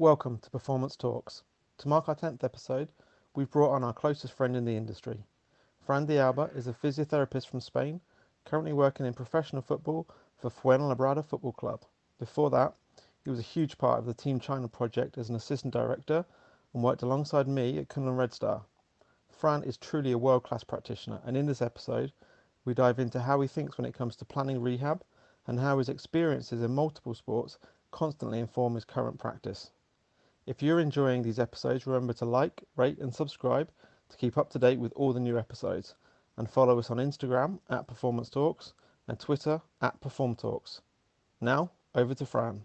Welcome 0.00 0.38
to 0.38 0.48
Performance 0.48 0.96
Talks. 0.96 1.42
To 1.76 1.86
mark 1.86 2.08
our 2.08 2.14
10th 2.14 2.42
episode, 2.42 2.88
we've 3.34 3.50
brought 3.50 3.74
on 3.74 3.84
our 3.84 3.92
closest 3.92 4.32
friend 4.32 4.56
in 4.56 4.64
the 4.64 4.74
industry. 4.74 5.26
Fran 5.78 6.06
de 6.06 6.18
Alba 6.18 6.48
is 6.54 6.66
a 6.66 6.72
physiotherapist 6.72 7.46
from 7.46 7.60
Spain, 7.60 8.00
currently 8.46 8.72
working 8.72 9.04
in 9.04 9.12
professional 9.12 9.60
football 9.60 10.08
for 10.38 10.48
Fuenlabrada 10.48 11.22
Football 11.22 11.52
Club. 11.52 11.82
Before 12.18 12.48
that, 12.48 12.72
he 13.22 13.28
was 13.28 13.38
a 13.38 13.42
huge 13.42 13.76
part 13.76 13.98
of 13.98 14.06
the 14.06 14.14
Team 14.14 14.40
China 14.40 14.68
project 14.68 15.18
as 15.18 15.28
an 15.28 15.36
assistant 15.36 15.74
director 15.74 16.24
and 16.72 16.82
worked 16.82 17.02
alongside 17.02 17.46
me 17.46 17.76
at 17.76 17.88
Kunlun 17.88 18.16
Red 18.16 18.32
Star. 18.32 18.62
Fran 19.28 19.62
is 19.64 19.76
truly 19.76 20.12
a 20.12 20.18
world 20.18 20.44
class 20.44 20.64
practitioner, 20.64 21.20
and 21.26 21.36
in 21.36 21.44
this 21.44 21.60
episode, 21.60 22.10
we 22.64 22.72
dive 22.72 22.98
into 22.98 23.20
how 23.20 23.38
he 23.42 23.46
thinks 23.46 23.76
when 23.76 23.84
it 23.84 23.92
comes 23.92 24.16
to 24.16 24.24
planning 24.24 24.62
rehab 24.62 25.02
and 25.46 25.60
how 25.60 25.76
his 25.76 25.90
experiences 25.90 26.62
in 26.62 26.74
multiple 26.74 27.12
sports 27.12 27.58
constantly 27.90 28.38
inform 28.38 28.74
his 28.74 28.86
current 28.86 29.18
practice. 29.18 29.72
If 30.50 30.64
you're 30.64 30.80
enjoying 30.80 31.22
these 31.22 31.38
episodes, 31.38 31.86
remember 31.86 32.12
to 32.14 32.24
like, 32.24 32.64
rate, 32.74 32.98
and 32.98 33.14
subscribe 33.14 33.70
to 34.08 34.16
keep 34.16 34.36
up 34.36 34.50
to 34.50 34.58
date 34.58 34.80
with 34.80 34.92
all 34.96 35.12
the 35.12 35.20
new 35.20 35.38
episodes. 35.38 35.94
And 36.36 36.50
follow 36.50 36.76
us 36.76 36.90
on 36.90 36.96
Instagram 36.96 37.60
at 37.70 37.86
Performance 37.86 38.28
Talks 38.28 38.72
and 39.06 39.16
Twitter 39.16 39.62
at 39.80 40.00
Perform 40.00 40.34
Talks. 40.34 40.80
Now, 41.40 41.70
over 41.94 42.14
to 42.14 42.26
Fran. 42.26 42.62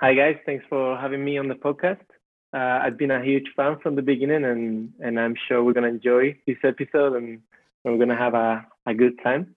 Hi 0.00 0.14
guys, 0.14 0.36
thanks 0.46 0.64
for 0.68 0.96
having 0.96 1.24
me 1.24 1.36
on 1.36 1.48
the 1.48 1.56
podcast. 1.56 1.98
Uh, 2.54 2.80
I've 2.82 2.98
been 2.98 3.10
a 3.10 3.24
huge 3.24 3.46
fan 3.56 3.78
from 3.82 3.96
the 3.96 4.02
beginning, 4.02 4.44
and 4.44 4.92
and 5.00 5.18
I'm 5.18 5.34
sure 5.48 5.64
we're 5.64 5.72
gonna 5.72 5.88
enjoy 5.88 6.36
this 6.46 6.58
episode, 6.62 7.16
and 7.16 7.40
we're 7.82 7.96
gonna 7.96 8.16
have 8.16 8.34
a, 8.34 8.66
a 8.86 8.92
good 8.94 9.18
time. 9.22 9.56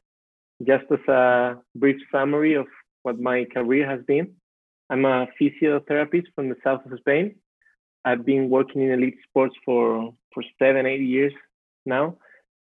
Just 0.65 0.85
as 0.89 1.05
a 1.09 1.57
brief 1.75 1.97
summary 2.11 2.53
of 2.53 2.67
what 3.03 3.19
my 3.19 3.45
career 3.53 3.89
has 3.89 4.01
been, 4.05 4.35
I'm 4.89 5.03
a 5.03 5.27
physiotherapist 5.39 6.27
from 6.35 6.47
the 6.47 6.55
south 6.63 6.85
of 6.85 6.97
Spain. 6.99 7.35
I've 8.05 8.25
been 8.25 8.49
working 8.49 8.81
in 8.81 8.91
elite 8.91 9.17
sports 9.27 9.55
for 9.65 10.13
for 10.33 10.43
seven, 10.57 10.85
eight 10.85 11.01
years 11.01 11.33
now, 11.85 12.15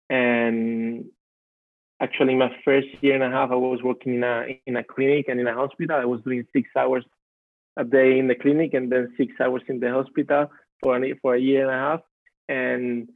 and 0.10 1.06
actually 2.02 2.34
my 2.34 2.52
first 2.66 2.88
year 3.02 3.14
and 3.14 3.24
a 3.24 3.30
half, 3.30 3.52
I 3.52 3.56
was 3.56 3.84
working 3.84 4.16
in 4.16 4.24
a 4.24 4.60
in 4.66 4.78
a 4.78 4.84
clinic 4.84 5.28
and 5.28 5.40
in 5.40 5.46
a 5.46 5.54
hospital. 5.54 5.96
I 5.96 6.06
was 6.06 6.22
doing 6.22 6.48
six 6.54 6.70
hours 6.76 7.06
a 7.78 7.84
day 7.84 8.20
in 8.20 8.28
the 8.28 8.36
clinic 8.36 8.74
and 8.74 8.92
then 8.92 9.14
six 9.18 9.34
hours 9.40 9.64
in 9.68 9.80
the 9.80 9.90
hospital 9.90 10.48
for 10.82 10.96
an, 10.96 11.18
for 11.22 11.36
a 11.36 11.40
year 11.40 11.64
and 11.68 11.72
a 11.72 11.80
half. 11.80 12.02
And 12.50 13.10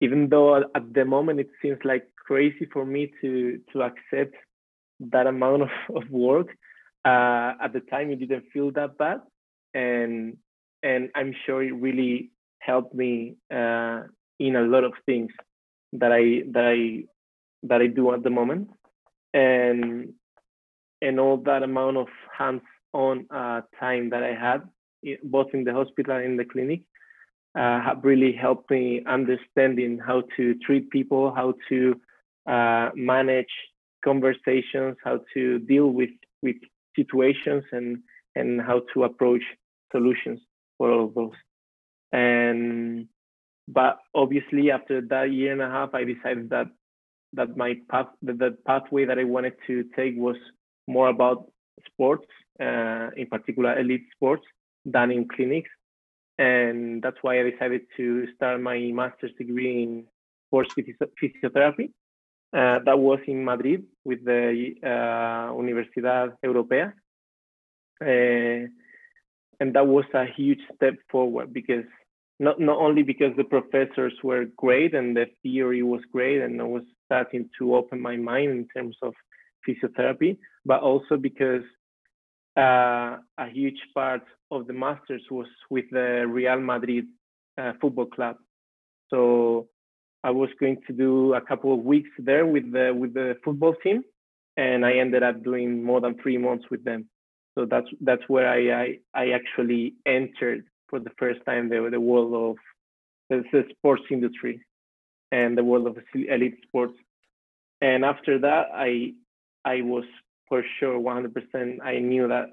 even 0.00 0.28
though 0.28 0.56
at 0.56 0.92
the 0.92 1.04
moment 1.04 1.40
it 1.40 1.50
seems 1.62 1.78
like 1.84 2.08
crazy 2.26 2.66
for 2.72 2.84
me 2.84 3.12
to 3.20 3.60
to 3.72 3.82
accept 3.82 4.34
that 5.00 5.26
amount 5.26 5.62
of, 5.62 5.68
of 5.94 6.10
work, 6.10 6.48
uh, 7.04 7.52
at 7.60 7.72
the 7.72 7.80
time 7.90 8.10
it 8.10 8.20
didn't 8.20 8.44
feel 8.52 8.70
that 8.72 8.96
bad, 8.98 9.20
and 9.74 10.36
and 10.82 11.10
I'm 11.14 11.34
sure 11.44 11.62
it 11.62 11.74
really 11.74 12.30
helped 12.58 12.94
me 12.94 13.36
uh, 13.52 14.02
in 14.38 14.56
a 14.56 14.62
lot 14.62 14.84
of 14.84 14.92
things 15.06 15.30
that 15.92 16.12
I 16.12 16.42
that 16.52 16.64
I 16.64 17.04
that 17.64 17.80
I 17.80 17.86
do 17.86 18.12
at 18.12 18.22
the 18.22 18.30
moment, 18.30 18.70
and 19.32 20.12
and 21.02 21.20
all 21.20 21.36
that 21.38 21.62
amount 21.62 21.98
of 21.98 22.08
hands 22.36 22.62
on 22.94 23.26
uh, 23.30 23.60
time 23.78 24.10
that 24.10 24.22
I 24.22 24.34
had, 24.34 24.62
both 25.22 25.48
in 25.52 25.64
the 25.64 25.74
hospital 25.74 26.16
and 26.16 26.24
in 26.24 26.36
the 26.36 26.44
clinic, 26.44 26.82
uh, 27.54 27.80
have 27.82 27.98
really 28.02 28.32
helped 28.32 28.70
me 28.70 29.02
understanding 29.06 29.98
how 29.98 30.22
to 30.36 30.54
treat 30.66 30.90
people, 30.90 31.32
how 31.34 31.54
to 31.68 32.00
uh, 32.46 32.90
manage 32.94 33.54
conversations, 34.02 34.96
how 35.04 35.20
to 35.34 35.58
deal 35.58 35.88
with 35.88 36.10
with 36.42 36.56
situations, 36.96 37.64
and 37.72 37.98
and 38.34 38.60
how 38.60 38.82
to 38.92 39.04
approach 39.04 39.42
solutions 39.92 40.40
for 40.78 40.90
all 40.90 41.04
of 41.06 41.14
those. 41.14 41.38
And 42.12 43.08
but 43.68 43.98
obviously, 44.14 44.70
after 44.70 45.00
that 45.00 45.32
year 45.32 45.52
and 45.52 45.62
a 45.62 45.68
half, 45.68 45.94
I 45.94 46.04
decided 46.04 46.50
that 46.50 46.66
that 47.34 47.56
my 47.56 47.74
path, 47.90 48.06
that 48.22 48.38
the 48.38 48.56
pathway 48.66 49.04
that 49.04 49.18
I 49.18 49.24
wanted 49.24 49.54
to 49.66 49.84
take 49.96 50.14
was 50.16 50.36
more 50.86 51.08
about 51.08 51.50
sports, 51.86 52.26
uh, 52.60 53.10
in 53.16 53.26
particular 53.26 53.78
elite 53.78 54.06
sports, 54.14 54.44
than 54.84 55.10
in 55.10 55.28
clinics. 55.28 55.70
And 56.38 57.02
that's 57.02 57.16
why 57.22 57.40
I 57.40 57.50
decided 57.50 57.82
to 57.96 58.26
start 58.34 58.60
my 58.60 58.78
master's 58.92 59.32
degree 59.38 59.82
in 59.82 60.04
sports 60.48 60.74
physiotherapy. 60.74 61.90
Uh, 62.52 62.78
that 62.84 62.98
was 62.98 63.18
in 63.26 63.44
Madrid 63.44 63.84
with 64.04 64.24
the 64.24 64.74
uh, 64.82 65.52
Universidad 65.52 66.34
Europea. 66.44 66.92
Uh, 68.00 68.68
and 69.60 69.74
that 69.74 69.86
was 69.86 70.04
a 70.14 70.24
huge 70.24 70.60
step 70.74 70.94
forward 71.10 71.52
because 71.52 71.84
not, 72.40 72.60
not 72.60 72.78
only 72.78 73.02
because 73.02 73.32
the 73.36 73.44
professors 73.44 74.12
were 74.22 74.46
great 74.56 74.94
and 74.94 75.16
the 75.16 75.26
theory 75.42 75.82
was 75.82 76.00
great 76.12 76.42
and 76.42 76.60
I 76.60 76.64
was 76.64 76.82
starting 77.06 77.48
to 77.58 77.76
open 77.76 78.00
my 78.00 78.16
mind 78.16 78.50
in 78.50 78.68
terms 78.74 78.96
of 79.02 79.14
physiotherapy, 79.66 80.38
but 80.64 80.80
also 80.80 81.16
because 81.16 81.62
uh, 82.56 83.16
a 83.38 83.48
huge 83.52 83.80
part 83.94 84.22
of 84.50 84.66
the 84.66 84.72
masters 84.72 85.22
was 85.30 85.46
with 85.70 85.86
the 85.90 86.26
Real 86.28 86.60
Madrid 86.60 87.06
uh, 87.58 87.72
football 87.80 88.06
club. 88.06 88.36
So 89.10 89.68
I 90.22 90.30
was 90.30 90.48
going 90.60 90.78
to 90.86 90.92
do 90.92 91.34
a 91.34 91.40
couple 91.40 91.72
of 91.74 91.80
weeks 91.80 92.10
there 92.18 92.46
with 92.46 92.72
the 92.72 92.94
with 92.96 93.14
the 93.14 93.36
football 93.44 93.74
team, 93.82 94.02
and 94.56 94.84
I 94.86 94.94
ended 94.94 95.22
up 95.22 95.42
doing 95.42 95.82
more 95.84 96.00
than 96.00 96.16
three 96.22 96.38
months 96.38 96.64
with 96.70 96.84
them. 96.84 97.08
So 97.54 97.66
that's 97.66 97.88
that's 98.00 98.22
where 98.28 98.48
I 98.48 98.82
I, 98.82 98.98
I 99.14 99.30
actually 99.30 99.94
entered 100.06 100.64
for 100.88 100.98
the 100.98 101.10
first 101.18 101.40
time 101.44 101.68
the 101.68 101.88
the 101.90 102.00
world 102.00 102.32
of 102.50 102.56
the, 103.30 103.44
the 103.52 103.64
sports 103.70 104.02
industry 104.10 104.60
and 105.32 105.58
the 105.58 105.64
world 105.64 105.86
of 105.86 105.98
elite 106.14 106.58
sports. 106.62 106.94
And 107.80 108.04
after 108.04 108.38
that, 108.38 108.68
I 108.72 109.12
I 109.64 109.82
was 109.82 110.04
for 110.48 110.62
sure 110.78 110.98
100%. 110.98 111.78
I 111.82 111.98
knew 111.98 112.28
that 112.28 112.50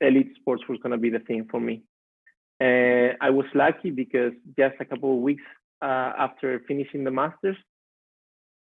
elite 0.00 0.32
sports 0.36 0.62
was 0.68 0.78
going 0.82 0.92
to 0.92 0.98
be 0.98 1.10
the 1.10 1.18
thing 1.20 1.46
for 1.50 1.60
me. 1.60 1.82
And 2.60 3.16
I 3.20 3.30
was 3.30 3.46
lucky 3.54 3.90
because 3.90 4.32
just 4.58 4.76
a 4.80 4.84
couple 4.84 5.14
of 5.14 5.22
weeks 5.22 5.42
uh, 5.82 6.12
after 6.18 6.60
finishing 6.66 7.04
the 7.04 7.10
masters, 7.10 7.56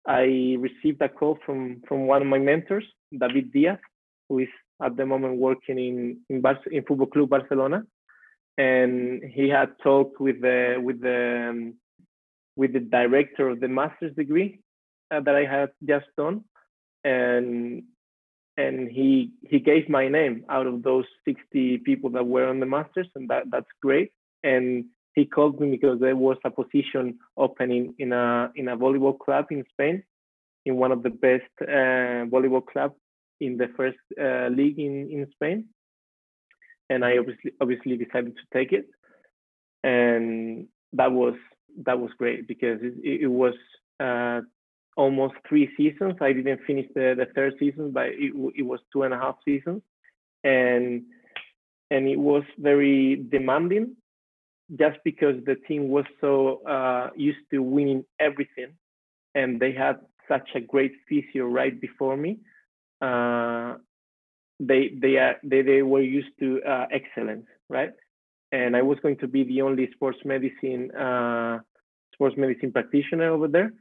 I 0.07 0.55
received 0.59 1.01
a 1.01 1.09
call 1.09 1.37
from 1.45 1.81
from 1.87 2.07
one 2.07 2.21
of 2.21 2.27
my 2.27 2.37
mentors, 2.37 2.85
David 3.11 3.51
Diaz, 3.51 3.79
who 4.29 4.39
is 4.39 4.47
at 4.81 4.95
the 4.95 5.05
moment 5.05 5.37
working 5.37 5.77
in 5.79 6.21
in, 6.29 6.41
Bar- 6.41 6.71
in 6.71 6.83
Football 6.85 7.07
Club 7.07 7.29
Barcelona, 7.29 7.83
and 8.57 9.21
he 9.23 9.49
had 9.49 9.69
talked 9.83 10.21
with 10.21 10.41
the 10.41 10.77
with 10.81 11.01
the 11.01 11.49
um, 11.49 11.73
with 12.55 12.71
the 12.73 12.79
director 12.79 13.49
of 13.49 13.59
the 13.59 13.67
master's 13.67 14.15
degree 14.15 14.59
uh, 15.11 15.19
that 15.19 15.35
I 15.35 15.45
had 15.45 15.71
just 15.85 16.07
done, 16.17 16.43
and 17.03 17.83
and 18.57 18.89
he 18.89 19.31
he 19.47 19.59
gave 19.59 19.87
my 19.87 20.07
name 20.07 20.43
out 20.49 20.67
of 20.67 20.83
those 20.83 21.05
60 21.25 21.79
people 21.79 22.09
that 22.11 22.25
were 22.25 22.47
on 22.47 22.59
the 22.59 22.65
masters, 22.65 23.07
and 23.15 23.29
that 23.29 23.43
that's 23.51 23.71
great. 23.81 24.11
And 24.43 24.85
he 25.13 25.25
called 25.25 25.59
me 25.59 25.71
because 25.71 25.99
there 25.99 26.15
was 26.15 26.37
a 26.43 26.49
position 26.49 27.19
opening 27.37 27.93
in 27.99 28.11
a 28.13 28.51
in 28.55 28.67
a 28.67 28.77
volleyball 28.77 29.17
club 29.17 29.45
in 29.51 29.63
Spain, 29.71 30.03
in 30.65 30.75
one 30.75 30.91
of 30.91 31.03
the 31.03 31.09
best 31.09 31.53
uh, 31.61 32.25
volleyball 32.33 32.65
clubs 32.65 32.95
in 33.39 33.57
the 33.57 33.67
first 33.77 33.97
uh, 34.19 34.47
league 34.47 34.79
in 34.79 35.09
in 35.11 35.27
Spain. 35.33 35.65
And 36.89 37.05
I 37.05 37.17
obviously 37.17 37.51
obviously 37.61 37.97
decided 37.97 38.35
to 38.35 38.57
take 38.57 38.71
it, 38.71 38.87
and 39.83 40.67
that 40.93 41.11
was 41.11 41.35
that 41.85 41.99
was 41.99 42.11
great 42.17 42.47
because 42.47 42.79
it, 42.81 43.21
it 43.21 43.27
was 43.27 43.53
uh, 43.99 44.41
almost 44.97 45.35
three 45.47 45.69
seasons. 45.77 46.15
I 46.19 46.33
didn't 46.33 46.61
finish 46.67 46.87
the, 46.93 47.15
the 47.17 47.27
third 47.33 47.53
season, 47.59 47.91
but 47.91 48.07
it, 48.07 48.33
it 48.55 48.63
was 48.63 48.79
two 48.91 49.03
and 49.03 49.13
a 49.13 49.17
half 49.17 49.37
seasons, 49.45 49.81
and 50.43 51.03
and 51.89 52.07
it 52.07 52.19
was 52.19 52.43
very 52.57 53.15
demanding, 53.29 53.95
just 54.77 54.97
because 55.05 55.35
the 55.45 55.55
team 55.67 55.87
was 55.87 56.05
so 56.19 56.61
uh, 56.67 57.11
used 57.15 57.45
to 57.51 57.59
winning 57.59 58.03
everything, 58.19 58.73
and 59.35 59.59
they 59.59 59.71
had 59.71 59.99
such 60.27 60.49
a 60.55 60.59
great 60.59 60.93
physio 61.07 61.45
right 61.45 61.79
before 61.79 62.17
me. 62.17 62.39
Uh, 62.99 63.75
they 64.59 64.89
they 64.99 65.17
are 65.17 65.35
they, 65.43 65.61
they 65.61 65.81
were 65.83 66.01
used 66.01 66.33
to 66.39 66.61
uh, 66.63 66.87
excellence, 66.91 67.45
right? 67.69 67.91
And 68.51 68.75
I 68.75 68.81
was 68.81 68.97
going 69.01 69.17
to 69.17 69.27
be 69.27 69.43
the 69.43 69.61
only 69.61 69.89
sports 69.93 70.19
medicine 70.25 70.91
uh, 70.91 71.59
sports 72.13 72.35
medicine 72.35 72.71
practitioner 72.71 73.29
over 73.31 73.47
there. 73.47 73.71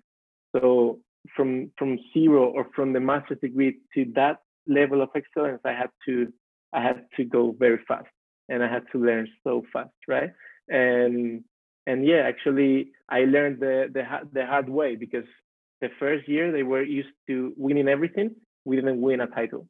So 0.55 1.01
from 1.35 1.71
from 1.79 1.99
zero 2.13 2.47
or 2.47 2.67
from 2.75 2.93
the 2.93 3.01
master's 3.01 3.39
degree 3.41 3.79
to 3.95 4.07
that 4.15 4.39
level 4.67 5.03
of 5.03 5.11
excellence, 5.15 5.61
I 5.65 5.73
had 5.73 5.91
to 6.07 6.33
I 6.73 6.83
had 6.83 7.07
to 7.17 7.25
go 7.25 7.55
very 7.59 7.79
fast 7.89 8.09
and 8.49 8.63
I 8.63 8.69
had 8.69 8.85
to 8.93 8.99
learn 8.99 9.29
so 9.45 9.65
fast, 9.73 9.95
right? 10.09 10.31
And 10.69 11.45
and 11.87 12.05
yeah, 12.05 12.23
actually, 12.27 12.91
I 13.09 13.21
learned 13.21 13.61
the 13.61 13.89
the 13.93 14.05
the 14.33 14.47
hard 14.47 14.69
way 14.69 14.97
because 14.97 15.27
the 15.81 15.89
first 15.99 16.29
year 16.29 16.53
they 16.53 16.63
were 16.63 16.83
used 16.83 17.15
to 17.29 17.53
winning 17.57 17.89
everything. 17.89 18.35
We 18.65 18.77
didn't 18.77 19.01
win 19.01 19.21
a 19.21 19.27
title, 19.27 19.69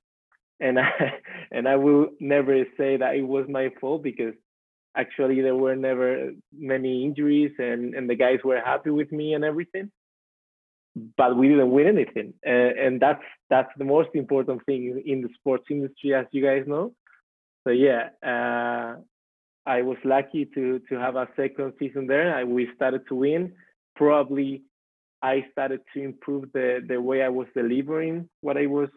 and 0.61 0.79
I 0.81 1.20
and 1.50 1.69
I 1.69 1.76
will 1.76 2.09
never 2.20 2.64
say 2.76 2.97
that 2.97 3.17
it 3.17 3.26
was 3.26 3.47
my 3.49 3.70
fault 3.81 4.02
because 4.02 4.35
actually 4.97 5.43
there 5.43 5.55
were 5.56 5.76
never 5.76 6.31
many 6.56 7.05
injuries 7.05 7.52
and 7.59 7.94
and 7.94 8.09
the 8.09 8.14
guys 8.14 8.38
were 8.44 8.61
happy 8.61 8.91
with 8.91 9.12
me 9.12 9.35
and 9.35 9.44
everything 9.44 9.91
but 11.16 11.37
we 11.37 11.48
didn't 11.48 11.70
win 11.70 11.87
anything. 11.87 12.32
And, 12.44 12.78
and 12.78 13.00
that's 13.00 13.22
that's 13.50 13.70
the 13.76 13.84
most 13.84 14.10
important 14.14 14.64
thing 14.64 15.02
in 15.04 15.20
the 15.22 15.28
sports 15.38 15.66
industry 15.70 16.14
as 16.14 16.26
you 16.32 16.43
guys 16.43 16.64
know. 16.66 16.94
So 17.64 17.70
yeah 17.70 18.10
uh, 18.25 18.96
i 19.66 19.82
was 19.82 19.98
lucky 20.04 20.46
to 20.54 20.81
to 20.88 20.94
have 20.94 21.16
a 21.16 21.28
second 21.37 21.75
season 21.78 22.06
there. 22.06 22.34
I, 22.34 22.44
we 22.44 22.69
started 22.75 23.06
to 23.08 23.14
win. 23.14 23.52
Probably 23.94 24.62
i 25.22 25.44
started 25.52 25.81
to 25.94 26.02
improve 26.02 26.44
the 26.52 26.84
the 26.87 27.00
way 27.00 27.22
i 27.22 27.28
was 27.28 27.46
delivering 27.54 28.28
what 28.42 28.58
i 28.58 28.66
was 28.66 28.90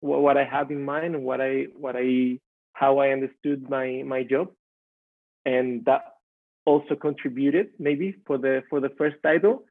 what 0.00 0.36
i 0.36 0.44
had 0.44 0.70
in 0.70 0.84
mind 0.84 1.14
and 1.14 1.24
what 1.24 1.40
i 1.40 1.64
what 1.78 1.96
i 1.96 2.38
how 2.74 2.98
i 2.98 3.08
understood 3.08 3.68
my 3.68 4.02
my 4.04 4.22
job. 4.22 4.48
And 5.46 5.84
that 5.86 6.02
also 6.66 6.94
contributed 6.94 7.68
maybe 7.78 8.16
for 8.26 8.36
the 8.36 8.62
for 8.68 8.80
the 8.80 8.90
first 8.98 9.16
title 9.22 9.64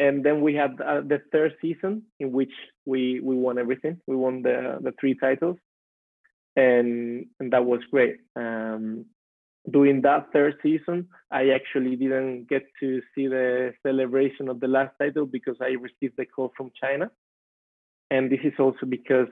and 0.00 0.24
then 0.24 0.40
we 0.40 0.54
had 0.54 0.80
uh, 0.80 1.02
the 1.02 1.20
third 1.30 1.54
season 1.60 2.02
in 2.18 2.32
which 2.32 2.52
we 2.86 3.20
we 3.20 3.36
won 3.36 3.58
everything. 3.58 4.00
We 4.06 4.16
won 4.16 4.42
the 4.42 4.78
the 4.80 4.92
three 4.98 5.14
titles, 5.14 5.58
and 6.56 7.26
and 7.38 7.52
that 7.52 7.64
was 7.66 7.80
great. 7.90 8.16
Um, 8.34 9.04
during 9.70 10.00
that 10.02 10.32
third 10.32 10.54
season, 10.62 11.08
I 11.30 11.50
actually 11.50 11.94
didn't 11.96 12.48
get 12.48 12.64
to 12.80 13.02
see 13.14 13.26
the 13.28 13.74
celebration 13.86 14.48
of 14.48 14.58
the 14.58 14.68
last 14.68 14.92
title 14.98 15.26
because 15.26 15.58
I 15.60 15.76
received 15.88 16.16
the 16.16 16.24
call 16.24 16.50
from 16.56 16.70
China, 16.82 17.10
and 18.10 18.32
this 18.32 18.40
is 18.42 18.54
also 18.58 18.86
because 18.88 19.28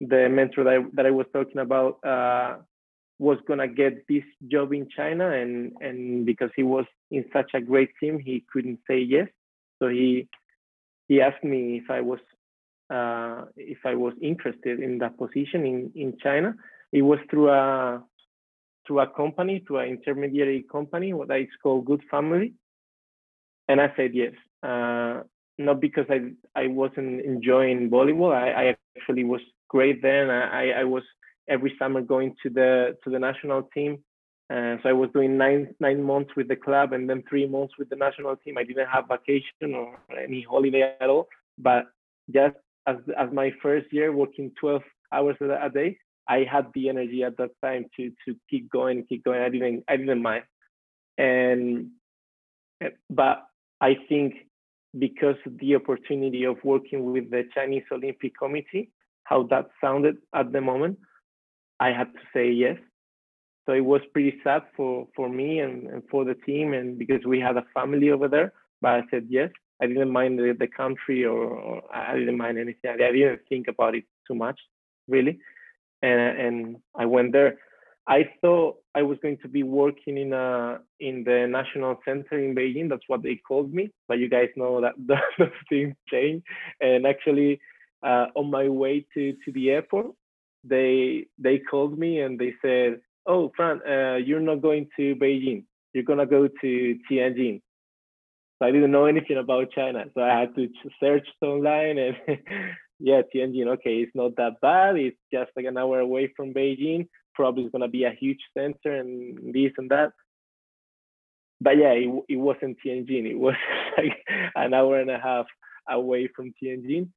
the 0.00 0.28
mentor 0.30 0.64
that 0.64 0.74
I, 0.78 0.84
that 0.94 1.06
I 1.06 1.10
was 1.10 1.26
talking 1.34 1.60
about 1.60 2.02
uh, 2.04 2.56
was 3.18 3.38
gonna 3.46 3.68
get 3.68 4.06
this 4.08 4.24
job 4.48 4.72
in 4.72 4.88
China, 4.88 5.30
and 5.30 5.74
and 5.82 6.24
because 6.24 6.50
he 6.56 6.62
was 6.62 6.86
in 7.10 7.26
such 7.34 7.50
a 7.52 7.60
great 7.60 7.90
team, 8.00 8.18
he 8.18 8.44
couldn't 8.50 8.80
say 8.88 8.98
yes. 9.00 9.28
So 9.78 9.88
he 9.88 10.28
he 11.08 11.20
asked 11.20 11.44
me 11.44 11.80
if 11.82 11.90
I 11.90 12.00
was 12.00 12.20
uh, 12.90 13.46
if 13.56 13.78
I 13.84 13.94
was 13.94 14.14
interested 14.20 14.80
in 14.80 14.98
that 14.98 15.18
position 15.18 15.66
in 15.66 15.92
in 15.94 16.18
China. 16.22 16.54
It 16.92 17.02
was 17.02 17.18
through 17.30 17.50
a 17.50 18.02
through 18.86 19.00
a 19.00 19.06
company, 19.08 19.62
through 19.66 19.78
an 19.78 19.88
intermediary 19.88 20.64
company, 20.70 21.12
what 21.12 21.30
I 21.30 21.48
called 21.62 21.84
Good 21.84 22.02
Family, 22.10 22.54
and 23.68 23.80
I 23.80 23.92
said 23.96 24.14
yes. 24.14 24.34
Uh, 24.62 25.22
not 25.58 25.80
because 25.80 26.06
I 26.10 26.32
I 26.54 26.68
wasn't 26.68 27.24
enjoying 27.24 27.90
volleyball. 27.90 28.34
I, 28.34 28.50
I 28.50 28.76
actually 28.96 29.24
was 29.24 29.40
great 29.68 30.02
then. 30.02 30.30
I, 30.30 30.70
I 30.70 30.84
was 30.84 31.02
every 31.48 31.74
summer 31.78 32.00
going 32.00 32.34
to 32.42 32.50
the 32.50 32.96
to 33.04 33.10
the 33.10 33.18
national 33.18 33.62
team 33.74 33.98
uh, 34.48 34.76
so 34.82 34.88
I 34.88 34.92
was 34.92 35.10
doing 35.12 35.36
nine 35.36 35.74
nine 35.80 36.02
months 36.02 36.30
with 36.36 36.46
the 36.46 36.54
club 36.54 36.92
and 36.92 37.10
then 37.10 37.24
three 37.28 37.48
months 37.48 37.74
with 37.78 37.88
the 37.88 37.96
national 37.96 38.36
team. 38.36 38.56
I 38.56 38.62
didn't 38.62 38.88
have 38.88 39.08
vacation 39.08 39.74
or 39.74 39.98
any 40.16 40.46
holiday 40.48 40.94
at 41.00 41.10
all. 41.10 41.28
But 41.58 41.86
just 42.32 42.54
as 42.86 42.96
as 43.18 43.28
my 43.32 43.50
first 43.60 43.92
year 43.92 44.12
working 44.12 44.52
12 44.60 44.82
hours 45.12 45.36
a 45.40 45.68
day, 45.68 45.98
I 46.28 46.46
had 46.50 46.66
the 46.74 46.88
energy 46.88 47.24
at 47.24 47.36
that 47.38 47.50
time 47.60 47.86
to 47.96 48.10
to 48.24 48.36
keep 48.48 48.70
going, 48.70 49.04
keep 49.08 49.24
going. 49.24 49.42
I 49.42 49.48
didn't 49.48 49.84
I 49.88 49.96
didn't 49.96 50.22
mind. 50.22 50.44
And 51.18 51.90
eh, 52.80 52.90
but 53.10 53.46
I 53.80 53.96
think 54.08 54.34
because 54.96 55.36
the 55.44 55.74
opportunity 55.74 56.44
of 56.44 56.56
working 56.62 57.12
with 57.12 57.30
the 57.30 57.48
Chinese 57.52 57.82
Olympic 57.90 58.38
Committee, 58.38 58.90
how 59.24 59.42
that 59.50 59.70
sounded 59.80 60.18
at 60.32 60.52
the 60.52 60.60
moment, 60.60 60.98
I 61.80 61.88
had 61.88 62.12
to 62.12 62.20
say 62.32 62.50
yes 62.52 62.78
so 63.66 63.72
it 63.72 63.84
was 63.84 64.00
pretty 64.12 64.40
sad 64.44 64.62
for 64.76 65.08
for 65.14 65.28
me 65.28 65.58
and, 65.58 65.88
and 65.88 66.02
for 66.08 66.24
the 66.24 66.34
team 66.34 66.72
and 66.72 66.98
because 66.98 67.24
we 67.26 67.40
had 67.40 67.56
a 67.56 67.66
family 67.74 68.10
over 68.10 68.28
there. 68.28 68.52
But 68.80 68.90
i 68.92 69.02
said 69.10 69.26
yes. 69.28 69.50
I 69.82 69.86
didn't 69.86 70.10
mind 70.10 70.38
the, 70.38 70.56
the 70.58 70.68
country 70.68 71.24
or, 71.26 71.44
or 71.44 71.82
i 71.94 72.16
didn't 72.16 72.38
mind 72.38 72.58
anything. 72.58 72.90
I 72.90 72.96
didn't 72.96 73.40
think 73.48 73.66
about 73.68 73.94
it 73.94 74.04
too 74.26 74.34
much 74.34 74.58
really. 75.08 75.38
And 76.02 76.20
and 76.44 76.76
i 76.94 77.04
went 77.04 77.32
there. 77.32 77.58
I 78.08 78.30
thought 78.40 78.76
i 78.94 79.02
was 79.02 79.18
going 79.20 79.38
to 79.38 79.48
be 79.48 79.64
working 79.64 80.16
in 80.16 80.32
a 80.32 80.78
in 81.00 81.24
the 81.24 81.46
national 81.48 81.98
center 82.04 82.38
in 82.38 82.54
beijing. 82.54 82.88
That's 82.88 83.08
what 83.08 83.24
they 83.24 83.36
called 83.48 83.74
me. 83.74 83.90
But 84.06 84.18
you 84.20 84.28
guys 84.28 84.50
know 84.54 84.80
that 84.80 84.94
those 85.38 85.58
things 85.68 85.96
change 86.08 86.44
and 86.80 87.04
actually 87.04 87.60
uh, 88.04 88.26
on 88.36 88.48
my 88.50 88.68
way 88.68 89.04
to 89.14 89.32
to 89.44 89.50
the 89.52 89.70
airport 89.70 90.12
they 90.68 91.26
they 91.38 91.58
called 91.58 91.96
me 91.98 92.20
and 92.20 92.38
they 92.38 92.52
said 92.60 93.00
oh, 93.26 93.52
Fran, 93.56 93.80
uh, 93.88 94.16
you're 94.16 94.40
not 94.40 94.62
going 94.62 94.88
to 94.96 95.14
Beijing. 95.16 95.64
You're 95.92 96.04
gonna 96.04 96.26
go 96.26 96.48
to 96.48 96.98
Tianjin. 97.10 97.60
So 98.58 98.66
I 98.66 98.70
didn't 98.70 98.90
know 98.90 99.06
anything 99.06 99.36
about 99.36 99.72
China, 99.72 100.04
so 100.14 100.22
I 100.22 100.40
had 100.40 100.54
to 100.54 100.68
search 101.00 101.26
online 101.42 101.98
and 101.98 102.16
yeah, 102.98 103.22
Tianjin. 103.34 103.68
Okay, 103.74 103.96
it's 103.98 104.14
not 104.14 104.36
that 104.36 104.60
bad. 104.60 104.96
It's 104.96 105.16
just 105.32 105.50
like 105.56 105.66
an 105.66 105.78
hour 105.78 106.00
away 106.00 106.32
from 106.36 106.54
Beijing. 106.54 107.08
Probably 107.34 107.64
it's 107.64 107.72
gonna 107.72 107.88
be 107.88 108.04
a 108.04 108.16
huge 108.18 108.40
center 108.56 108.94
and 108.94 109.54
this 109.54 109.72
and 109.78 109.90
that. 109.90 110.12
But 111.60 111.78
yeah, 111.78 111.92
it, 111.92 112.24
it 112.28 112.36
wasn't 112.36 112.76
Tianjin. 112.84 113.30
It 113.30 113.38
was 113.38 113.54
like 113.98 114.16
an 114.54 114.74
hour 114.74 115.00
and 115.00 115.10
a 115.10 115.18
half 115.18 115.46
away 115.88 116.28
from 116.34 116.52
Tianjin, 116.62 117.08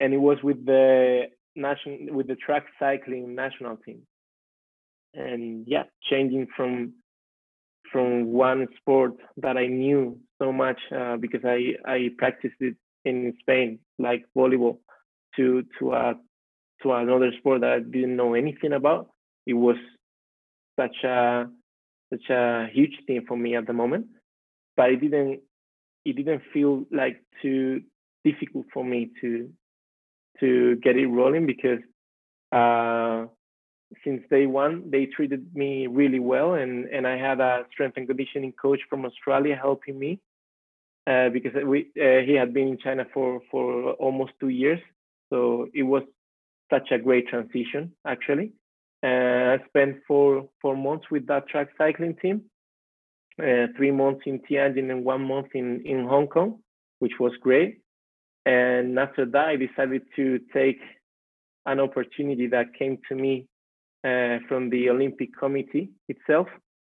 and 0.00 0.14
it 0.14 0.18
was 0.18 0.38
with 0.42 0.64
the 0.64 1.28
national 1.56 2.14
with 2.14 2.28
the 2.28 2.36
track 2.36 2.66
cycling 2.78 3.34
national 3.34 3.76
team 3.78 4.02
and 5.14 5.64
yeah, 5.66 5.84
changing 6.10 6.46
from 6.56 6.94
from 7.90 8.26
one 8.26 8.66
sport 8.76 9.12
that 9.38 9.56
I 9.56 9.66
knew 9.66 10.18
so 10.40 10.52
much 10.52 10.78
uh, 10.94 11.16
because 11.16 11.40
I 11.44 11.74
I 11.86 12.10
practiced 12.18 12.56
it 12.60 12.76
in 13.04 13.34
Spain, 13.40 13.78
like 13.98 14.24
volleyball, 14.36 14.78
to 15.36 15.64
to 15.78 15.92
a 15.92 16.14
to 16.82 16.92
another 16.92 17.32
sport 17.38 17.62
that 17.62 17.72
I 17.72 17.80
didn't 17.80 18.16
know 18.16 18.34
anything 18.34 18.72
about. 18.72 19.10
It 19.46 19.54
was 19.54 19.76
such 20.78 20.96
a 21.04 21.46
such 22.12 22.30
a 22.30 22.68
huge 22.72 22.96
thing 23.06 23.24
for 23.26 23.36
me 23.36 23.56
at 23.56 23.66
the 23.66 23.72
moment, 23.72 24.06
but 24.76 24.90
it 24.90 25.00
didn't 25.00 25.40
it 26.04 26.16
didn't 26.16 26.42
feel 26.52 26.84
like 26.90 27.22
too 27.42 27.82
difficult 28.24 28.66
for 28.72 28.84
me 28.84 29.10
to 29.20 29.50
to 30.40 30.76
get 30.76 30.96
it 30.96 31.06
rolling 31.06 31.46
because 31.46 31.80
uh, 32.52 33.26
since 34.04 34.22
day 34.30 34.46
one, 34.46 34.90
they 34.90 35.06
treated 35.06 35.54
me 35.54 35.86
really 35.86 36.18
well, 36.18 36.54
and 36.54 36.86
and 36.86 37.06
I 37.06 37.16
had 37.16 37.40
a 37.40 37.64
strength 37.72 37.96
and 37.96 38.06
conditioning 38.06 38.52
coach 38.52 38.80
from 38.88 39.04
Australia 39.04 39.56
helping 39.56 39.98
me 39.98 40.20
uh, 41.06 41.30
because 41.30 41.52
we 41.64 41.90
uh, 42.00 42.20
he 42.26 42.34
had 42.34 42.52
been 42.52 42.68
in 42.68 42.78
China 42.78 43.06
for 43.14 43.40
for 43.50 43.92
almost 43.94 44.32
two 44.40 44.48
years, 44.48 44.80
so 45.30 45.68
it 45.74 45.82
was 45.82 46.02
such 46.70 46.90
a 46.90 46.98
great 46.98 47.28
transition 47.28 47.92
actually. 48.06 48.52
Uh, 49.02 49.54
I 49.54 49.58
spent 49.68 49.98
four 50.06 50.48
four 50.60 50.76
months 50.76 51.06
with 51.10 51.26
that 51.28 51.48
track 51.48 51.68
cycling 51.78 52.16
team, 52.16 52.42
uh, 53.40 53.68
three 53.76 53.90
months 53.90 54.22
in 54.26 54.40
Tianjin 54.40 54.90
and 54.90 55.04
one 55.04 55.22
month 55.22 55.48
in 55.54 55.82
in 55.86 56.04
Hong 56.04 56.26
Kong, 56.26 56.58
which 56.98 57.18
was 57.18 57.32
great. 57.40 57.80
And 58.44 58.98
after 58.98 59.24
that, 59.26 59.46
I 59.48 59.56
decided 59.56 60.02
to 60.16 60.40
take 60.52 60.80
an 61.66 61.80
opportunity 61.80 62.46
that 62.48 62.74
came 62.78 62.98
to 63.08 63.14
me 63.14 63.46
from 64.02 64.70
the 64.70 64.90
Olympic 64.90 65.30
Committee 65.38 65.90
itself. 66.08 66.48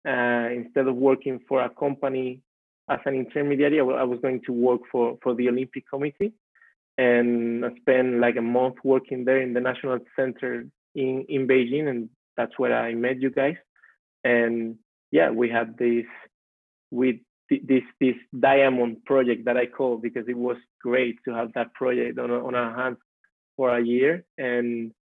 Uh, 0.07 0.49
instead 0.54 0.87
of 0.87 0.97
working 0.97 1.40
for 1.47 1.62
a 1.62 1.69
company 1.69 2.40
as 2.88 3.00
an 3.04 3.14
intermediary, 3.14 3.80
I 3.80 4.02
was 4.02 4.19
going 4.21 4.40
to 4.47 4.52
work 4.52 4.80
for, 4.90 5.19
for 5.23 5.35
the 5.35 5.49
Olympic 5.49 5.85
Committee. 5.88 6.33
And 6.99 7.64
I 7.64 7.71
spent 7.80 8.21
like 8.21 8.37
a 8.37 8.42
month 8.42 8.76
working 8.85 9.25
there 9.25 9.40
in 9.40 9.54
the 9.54 9.61
National 9.61 9.99
Center 10.16 10.66
in, 10.95 11.25
in 11.28 11.47
Beijing. 11.47 11.88
And 11.88 12.09
that's 12.37 12.59
where 12.59 12.76
I 12.76 12.95
met 12.95 13.21
you 13.21 13.30
guys. 13.30 13.57
And 14.25 14.76
yeah, 15.11 15.30
we 15.30 15.49
had 15.49 15.76
this 15.78 16.07
with 16.90 17.16
this 17.50 17.83
this 18.00 18.14
diamond 18.38 19.04
project 19.04 19.45
that 19.47 19.57
I 19.57 19.66
call 19.66 19.99
because 19.99 20.25
it 20.28 20.37
was 20.37 20.57
great 20.80 21.19
to 21.25 21.35
have 21.35 21.52
that 21.54 21.75
project 21.75 22.19
on, 22.19 22.30
on 22.30 22.54
our 22.54 22.75
hands 22.75 22.99
for 23.57 23.76
a 23.76 23.85
year 23.85 24.25
and 24.38 24.92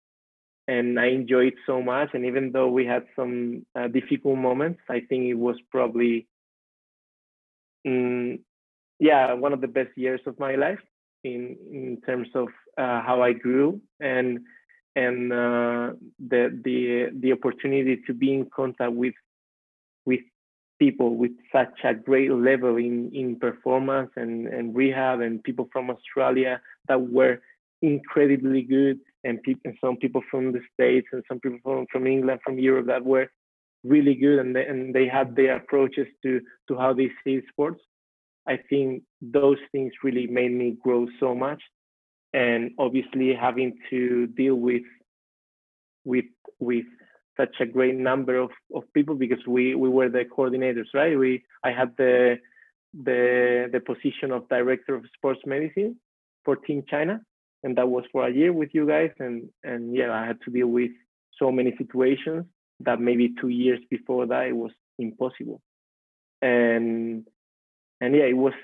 and 0.68 1.00
I 1.00 1.06
enjoyed 1.06 1.54
so 1.66 1.82
much. 1.82 2.10
And 2.12 2.26
even 2.26 2.52
though 2.52 2.68
we 2.68 2.84
had 2.84 3.04
some 3.16 3.64
uh, 3.74 3.88
difficult 3.88 4.36
moments, 4.36 4.80
I 4.88 5.00
think 5.00 5.24
it 5.24 5.34
was 5.34 5.56
probably, 5.70 6.28
mm, 7.86 8.38
yeah, 9.00 9.32
one 9.32 9.54
of 9.54 9.62
the 9.62 9.66
best 9.66 9.96
years 9.96 10.20
of 10.26 10.38
my 10.38 10.54
life 10.54 10.78
in 11.24 11.56
in 11.72 12.00
terms 12.06 12.28
of 12.34 12.48
uh, 12.76 13.00
how 13.02 13.22
I 13.22 13.32
grew 13.32 13.80
and 13.98 14.40
and 14.94 15.32
uh, 15.32 15.92
the 16.18 16.42
the 16.64 17.10
the 17.18 17.32
opportunity 17.32 18.02
to 18.06 18.12
be 18.12 18.32
in 18.34 18.46
contact 18.54 18.92
with 18.92 19.14
with 20.04 20.20
people 20.78 21.16
with 21.16 21.32
such 21.50 21.76
a 21.82 21.92
great 21.94 22.30
level 22.30 22.76
in, 22.76 23.10
in 23.12 23.36
performance 23.36 24.10
and, 24.14 24.46
and 24.46 24.76
rehab 24.76 25.20
and 25.20 25.42
people 25.42 25.68
from 25.72 25.90
Australia 25.90 26.60
that 26.86 27.00
were 27.10 27.40
incredibly 27.82 28.62
good 28.62 29.00
and, 29.28 29.42
people, 29.42 29.62
and 29.66 29.76
some 29.80 29.96
people 29.96 30.22
from 30.30 30.52
the 30.52 30.60
States 30.74 31.08
and 31.12 31.22
some 31.28 31.40
people 31.40 31.58
from, 31.62 31.86
from 31.92 32.06
England, 32.06 32.40
from 32.44 32.58
Europe 32.58 32.86
that 32.86 33.04
were 33.04 33.28
really 33.84 34.14
good 34.14 34.38
and 34.38 34.56
they, 34.56 34.66
and 34.66 34.94
they 34.94 35.06
had 35.06 35.36
their 35.36 35.56
approaches 35.56 36.06
to, 36.22 36.40
to 36.66 36.76
how 36.76 36.92
they 36.92 37.10
see 37.22 37.40
sports. 37.50 37.80
I 38.46 38.58
think 38.70 39.02
those 39.20 39.58
things 39.72 39.92
really 40.02 40.26
made 40.26 40.52
me 40.52 40.76
grow 40.82 41.06
so 41.20 41.34
much. 41.34 41.62
And 42.34 42.72
obviously 42.78 43.34
having 43.34 43.78
to 43.90 44.26
deal 44.26 44.54
with 44.54 44.82
with 46.04 46.26
with 46.58 46.86
such 47.38 47.54
a 47.60 47.66
great 47.66 47.94
number 47.94 48.36
of, 48.36 48.50
of 48.74 48.82
people 48.92 49.14
because 49.14 49.44
we, 49.46 49.74
we 49.74 49.88
were 49.88 50.08
the 50.08 50.24
coordinators, 50.24 50.88
right? 50.92 51.16
We 51.18 51.44
I 51.64 51.70
had 51.70 51.90
the 51.96 52.38
the 52.92 53.68
the 53.72 53.80
position 53.80 54.32
of 54.32 54.48
director 54.48 54.94
of 54.94 55.04
sports 55.14 55.40
medicine 55.46 55.96
for 56.44 56.56
Team 56.56 56.82
China, 56.88 57.20
and 57.62 57.76
that 57.76 57.88
was 57.88 58.04
for 58.12 58.26
a 58.26 58.32
year 58.32 58.52
with 58.52 58.70
you 58.72 58.86
guys. 58.86 59.10
And 59.18 59.48
and 59.64 59.94
yeah, 59.94 60.12
I 60.12 60.26
had 60.26 60.40
to 60.44 60.50
deal 60.50 60.68
with 60.68 60.92
so 61.38 61.50
many 61.50 61.74
situations 61.76 62.46
that 62.80 63.00
maybe 63.00 63.34
two 63.40 63.48
years 63.48 63.80
before 63.90 64.26
that 64.26 64.46
it 64.46 64.56
was 64.56 64.72
impossible. 64.98 65.60
And 66.42 67.26
and 68.00 68.14
yeah, 68.14 68.24
it 68.24 68.36
was 68.36 68.54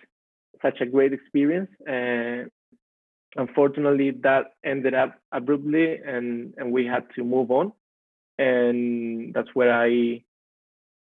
such 0.63 0.81
a 0.81 0.87
great 0.87 1.13
experience. 1.13 1.71
And 1.87 2.51
unfortunately, 3.37 4.13
that 4.23 4.53
ended 4.65 4.95
up 4.95 5.19
abruptly, 5.33 5.99
and 5.99 6.55
and 6.57 6.73
we 6.73 6.87
had 6.87 7.05
to 7.17 7.25
move 7.25 7.51
on. 7.51 7.73
And 8.39 9.33
that's 9.35 9.55
where 9.55 9.73
I 9.73 10.23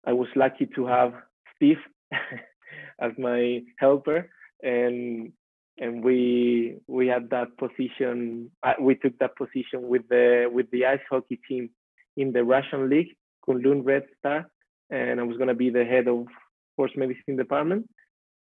I 0.06 0.12
was 0.12 0.28
lucky 0.35 0.66
to 0.75 0.87
have 0.87 1.14
Steve 1.56 1.78
as 3.00 3.12
my 3.18 3.62
helper, 3.78 4.30
and 4.62 5.32
and 5.80 6.02
we 6.02 6.76
we 6.87 7.06
had 7.06 7.30
that 7.30 7.56
position. 7.58 8.50
Uh, 8.62 8.75
we 8.80 8.94
took 8.94 9.18
that 9.18 9.37
position 9.37 9.88
with 9.88 10.08
the 10.08 10.49
with 10.52 10.70
the 10.70 10.87
ice 10.87 11.00
hockey 11.11 11.40
team 11.49 11.70
in 12.16 12.32
the 12.32 12.44
Russian 12.44 12.88
league, 12.88 13.16
Kunlun 13.47 13.85
Red 13.85 14.04
Star, 14.18 14.49
and 14.90 15.20
I 15.20 15.23
was 15.23 15.37
gonna 15.37 15.54
be 15.54 15.70
the 15.70 15.85
head 15.85 16.08
of 16.08 16.26
sports 16.73 16.94
medicine 16.97 17.37
department, 17.37 17.88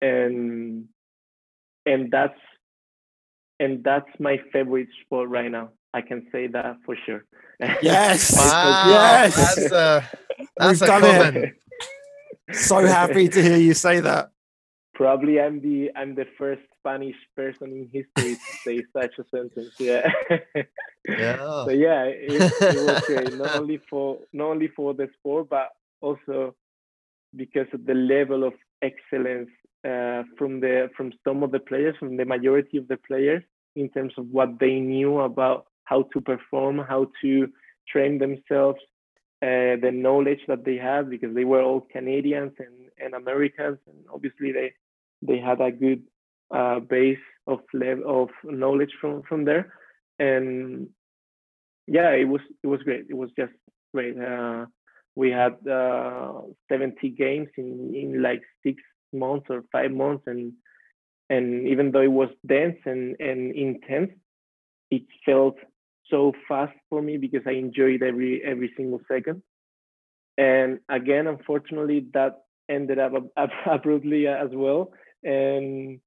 and 0.02 0.86
and 1.86 2.12
that's 2.12 2.40
and 3.60 3.84
that's 3.84 4.10
my 4.20 4.38
favorite 4.52 4.90
sport 5.04 5.30
right 5.30 5.52
now. 5.52 5.70
I 5.94 6.02
can 6.02 6.28
say 6.32 6.48
that 6.48 6.78
for 6.86 6.96
sure. 7.06 7.26
Yes, 7.82 8.36
wow. 8.38 8.84
yes, 8.88 9.36
that's 9.36 9.72
a 9.72 10.10
that's 10.58 10.82
We've 10.82 10.90
a 10.90 11.00
done 11.00 11.38
it. 11.38 11.54
so 12.56 12.86
happy 12.86 13.28
to 13.30 13.42
hear 13.42 13.58
you 13.58 13.74
say 13.74 14.00
that. 14.00 14.32
Probably 14.94 15.40
I'm 15.40 15.62
the 15.62 15.92
I'm 15.96 16.16
the 16.16 16.26
first 16.38 16.62
Spanish 16.82 17.16
person 17.36 17.72
in 17.72 17.90
history 17.94 18.36
to 18.36 18.58
say 18.66 18.84
such 18.94 19.14
a 19.20 19.24
sentence. 19.36 19.74
Yeah. 19.80 20.12
Yeah. 21.08 21.38
so 21.66 21.70
yeah, 21.70 22.04
it, 22.04 22.54
it 22.62 22.86
was 22.86 23.04
great. 23.06 23.34
Not 23.38 23.56
only 23.56 23.80
for 23.90 24.20
not 24.34 24.48
only 24.48 24.68
for 24.68 24.94
the 24.94 25.08
sport, 25.20 25.50
but 25.50 25.70
also 26.02 26.56
because 27.36 27.68
of 27.74 27.86
the 27.86 27.94
level 27.94 28.44
of 28.44 28.54
excellence 28.82 29.50
uh, 29.86 30.24
from 30.38 30.60
the 30.60 30.90
from 30.96 31.12
some 31.24 31.44
of 31.44 31.52
the 31.52 31.60
players, 31.60 31.96
from 31.98 32.18
the 32.18 32.26
majority 32.26 32.78
of 32.78 32.88
the 32.88 32.98
players, 32.98 33.44
in 33.76 33.90
terms 33.90 34.14
of 34.18 34.28
what 34.28 34.60
they 34.60 34.80
knew 34.80 35.20
about 35.20 35.68
how 35.86 36.04
to 36.14 36.22
perform, 36.22 36.78
how 36.78 37.08
to 37.22 37.48
train 37.88 38.20
themselves, 38.20 38.80
uh, 39.42 39.76
the 39.82 39.92
knowledge 39.92 40.42
that 40.48 40.64
they 40.66 40.78
had, 40.78 41.10
because 41.10 41.34
they 41.34 41.46
were 41.46 41.62
all 41.62 41.82
Canadians 41.82 42.54
and, 42.60 42.90
and 43.04 43.14
Americans, 43.14 43.80
and 43.88 43.98
obviously 44.14 44.52
they 44.52 44.74
they 45.22 45.40
had 45.40 45.62
a 45.62 45.72
good 45.72 46.04
uh, 46.54 46.80
base 46.80 47.20
of 47.48 47.60
level 47.74 48.24
of 48.24 48.30
knowledge 48.44 48.92
from 49.00 49.24
from 49.28 49.46
there, 49.46 49.74
and 50.20 50.90
yeah, 51.88 52.12
it 52.12 52.26
was 52.26 52.42
it 52.64 52.68
was 52.68 52.82
great. 52.84 53.06
It 53.10 53.16
was 53.16 53.30
just 53.38 53.54
great. 53.94 54.18
Uh, 54.18 54.66
we 55.16 55.30
had 55.30 55.56
uh, 55.68 56.42
70 56.72 57.10
games 57.10 57.50
in 57.58 57.94
in 57.96 58.22
like 58.22 58.42
six 58.64 58.82
months 59.14 59.48
or 59.50 59.64
five 59.72 59.92
months, 59.92 60.24
and 60.28 60.54
and 61.30 61.68
even 61.68 61.92
though 61.92 62.02
it 62.02 62.12
was 62.12 62.30
dense 62.46 62.78
and 62.86 63.16
and 63.20 63.54
intense, 63.56 64.12
it 64.90 65.04
felt 65.26 65.58
so 66.10 66.34
fast 66.48 66.74
for 66.90 67.02
me 67.02 67.18
because 67.18 67.42
I 67.46 67.52
enjoyed 67.52 68.04
every 68.04 68.44
every 68.44 68.72
single 68.78 69.02
second. 69.08 69.42
And 70.38 70.80
again, 70.90 71.28
unfortunately, 71.28 72.08
that 72.14 72.44
ended 72.70 73.00
up 73.00 73.14
abruptly 73.66 74.28
as 74.28 74.50
well, 74.54 74.92
and 75.24 76.00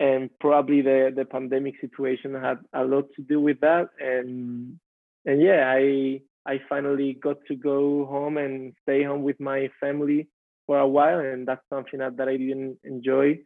and 0.00 0.30
probably 0.40 0.82
the 0.82 1.12
the 1.14 1.24
pandemic 1.24 1.74
situation 1.80 2.34
had 2.34 2.58
a 2.72 2.84
lot 2.84 3.06
to 3.16 3.22
do 3.22 3.40
with 3.40 3.60
that. 3.60 3.88
And 4.00 4.78
and 5.24 5.40
yeah, 5.40 5.72
I 5.74 6.20
I 6.46 6.60
finally 6.68 7.14
got 7.14 7.38
to 7.48 7.56
go 7.56 8.06
home 8.06 8.36
and 8.36 8.74
stay 8.82 9.04
home 9.04 9.22
with 9.22 9.40
my 9.40 9.70
family 9.80 10.28
for 10.66 10.78
a 10.78 10.88
while, 10.88 11.20
and 11.20 11.46
that's 11.46 11.62
something 11.72 12.00
that, 12.00 12.16
that 12.16 12.28
I 12.28 12.36
didn't 12.36 12.78
enjoy 12.84 13.38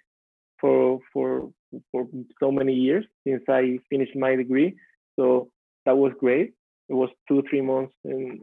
for 0.61 1.01
for 1.13 1.51
for 1.93 2.07
so 2.41 2.51
many 2.51 2.75
years 2.75 3.05
since 3.27 3.43
I 3.49 3.79
finished 3.91 4.17
my 4.17 4.35
degree. 4.37 4.77
So 5.17 5.51
that 5.85 5.97
was 5.97 6.13
great. 6.19 6.55
It 6.89 6.95
was 6.95 7.11
two 7.29 7.43
three 7.51 7.61
months 7.61 7.93
in, 8.05 8.41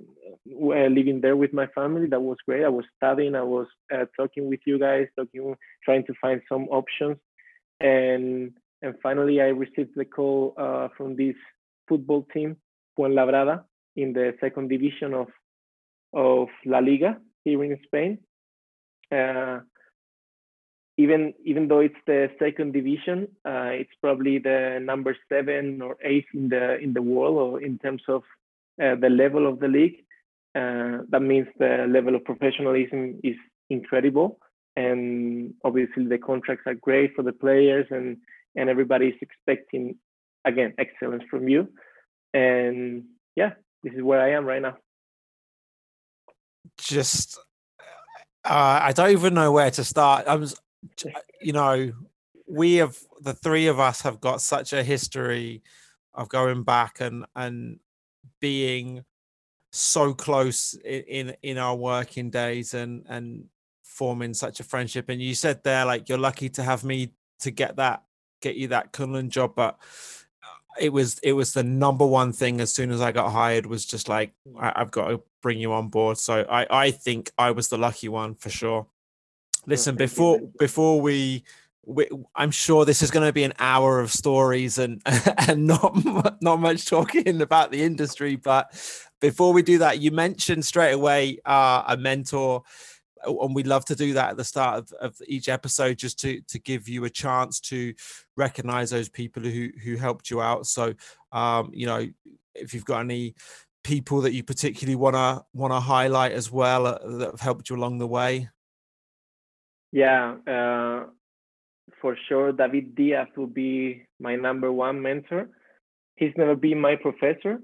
uh, 0.47 0.88
living 0.88 1.19
there 1.21 1.35
with 1.35 1.51
my 1.51 1.67
family. 1.67 2.07
That 2.07 2.21
was 2.21 2.38
great. 2.45 2.63
I 2.63 2.69
was 2.69 2.85
studying. 2.95 3.33
I 3.35 3.41
was 3.41 3.67
uh, 3.93 4.05
talking 4.15 4.47
with 4.47 4.59
you 4.67 4.77
guys, 4.77 5.07
talking, 5.17 5.55
trying 5.83 6.05
to 6.05 6.13
find 6.21 6.41
some 6.47 6.65
options, 6.69 7.17
and 7.79 8.53
and 8.82 8.96
finally 9.01 9.41
I 9.41 9.46
received 9.46 9.91
the 9.96 10.05
call 10.05 10.53
uh, 10.58 10.89
from 10.98 11.15
this 11.15 11.36
football 11.88 12.27
team, 12.34 12.58
Fuenlabrada, 12.98 13.63
in 13.96 14.13
the 14.13 14.36
second 14.39 14.70
division 14.70 15.13
of 15.13 15.27
of 16.13 16.48
La 16.65 16.79
Liga 16.79 17.17
here 17.44 17.63
in 17.63 17.79
Spain. 17.86 18.20
Uh, 19.12 19.60
even 20.98 21.34
even 21.44 21.67
though 21.67 21.82
it's 21.82 22.03
the 22.08 22.29
second 22.39 22.74
division, 22.74 23.27
uh, 23.46 23.72
it's 23.74 23.94
probably 24.01 24.39
the 24.39 24.79
number 24.82 25.15
seven 25.29 25.82
or 25.82 25.98
eight 26.03 26.25
in 26.34 26.50
the 26.50 26.79
in 26.79 26.94
the 26.94 27.01
world 27.01 27.38
or 27.38 27.62
in 27.62 27.77
terms 27.79 28.01
of 28.08 28.24
uh, 28.82 28.96
the 28.96 29.10
level 29.10 29.48
of 29.48 29.60
the 29.60 29.67
league. 29.67 29.98
Uh, 30.55 31.03
that 31.10 31.22
means 31.22 31.48
the 31.60 31.86
level 31.89 32.15
of 32.15 32.24
professionalism 32.24 33.20
is 33.24 33.36
incredible, 33.70 34.39
and 34.75 35.53
obviously 35.63 36.05
the 36.05 36.17
contracts 36.17 36.63
are 36.67 36.75
great 36.75 37.15
for 37.15 37.24
the 37.24 37.34
players, 37.34 37.88
and 37.89 38.17
and 38.55 38.70
everybody 38.70 39.08
is 39.08 39.15
expecting 39.22 39.96
again 40.44 40.74
excellence 40.77 41.24
from 41.29 41.48
you. 41.48 41.70
And 42.34 43.05
yeah, 43.36 43.53
this 43.84 43.94
is 43.94 44.03
where 44.03 44.22
I 44.22 44.32
am 44.32 44.46
right 44.46 44.62
now. 44.62 44.77
Just, 46.77 47.38
uh, 48.44 48.79
I 48.82 48.91
don't 48.91 49.12
even 49.12 49.34
know 49.34 49.51
where 49.51 49.72
to 49.72 49.84
start. 49.84 50.27
I 50.27 50.36
was 50.36 50.60
you 51.41 51.53
know, 51.53 51.91
we 52.48 52.75
have 52.75 52.98
the 53.22 53.34
three 53.34 53.67
of 53.67 53.79
us 53.79 54.01
have 54.01 54.20
got 54.20 54.41
such 54.41 54.74
a 54.74 54.84
history 54.84 55.63
of 56.13 56.29
going 56.29 56.63
back 56.63 57.01
and 57.01 57.25
and 57.36 57.79
being 58.39 59.03
so 59.72 60.13
close 60.13 60.74
in, 60.86 61.01
in 61.03 61.36
in 61.41 61.58
our 61.58 61.75
working 61.75 62.29
days 62.29 62.74
and 62.74 63.05
and 63.08 63.46
forming 63.95 64.33
such 64.33 64.59
a 64.59 64.63
friendship 64.63 65.09
and 65.09 65.21
you 65.21 65.33
said 65.33 65.63
there 65.63 65.85
like 65.85 66.09
you're 66.09 66.17
lucky 66.17 66.49
to 66.49 66.61
have 66.61 66.83
me 66.83 67.13
to 67.39 67.49
get 67.49 67.77
that 67.77 68.03
get 68.41 68.55
you 68.55 68.67
that 68.67 68.91
Kunlun 68.91 69.29
job 69.29 69.53
but 69.55 69.79
it 70.79 70.91
was 70.91 71.19
it 71.19 71.33
was 71.33 71.53
the 71.53 71.63
number 71.63 72.05
one 72.05 72.33
thing 72.33 72.59
as 72.59 72.73
soon 72.73 72.91
as 72.91 73.01
I 73.01 73.11
got 73.11 73.31
hired 73.31 73.65
was 73.65 73.85
just 73.85 74.09
like 74.09 74.33
I, 74.59 74.73
have 74.75 74.91
got 74.91 75.07
to 75.07 75.21
bring 75.41 75.59
you 75.59 75.73
on 75.73 75.89
board. 75.89 76.17
So 76.17 76.45
I 76.49 76.67
I 76.69 76.91
think 76.91 77.31
I 77.37 77.51
was 77.51 77.69
the 77.69 77.77
lucky 77.77 78.09
one 78.09 78.35
for 78.35 78.49
sure. 78.49 78.87
Listen, 79.65 79.95
before 79.95 80.39
before 80.59 81.01
we, 81.01 81.43
we, 81.85 82.07
I'm 82.35 82.51
sure 82.51 82.85
this 82.85 83.01
is 83.01 83.09
going 83.09 83.25
to 83.25 83.33
be 83.33 83.43
an 83.43 83.53
hour 83.57 83.99
of 83.99 84.11
stories 84.11 84.77
and 84.77 85.01
and 85.47 85.65
not 85.65 86.41
not 86.41 86.59
much 86.59 86.85
talking 86.85 87.41
about 87.41 87.71
the 87.71 87.81
industry. 87.81 88.35
But 88.35 88.71
before 89.21 89.53
we 89.53 89.63
do 89.63 89.79
that, 89.79 89.99
you 89.99 90.11
mentioned 90.11 90.65
straight 90.65 90.93
away 90.93 91.39
uh, 91.45 91.83
a 91.87 91.97
mentor, 91.97 92.63
and 93.25 93.55
we 93.55 93.63
love 93.63 93.86
to 93.86 93.96
do 93.96 94.13
that 94.13 94.32
at 94.32 94.38
the 94.38 94.44
start 94.44 94.79
of, 94.79 94.91
of 94.94 95.15
each 95.27 95.50
episode, 95.50 95.98
just 95.98 96.20
to 96.20 96.41
to 96.41 96.60
give 96.60 96.88
you 96.88 97.05
a 97.05 97.10
chance 97.10 97.60
to 97.62 97.94
recognize 98.38 98.89
those 98.89 99.10
people 99.10 99.44
who 99.44 99.70
who 99.84 99.96
helped 99.96 100.29
you 100.29 100.41
out. 100.41 100.67
So, 100.67 100.94
um, 101.32 101.72
you 101.74 101.86
know, 101.86 102.08
if 102.53 102.74
you've 102.74 102.86
got 102.86 103.01
any 103.01 103.36
people 103.84 104.22
that 104.22 104.34
you 104.34 104.44
particularly 104.44 104.96
want 104.96 105.15
to 105.15 105.46
want 105.53 105.72
to 105.74 105.79
highlight 105.79 106.32
as 106.32 106.51
well 106.51 106.88
uh, 106.88 106.98
that 107.03 107.32
have 107.32 107.39
helped 107.39 107.70
you 107.70 107.75
along 107.75 108.00
the 108.00 108.08
way 108.08 108.50
yeah, 109.96 110.36
uh, 110.46 111.05
for 112.01 112.17
sure, 112.27 112.51
David 112.51 112.96
Diaz 112.96 113.29
will 113.38 113.48
be 113.48 114.05
my 114.20 114.36
number 114.36 114.70
one 114.70 115.01
mentor. 115.01 115.48
He's 116.17 116.34
never 116.36 116.53
been 116.53 116.82
my 116.82 116.98
professor, 116.98 117.60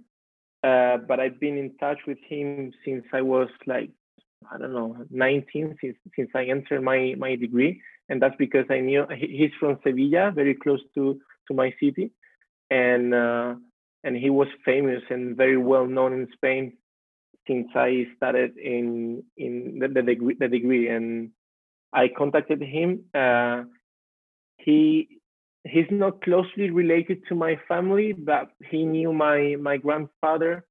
uh, 0.64 0.98
but 1.06 1.20
I've 1.20 1.42
been 1.42 1.58
in 1.58 1.76
touch 1.78 1.98
with 2.08 2.20
him 2.26 2.72
since 2.86 3.04
I 3.12 3.22
was 3.22 3.50
like 3.68 3.90
I 4.50 4.58
don't 4.58 4.74
know 4.74 4.96
19 5.10 5.78
since 5.82 5.98
since 6.16 6.30
I 6.34 6.46
entered 6.46 6.82
my 6.82 7.16
my 7.18 7.36
degree, 7.36 7.82
and 8.10 8.22
that's 8.22 8.36
because 8.38 8.66
I 8.70 8.80
knew 8.80 9.06
he's 9.16 9.52
from 9.60 9.80
Sevilla, 9.84 10.32
very 10.34 10.56
close 10.56 10.82
to 10.96 11.20
to 11.48 11.54
my 11.54 11.74
city, 11.80 12.12
and 12.70 13.14
uh, 13.14 13.56
and 14.04 14.16
he 14.16 14.30
was 14.30 14.48
famous 14.66 15.04
and 15.10 15.38
very 15.38 15.58
well 15.58 15.86
known 15.86 16.14
in 16.14 16.28
Spain 16.34 16.74
since 17.48 17.68
I 17.76 18.08
started 18.18 18.58
in 18.58 19.24
in 19.38 19.80
the, 19.80 19.88
the 19.88 20.02
degree 20.02 20.36
the 20.40 20.48
degree. 20.48 20.88
And 20.90 21.32
I 21.94 22.08
contacted 22.08 22.62
him. 22.62 23.06
Uh, 23.14 23.64
he 24.58 25.20
he's 25.64 25.92
not 25.92 26.22
closely 26.22 26.72
related 26.72 27.24
to 27.30 27.36
my 27.36 27.60
family, 27.68 28.14
but 28.14 28.52
he 28.70 28.86
knew 28.86 29.14
my 29.14 29.56
my 29.60 29.78
grandfather 29.78 30.66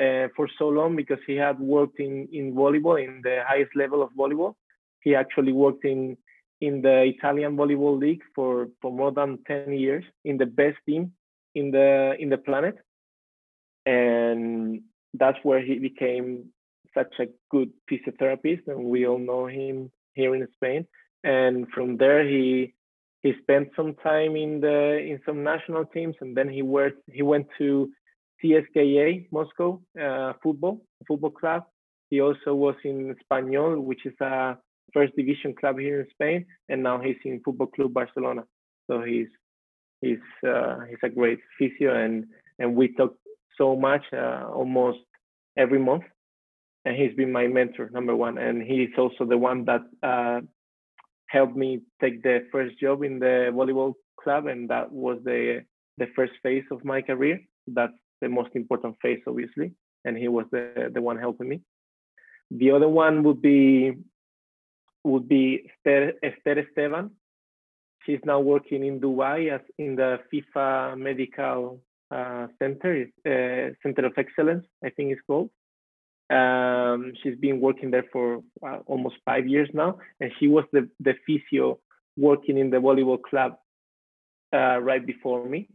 uh, 0.00 0.28
for 0.36 0.48
so 0.58 0.68
long 0.68 0.96
because 0.96 1.18
he 1.26 1.36
had 1.36 1.58
worked 1.58 2.00
in 2.00 2.28
in 2.32 2.54
volleyball 2.54 3.02
in 3.02 3.20
the 3.22 3.42
highest 3.46 3.74
level 3.76 4.02
of 4.02 4.10
volleyball. 4.18 4.54
He 5.00 5.14
actually 5.14 5.52
worked 5.52 5.84
in 5.84 6.16
in 6.60 6.82
the 6.82 7.02
Italian 7.02 7.56
volleyball 7.56 7.98
league 7.98 8.22
for 8.34 8.68
for 8.80 8.90
more 8.92 9.12
than 9.12 9.38
10 9.46 9.72
years 9.72 10.04
in 10.24 10.38
the 10.38 10.46
best 10.46 10.78
team 10.86 11.12
in 11.54 11.70
the 11.70 12.14
in 12.18 12.28
the 12.28 12.38
planet 12.38 12.76
and 13.86 14.80
that's 15.14 15.38
where 15.42 15.60
he 15.60 15.78
became 15.78 16.46
such 16.94 17.14
a 17.20 17.26
good 17.50 17.70
physiotherapist 17.90 18.66
and 18.66 18.84
we 18.84 19.06
all 19.06 19.18
know 19.18 19.46
him 19.46 19.90
here 20.14 20.34
in 20.34 20.46
Spain 20.54 20.86
and 21.22 21.68
from 21.74 21.96
there 21.96 22.26
he 22.26 22.72
he 23.22 23.32
spent 23.42 23.68
some 23.76 23.94
time 23.94 24.36
in 24.36 24.60
the 24.60 24.98
in 24.98 25.20
some 25.26 25.42
national 25.42 25.84
teams 25.86 26.14
and 26.20 26.36
then 26.36 26.48
he 26.48 26.62
worked 26.62 27.02
he 27.12 27.22
went 27.22 27.46
to 27.58 27.90
CSKA 28.44 29.26
Moscow 29.32 29.80
uh, 30.00 30.34
football 30.42 30.82
football 31.08 31.30
club. 31.30 31.64
He 32.10 32.20
also 32.20 32.54
was 32.54 32.74
in 32.84 33.14
Espanyol 33.14 33.82
which 33.82 34.04
is 34.04 34.14
a 34.20 34.56
first 34.92 35.16
division 35.16 35.54
club 35.54 35.78
here 35.78 36.00
in 36.00 36.06
Spain 36.10 36.46
and 36.68 36.82
now 36.82 37.00
he's 37.00 37.16
in 37.24 37.40
Football 37.44 37.68
Club 37.68 37.94
Barcelona. 37.94 38.44
So 38.90 39.02
he's 39.02 39.28
he's 40.00 40.26
uh, 40.46 40.80
he's 40.88 40.98
a 41.02 41.08
great 41.08 41.40
physio 41.58 41.94
and 41.94 42.26
and 42.58 42.76
we 42.76 42.94
talk 42.94 43.14
so 43.56 43.76
much 43.76 44.02
uh, 44.12 44.44
almost 44.52 44.98
every 45.56 45.78
month. 45.78 46.04
And 46.84 46.96
he's 46.96 47.14
been 47.16 47.32
my 47.32 47.46
mentor 47.46 47.88
number 47.92 48.14
one. 48.14 48.36
And 48.36 48.62
he's 48.62 48.90
also 48.98 49.24
the 49.24 49.38
one 49.38 49.64
that 49.64 49.80
uh, 50.02 50.40
helped 51.28 51.56
me 51.56 51.80
take 52.00 52.22
the 52.22 52.46
first 52.52 52.78
job 52.78 53.02
in 53.02 53.18
the 53.18 53.50
volleyball 53.52 53.94
club, 54.22 54.46
and 54.46 54.68
that 54.68 54.92
was 54.92 55.18
the 55.24 55.64
the 55.96 56.06
first 56.14 56.32
phase 56.42 56.64
of 56.70 56.84
my 56.84 57.00
career. 57.00 57.40
That's 57.66 57.94
the 58.24 58.28
most 58.38 58.52
important 58.54 58.92
phase, 59.02 59.22
obviously, 59.30 59.68
and 60.04 60.14
he 60.22 60.28
was 60.36 60.46
the 60.54 60.64
the 60.94 61.02
one 61.08 61.18
helping 61.26 61.48
me. 61.52 61.58
The 62.60 62.70
other 62.76 62.90
one 63.04 63.16
would 63.24 63.40
be 63.50 63.92
would 65.10 65.28
be 65.28 65.46
Esther, 65.70 66.14
Esther 66.28 66.56
Esteban. 66.64 67.10
She's 68.04 68.24
now 68.24 68.40
working 68.40 68.84
in 68.84 69.00
Dubai 69.00 69.38
as 69.56 69.64
in 69.78 69.96
the 69.96 70.10
FIFA 70.30 70.98
Medical 70.98 71.80
uh, 72.10 72.46
Center, 72.58 73.06
uh, 73.26 73.74
Center 73.82 74.06
of 74.06 74.14
Excellence, 74.16 74.66
I 74.84 74.90
think 74.90 75.12
it's 75.12 75.20
called. 75.26 75.50
Um, 76.30 77.12
she's 77.22 77.36
been 77.36 77.60
working 77.60 77.90
there 77.90 78.06
for 78.12 78.42
well, 78.60 78.82
almost 78.86 79.16
five 79.24 79.46
years 79.46 79.68
now, 79.72 79.98
and 80.20 80.30
she 80.38 80.48
was 80.48 80.64
the, 80.72 80.88
the 81.00 81.14
physio 81.26 81.78
working 82.16 82.56
in 82.58 82.70
the 82.70 82.78
volleyball 82.78 83.20
club 83.20 83.52
uh, 84.54 84.78
right 84.78 85.04
before 85.04 85.46
me. 85.46 85.68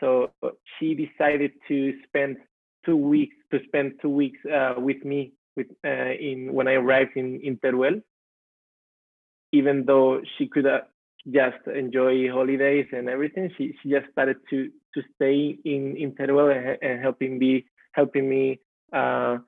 So 0.00 0.30
she 0.78 0.94
decided 0.94 1.52
to 1.68 1.94
spend 2.06 2.36
two 2.84 2.96
weeks 2.96 3.36
to 3.50 3.60
spend 3.66 3.94
two 4.02 4.10
weeks 4.10 4.38
uh, 4.46 4.74
with 4.78 5.04
me 5.04 5.32
with 5.56 5.68
uh, 5.84 6.12
in 6.20 6.52
when 6.52 6.68
I 6.68 6.74
arrived 6.74 7.16
in 7.16 7.40
in 7.42 7.56
Teruel. 7.58 8.02
Even 9.52 9.84
though 9.86 10.20
she 10.36 10.48
could 10.48 10.66
uh, 10.66 10.80
just 11.30 11.66
enjoy 11.72 12.28
holidays 12.28 12.86
and 12.92 13.08
everything, 13.08 13.50
she 13.56 13.74
she 13.82 13.90
just 13.90 14.10
started 14.12 14.36
to 14.50 14.70
to 14.94 15.02
stay 15.14 15.56
in 15.64 15.96
in 15.96 16.12
Teruel 16.12 16.50
and, 16.50 16.78
and 16.82 17.00
helping 17.00 17.38
me 17.38 17.64
helping 17.92 18.28
me 18.28 18.60
uh, 18.92 19.38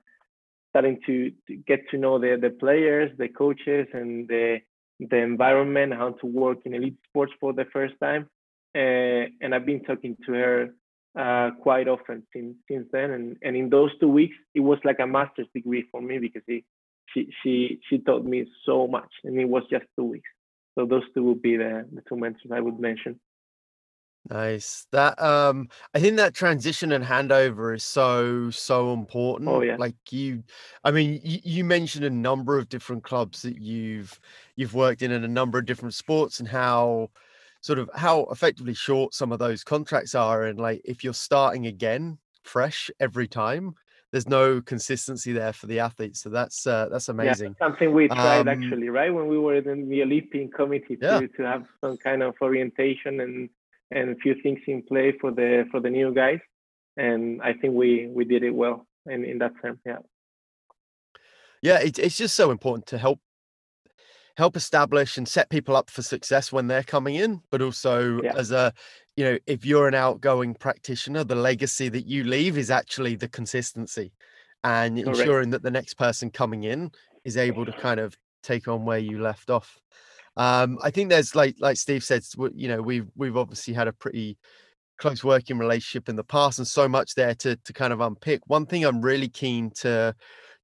starting 0.69 0.99
to, 1.05 1.31
to, 1.47 1.55
get 1.55 1.79
to 1.89 1.97
know 1.97 2.19
the, 2.19 2.37
the 2.39 2.49
players, 2.49 3.11
the 3.17 3.27
coaches, 3.27 3.87
and 3.93 4.27
the 4.27 4.59
the 4.99 5.17
environment, 5.17 5.93
how 5.93 6.09
to 6.09 6.25
work 6.25 6.57
in 6.65 6.73
elite 6.73 6.97
sports 7.07 7.31
for 7.39 7.53
the 7.53 7.65
first 7.71 7.93
time. 8.01 8.27
Uh, 8.77 9.25
and 9.41 9.55
I've 9.55 9.65
been 9.65 9.83
talking 9.83 10.15
to 10.25 10.33
her 10.33 10.75
uh, 11.17 11.49
quite 11.61 11.87
often 11.87 12.23
since 12.31 12.55
since 12.69 12.87
then. 12.91 13.09
And, 13.11 13.37
and 13.41 13.55
in 13.55 13.69
those 13.69 13.91
two 13.99 14.07
weeks, 14.09 14.35
it 14.53 14.59
was 14.59 14.77
like 14.83 14.99
a 14.99 15.07
master's 15.07 15.47
degree 15.55 15.85
for 15.91 16.01
me 16.01 16.19
because 16.19 16.43
it, 16.47 16.63
she 17.11 17.29
she 17.41 17.79
she 17.89 17.97
taught 17.97 18.23
me 18.23 18.45
so 18.65 18.87
much, 18.87 19.11
and 19.23 19.39
it 19.39 19.49
was 19.49 19.63
just 19.71 19.85
two 19.97 20.05
weeks. 20.05 20.29
So 20.77 20.85
those 20.85 21.03
two 21.15 21.23
would 21.23 21.41
be 21.41 21.57
the, 21.57 21.87
the 21.91 22.03
two 22.07 22.17
mentors 22.17 22.51
I 22.53 22.59
would 22.59 22.79
mention. 22.79 23.19
Nice. 24.29 24.85
That 24.91 25.19
um 25.21 25.69
I 25.93 25.99
think 25.99 26.17
that 26.17 26.33
transition 26.33 26.91
and 26.91 27.03
handover 27.03 27.75
is 27.75 27.83
so 27.83 28.51
so 28.51 28.93
important. 28.93 29.49
Oh 29.49 29.61
yeah. 29.61 29.77
Like 29.77 29.95
you 30.11 30.43
I 30.83 30.91
mean 30.91 31.21
you, 31.23 31.39
you 31.43 31.63
mentioned 31.63 32.05
a 32.05 32.09
number 32.09 32.57
of 32.57 32.69
different 32.69 33.03
clubs 33.03 33.41
that 33.43 33.59
you've 33.59 34.19
you've 34.55 34.73
worked 34.73 35.01
in 35.01 35.11
in 35.11 35.23
a 35.23 35.29
number 35.29 35.57
of 35.57 35.65
different 35.65 35.93
sports 35.93 36.39
and 36.39 36.49
how 36.49 37.09
sort 37.67 37.79
of 37.79 37.89
how 37.93 38.21
effectively 38.31 38.73
short 38.73 39.13
some 39.13 39.33
of 39.33 39.39
those 39.39 39.61
contracts 39.61 40.15
are 40.15 40.45
and 40.45 40.57
like 40.57 40.81
if 40.85 41.03
you're 41.03 41.13
starting 41.13 41.67
again 41.67 42.17
fresh 42.43 42.89
every 43.01 43.27
time 43.27 43.75
there's 44.13 44.29
no 44.29 44.61
consistency 44.61 45.33
there 45.33 45.51
for 45.51 45.67
the 45.67 45.77
athletes 45.77 46.21
so 46.21 46.29
that's 46.29 46.65
uh, 46.65 46.87
that's 46.89 47.09
amazing 47.09 47.53
yeah, 47.59 47.67
something 47.67 47.93
we 47.93 48.07
tried 48.07 48.47
um, 48.47 48.47
actually 48.47 48.87
right 48.87 49.13
when 49.13 49.27
we 49.27 49.37
were 49.37 49.55
in 49.55 49.89
the 49.89 50.01
olympic 50.01 50.53
committee 50.55 50.95
to, 50.95 51.05
yeah. 51.05 51.19
to 51.35 51.43
have 51.43 51.65
some 51.83 51.97
kind 51.97 52.23
of 52.23 52.33
orientation 52.41 53.19
and 53.19 53.49
and 53.91 54.11
a 54.11 54.15
few 54.15 54.33
things 54.41 54.61
in 54.65 54.81
play 54.81 55.13
for 55.19 55.31
the 55.31 55.65
for 55.69 55.81
the 55.81 55.89
new 55.89 56.13
guys 56.13 56.39
and 56.95 57.41
i 57.41 57.51
think 57.51 57.73
we 57.73 58.07
we 58.15 58.23
did 58.23 58.43
it 58.43 58.55
well 58.55 58.87
in 59.07 59.25
in 59.25 59.37
that 59.39 59.51
sense 59.61 59.79
yeah 59.85 59.99
yeah 61.61 61.79
it, 61.79 61.99
it's 61.99 62.17
just 62.17 62.33
so 62.33 62.49
important 62.49 62.85
to 62.85 62.97
help 62.97 63.19
help 64.37 64.55
establish 64.55 65.17
and 65.17 65.27
set 65.27 65.49
people 65.49 65.75
up 65.75 65.89
for 65.89 66.01
success 66.01 66.51
when 66.51 66.67
they're 66.67 66.83
coming 66.83 67.15
in 67.15 67.41
but 67.51 67.61
also 67.61 68.21
yeah. 68.21 68.33
as 68.37 68.51
a 68.51 68.71
you 69.15 69.25
know 69.25 69.37
if 69.47 69.65
you're 69.65 69.87
an 69.87 69.95
outgoing 69.95 70.53
practitioner 70.53 71.23
the 71.23 71.35
legacy 71.35 71.89
that 71.89 72.07
you 72.07 72.23
leave 72.23 72.57
is 72.57 72.71
actually 72.71 73.15
the 73.15 73.27
consistency 73.27 74.11
and 74.63 75.03
Correct. 75.03 75.19
ensuring 75.19 75.49
that 75.49 75.63
the 75.63 75.71
next 75.71 75.95
person 75.95 76.29
coming 76.29 76.63
in 76.63 76.91
is 77.25 77.35
able 77.35 77.65
to 77.65 77.71
kind 77.73 77.99
of 77.99 78.15
take 78.43 78.67
on 78.67 78.85
where 78.85 78.99
you 78.99 79.19
left 79.19 79.49
off 79.49 79.79
um, 80.37 80.77
I 80.83 80.91
think 80.91 81.09
there's 81.09 81.35
like 81.35 81.55
like 81.59 81.77
Steve 81.77 82.03
said, 82.03 82.21
you 82.53 82.67
know, 82.67 82.81
we've 82.81 83.07
we've 83.15 83.35
obviously 83.35 83.73
had 83.73 83.87
a 83.87 83.93
pretty 83.93 84.37
close 84.99 85.23
working 85.23 85.57
relationship 85.57 86.09
in 86.09 86.15
the 86.15 86.23
past, 86.23 86.59
and 86.59 86.67
so 86.67 86.87
much 86.87 87.15
there 87.15 87.33
to 87.35 87.55
to 87.55 87.73
kind 87.73 87.91
of 87.91 88.01
unpick. 88.01 88.41
One 88.45 88.67
thing 88.67 88.85
I'm 88.85 89.01
really 89.01 89.29
keen 89.29 89.71
to 89.81 90.15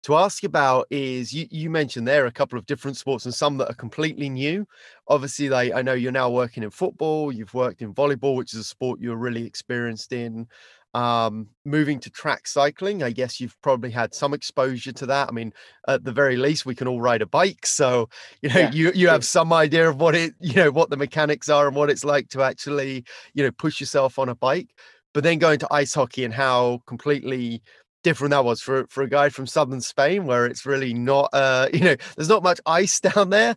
to 0.04 0.16
ask 0.16 0.44
about 0.44 0.86
is 0.90 1.34
you, 1.34 1.48
you 1.50 1.70
mentioned 1.70 2.08
there 2.08 2.26
a 2.26 2.32
couple 2.32 2.60
of 2.60 2.66
different 2.66 2.98
sports 2.98 3.26
and 3.26 3.34
some 3.34 3.58
that 3.58 3.70
are 3.70 3.76
completely 3.76 4.30
new. 4.30 4.68
Obviously, 5.08 5.50
like 5.50 5.74
I 5.74 5.82
know 5.82 5.94
you're 5.94 6.12
now 6.12 6.30
working 6.30 6.64
in 6.64 6.70
football, 6.70 7.32
you've 7.32 7.54
worked 7.54 7.82
in 7.82 7.94
volleyball, 7.94 8.36
which 8.36 8.54
is 8.54 8.60
a 8.60 8.64
sport 8.64 9.00
you're 9.00 9.16
really 9.16 9.46
experienced 9.46 10.12
in. 10.14 10.48
Um, 10.96 11.48
moving 11.66 12.00
to 12.02 12.12
track 12.12 12.46
cycling 12.46 13.02
i 13.02 13.10
guess 13.10 13.42
you've 13.42 13.60
probably 13.64 13.90
had 13.90 14.14
some 14.14 14.32
exposure 14.32 14.92
to 14.92 15.08
that. 15.08 15.28
I 15.28 15.32
mean 15.32 15.52
at 15.88 16.04
the 16.04 16.12
very 16.12 16.38
least 16.38 16.68
we 16.68 16.76
can 16.76 16.88
all 16.88 17.02
ride 17.02 17.24
a 17.24 17.26
bike 17.26 17.66
so 17.66 18.10
you 18.44 18.50
know 18.50 18.60
yeah, 18.60 18.72
you 18.72 18.92
you 18.94 19.08
have 19.08 19.26
some 19.26 19.52
idea 19.54 19.90
of 19.90 20.00
what 20.00 20.14
it 20.14 20.36
you 20.40 20.54
know 20.54 20.70
what 20.70 20.92
the 20.92 20.98
mechanics 20.98 21.50
are 21.50 21.66
and 21.66 21.76
what 21.76 21.90
it's 21.90 22.04
like 22.06 22.30
to 22.30 22.44
actually 22.44 23.06
you 23.34 23.44
know 23.44 23.52
push 23.52 23.80
yourself 23.80 24.20
on 24.20 24.30
a 24.30 24.36
bike. 24.36 24.70
But 25.14 25.24
then 25.24 25.38
going 25.40 25.60
to 25.60 25.68
ice 25.72 25.94
hockey 25.94 26.26
and 26.26 26.34
how 26.34 26.82
completely 26.88 27.62
different 28.04 28.32
that 28.32 28.46
was 28.46 28.62
for 28.62 28.86
for 28.88 29.02
a 29.04 29.10
guy 29.10 29.30
from 29.30 29.48
southern 29.48 29.82
spain 29.82 30.26
where 30.26 30.46
it's 30.46 30.66
really 30.66 30.94
not 30.94 31.30
uh 31.34 31.68
you 31.74 31.80
know 31.80 31.96
there's 32.16 32.30
not 32.30 32.44
much 32.44 32.60
ice 32.66 33.00
down 33.00 33.30
there. 33.30 33.56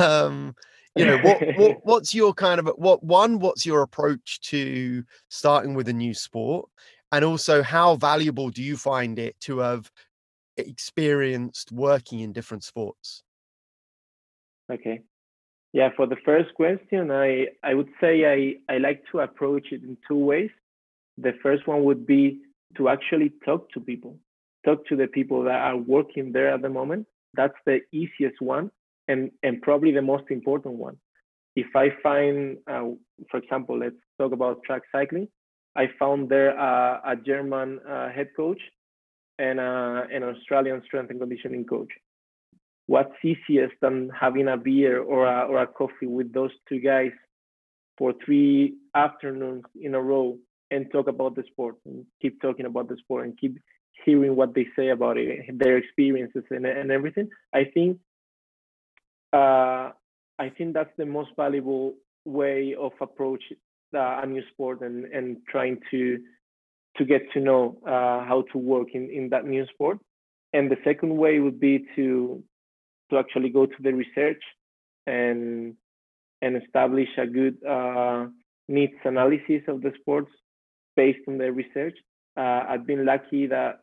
Um 0.00 0.54
you 0.96 1.04
know 1.04 1.18
what, 1.18 1.42
what 1.56 1.78
what's 1.84 2.14
your 2.14 2.32
kind 2.32 2.60
of 2.60 2.70
what 2.76 3.02
one 3.02 3.38
what's 3.40 3.66
your 3.66 3.82
approach 3.82 4.40
to 4.42 5.02
starting 5.28 5.74
with 5.74 5.88
a 5.88 5.92
new 5.92 6.14
sport? 6.14 6.68
And 7.10 7.24
also 7.24 7.62
how 7.62 7.96
valuable 7.96 8.50
do 8.50 8.62
you 8.62 8.76
find 8.76 9.18
it 9.18 9.38
to 9.40 9.58
have 9.58 9.90
experienced 10.56 11.72
working 11.72 12.20
in 12.20 12.32
different 12.32 12.64
sports? 12.64 13.22
Okay. 14.70 15.00
Yeah 15.72 15.90
for 15.96 16.06
the 16.06 16.16
first 16.24 16.54
question 16.54 17.10
i 17.10 17.46
i 17.64 17.74
would 17.74 17.88
say 18.00 18.24
i 18.24 18.72
i 18.72 18.78
like 18.78 19.02
to 19.10 19.20
approach 19.20 19.72
it 19.72 19.82
in 19.82 19.96
two 20.06 20.18
ways. 20.18 20.50
The 21.18 21.32
first 21.42 21.66
one 21.66 21.84
would 21.84 22.06
be 22.06 22.40
to 22.76 22.88
actually 22.88 23.32
talk 23.44 23.70
to 23.70 23.80
people 23.80 24.16
talk 24.64 24.84
to 24.86 24.96
the 24.96 25.06
people 25.06 25.42
that 25.44 25.60
are 25.60 25.76
working 25.76 26.32
there 26.32 26.52
at 26.52 26.62
the 26.62 26.68
moment 26.68 27.06
that's 27.34 27.58
the 27.66 27.80
easiest 27.92 28.40
one 28.40 28.70
and 29.08 29.30
and 29.42 29.60
probably 29.62 29.92
the 29.92 30.02
most 30.02 30.24
important 30.30 30.74
one. 30.76 30.96
If 31.56 31.76
I 31.76 31.90
find, 32.02 32.58
uh, 32.66 32.84
for 33.30 33.38
example, 33.38 33.78
let's 33.78 33.94
talk 34.18 34.32
about 34.32 34.62
track 34.64 34.82
cycling. 34.90 35.28
I 35.76 35.88
found 35.98 36.28
there 36.28 36.58
uh, 36.58 37.00
a 37.04 37.16
German 37.16 37.80
uh, 37.88 38.10
head 38.10 38.28
coach 38.36 38.60
and 39.38 39.60
uh, 39.60 40.02
an 40.12 40.22
Australian 40.22 40.82
strength 40.84 41.10
and 41.10 41.20
conditioning 41.20 41.64
coach. 41.64 41.92
what's 42.86 43.18
easiest 43.24 43.74
than 43.80 44.10
having 44.10 44.48
a 44.48 44.56
beer 44.56 44.96
or 45.12 45.26
a, 45.26 45.46
or 45.50 45.62
a 45.62 45.66
coffee 45.66 46.10
with 46.18 46.32
those 46.32 46.54
two 46.68 46.80
guys 46.80 47.12
for 47.96 48.12
three 48.24 48.74
afternoons 48.94 49.64
in 49.80 49.94
a 49.94 50.02
row 50.10 50.36
and 50.74 50.90
talk 50.90 51.08
about 51.08 51.34
the 51.36 51.44
sport 51.50 51.76
and 51.86 52.04
keep 52.20 52.40
talking 52.40 52.66
about 52.66 52.88
the 52.88 52.96
sport 52.96 53.24
and 53.24 53.38
keep 53.38 53.58
hearing 54.04 54.36
what 54.36 54.54
they 54.54 54.66
say 54.76 54.88
about 54.88 55.16
it, 55.16 55.58
their 55.58 55.76
experiences 55.76 56.44
and, 56.50 56.66
and 56.66 56.90
everything. 56.90 57.28
I 57.52 57.64
think 57.72 57.98
uh, 59.32 59.90
I 60.38 60.48
think 60.56 60.74
that's 60.74 60.96
the 60.96 61.06
most 61.06 61.30
valuable 61.36 61.94
way 62.24 62.74
of 62.78 62.92
approach 63.00 63.42
uh, 63.94 64.20
a 64.22 64.26
new 64.26 64.42
sport 64.52 64.80
and, 64.80 65.04
and 65.06 65.38
trying 65.48 65.78
to 65.90 66.18
to 66.96 67.04
get 67.04 67.22
to 67.32 67.40
know 67.40 67.78
uh, 67.86 68.24
how 68.24 68.44
to 68.52 68.58
work 68.58 68.88
in, 68.94 69.10
in 69.10 69.28
that 69.30 69.44
new 69.44 69.66
sport. 69.74 69.98
And 70.52 70.70
the 70.70 70.76
second 70.84 71.16
way 71.16 71.40
would 71.40 71.58
be 71.58 71.86
to 71.96 72.42
to 73.10 73.18
actually 73.18 73.50
go 73.50 73.66
to 73.66 73.80
the 73.80 73.92
research 73.92 74.42
and 75.06 75.74
and 76.42 76.62
establish 76.62 77.08
a 77.18 77.26
good 77.26 77.56
uh, 77.64 78.26
needs 78.68 78.94
analysis 79.04 79.62
of 79.68 79.82
the 79.82 79.92
sports 80.00 80.30
based 80.96 81.20
on 81.28 81.38
the 81.38 81.50
research. 81.52 81.96
Uh, 82.36 82.64
I've 82.68 82.86
been 82.86 83.04
lucky 83.04 83.46
that 83.46 83.80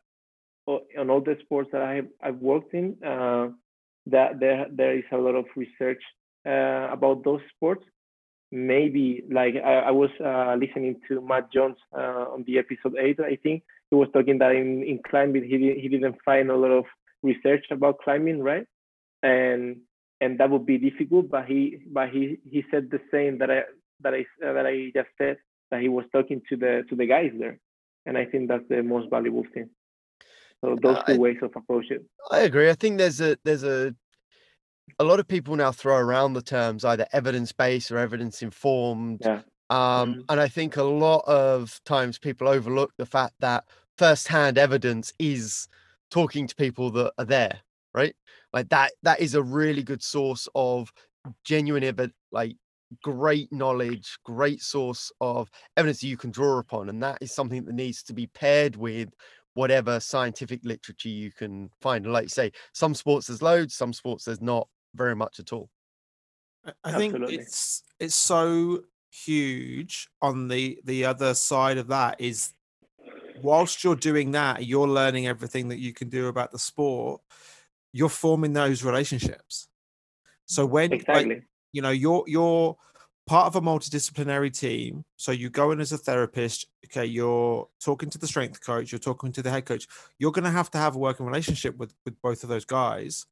on 0.67 1.10
all 1.10 1.21
the 1.21 1.38
sports 1.41 1.69
that 1.71 1.82
I've, 1.82 2.08
I've 2.21 2.38
worked 2.38 2.74
in, 2.74 2.95
uh, 3.06 3.50
that 4.08 4.39
there 4.39 4.65
there 4.71 4.97
is 4.97 5.04
a 5.12 5.17
lot 5.17 5.36
of 5.36 5.45
research 5.56 6.02
uh, 6.45 6.88
about 6.91 7.24
those 7.24 7.41
sports. 7.56 7.86
Maybe 8.52 9.24
like 9.32 9.56
I, 9.56 9.76
I 9.76 9.91
was 9.91 10.10
uh, 10.24 10.56
listening 10.56 11.00
to 11.08 11.21
Matt 11.21 11.52
Jones 11.54 11.78
uh, 11.95 12.26
on 12.34 12.43
the 12.45 12.58
episode 12.58 12.95
eight, 13.00 13.19
I 13.19 13.38
think 13.41 13.63
he 13.89 13.95
was 13.95 14.08
talking 14.13 14.39
that 14.39 14.52
in, 14.56 14.84
in 14.84 15.00
climbing 15.10 15.43
he 15.43 15.80
he 15.80 15.88
didn't 15.88 16.17
find 16.26 16.50
a 16.50 16.56
lot 16.56 16.71
of 16.71 16.86
research 17.24 17.65
about 17.71 18.00
climbing, 18.00 18.41
right? 18.41 18.65
And 19.24 19.78
and 20.19 20.39
that 20.39 20.50
would 20.50 20.65
be 20.65 20.78
difficult, 20.78 21.30
but 21.30 21.45
he 21.45 21.80
but 21.91 22.10
he 22.10 22.39
he 22.50 22.63
said 22.71 22.89
the 22.89 23.02
same 23.12 23.38
that 23.39 23.52
I 23.52 23.63
that 24.02 24.13
I 24.13 24.26
that 24.41 24.65
I 24.65 24.91
just 24.93 25.10
said 25.17 25.38
that 25.71 25.81
he 25.81 25.89
was 25.89 26.05
talking 26.12 26.41
to 26.49 26.57
the 26.57 26.84
to 26.89 26.95
the 26.95 27.05
guys 27.05 27.31
there, 27.38 27.60
and 28.05 28.17
I 28.17 28.25
think 28.25 28.49
that's 28.49 28.67
the 28.69 28.84
most 28.84 29.10
valuable 29.10 29.45
thing. 29.53 29.69
So 30.63 30.77
those 30.81 30.97
two 31.07 31.13
I, 31.13 31.17
ways 31.17 31.38
of 31.41 31.51
approach 31.55 31.86
it. 31.89 32.05
I 32.29 32.41
agree. 32.41 32.69
I 32.69 32.73
think 32.73 32.97
there's 32.97 33.19
a 33.19 33.38
there's 33.43 33.63
a 33.63 33.95
a 34.99 35.03
lot 35.03 35.19
of 35.19 35.27
people 35.27 35.55
now 35.55 35.71
throw 35.71 35.95
around 35.95 36.34
the 36.34 36.41
terms 36.41 36.86
either 36.86 37.07
evidence 37.13 37.51
based 37.51 37.91
or 37.91 37.97
evidence 37.97 38.41
informed. 38.41 39.21
Yeah. 39.21 39.41
Um, 39.69 39.79
mm-hmm. 39.79 40.19
And 40.29 40.39
I 40.39 40.47
think 40.47 40.77
a 40.77 40.84
lot 40.84 41.23
of 41.25 41.79
times 41.86 42.19
people 42.19 42.47
overlook 42.47 42.91
the 42.97 43.05
fact 43.05 43.36
that 43.39 43.63
first 43.97 44.27
hand 44.27 44.57
evidence 44.57 45.13
is 45.17 45.67
talking 46.10 46.45
to 46.45 46.55
people 46.55 46.91
that 46.91 47.13
are 47.17 47.25
there, 47.25 47.62
right? 47.93 48.15
Like 48.53 48.69
that 48.69 48.91
that 49.03 49.21
is 49.21 49.34
a 49.34 49.41
really 49.41 49.84
good 49.84 50.03
source 50.03 50.47
of 50.53 50.91
genuine 51.45 51.84
evidence, 51.84 52.13
like 52.31 52.55
great 53.04 53.51
knowledge, 53.51 54.17
great 54.23 54.62
source 54.62 55.12
of 55.21 55.49
evidence 55.77 56.01
that 56.01 56.08
you 56.08 56.17
can 56.17 56.32
draw 56.32 56.60
upon. 56.60 56.89
And 56.89 57.01
that 57.04 57.17
is 57.21 57.32
something 57.32 57.65
that 57.65 57.75
needs 57.75 58.04
to 58.04 58.13
be 58.13 58.27
paired 58.27 58.75
with 58.75 59.10
whatever 59.54 59.99
scientific 59.99 60.62
literature 60.63 61.10
you 61.10 61.32
can 61.32 61.69
find. 61.82 62.12
like 62.12 62.23
you 62.23 62.30
say, 62.30 62.51
some 62.73 62.95
sports 62.95 63.27
there's 63.27 63.41
loads, 63.41 63.75
some 63.75 63.93
sports 63.93 64.25
there's 64.25 64.41
not 64.41 64.67
very 64.95 65.15
much 65.15 65.39
at 65.39 65.54
all. 65.54 65.69
I 66.84 66.91
think 66.93 67.15
it's 67.30 67.84
it's 67.99 68.15
so 68.15 68.82
huge 69.12 70.08
on 70.21 70.47
the 70.47 70.80
the 70.86 71.06
other 71.06 71.34
side 71.34 71.77
of 71.77 71.88
that 71.88 72.15
is 72.19 72.54
whilst 73.41 73.84
you're 73.84 73.95
doing 73.95 74.32
that, 74.32 74.65
you're 74.65 74.88
learning 74.88 75.27
everything 75.27 75.69
that 75.69 75.80
you 75.80 75.93
can 75.93 76.10
do 76.10 76.27
about 76.27 76.51
the 76.51 76.60
sport, 76.60 77.21
you're 77.93 78.10
forming 78.10 78.54
those 78.54 78.84
relationships. 78.84 79.67
So 80.45 80.65
when 80.65 80.93
exactly. 80.93 81.36
like, 81.36 81.43
you 81.73 81.81
know 81.81 81.89
you're 81.89 82.23
you're 82.27 82.75
part 83.27 83.47
of 83.47 83.55
a 83.55 83.62
multidisciplinary 83.62 84.57
team. 84.57 85.05
So 85.15 85.31
you 85.31 85.49
go 85.49 85.71
in 85.71 85.79
as 85.79 85.91
a 85.91 85.97
therapist. 85.97 86.67
Okay, 86.86 87.05
you're 87.05 87.67
talking 87.79 88.10
to 88.10 88.17
the 88.17 88.27
strength 88.27 88.63
coach. 88.63 88.91
You're 88.91 88.99
talking 88.99 89.31
to 89.31 89.41
the 89.41 89.49
head 89.49 89.65
coach. 89.65 89.88
You're 90.19 90.31
going 90.31 90.45
to 90.45 90.51
have 90.51 90.69
to 90.71 90.77
have 90.77 90.95
a 90.95 90.99
working 90.99 91.25
relationship 91.25 91.77
with 91.77 91.93
with 92.05 92.21
both 92.21 92.43
of 92.43 92.49
those 92.49 92.65
guys. 92.65 93.25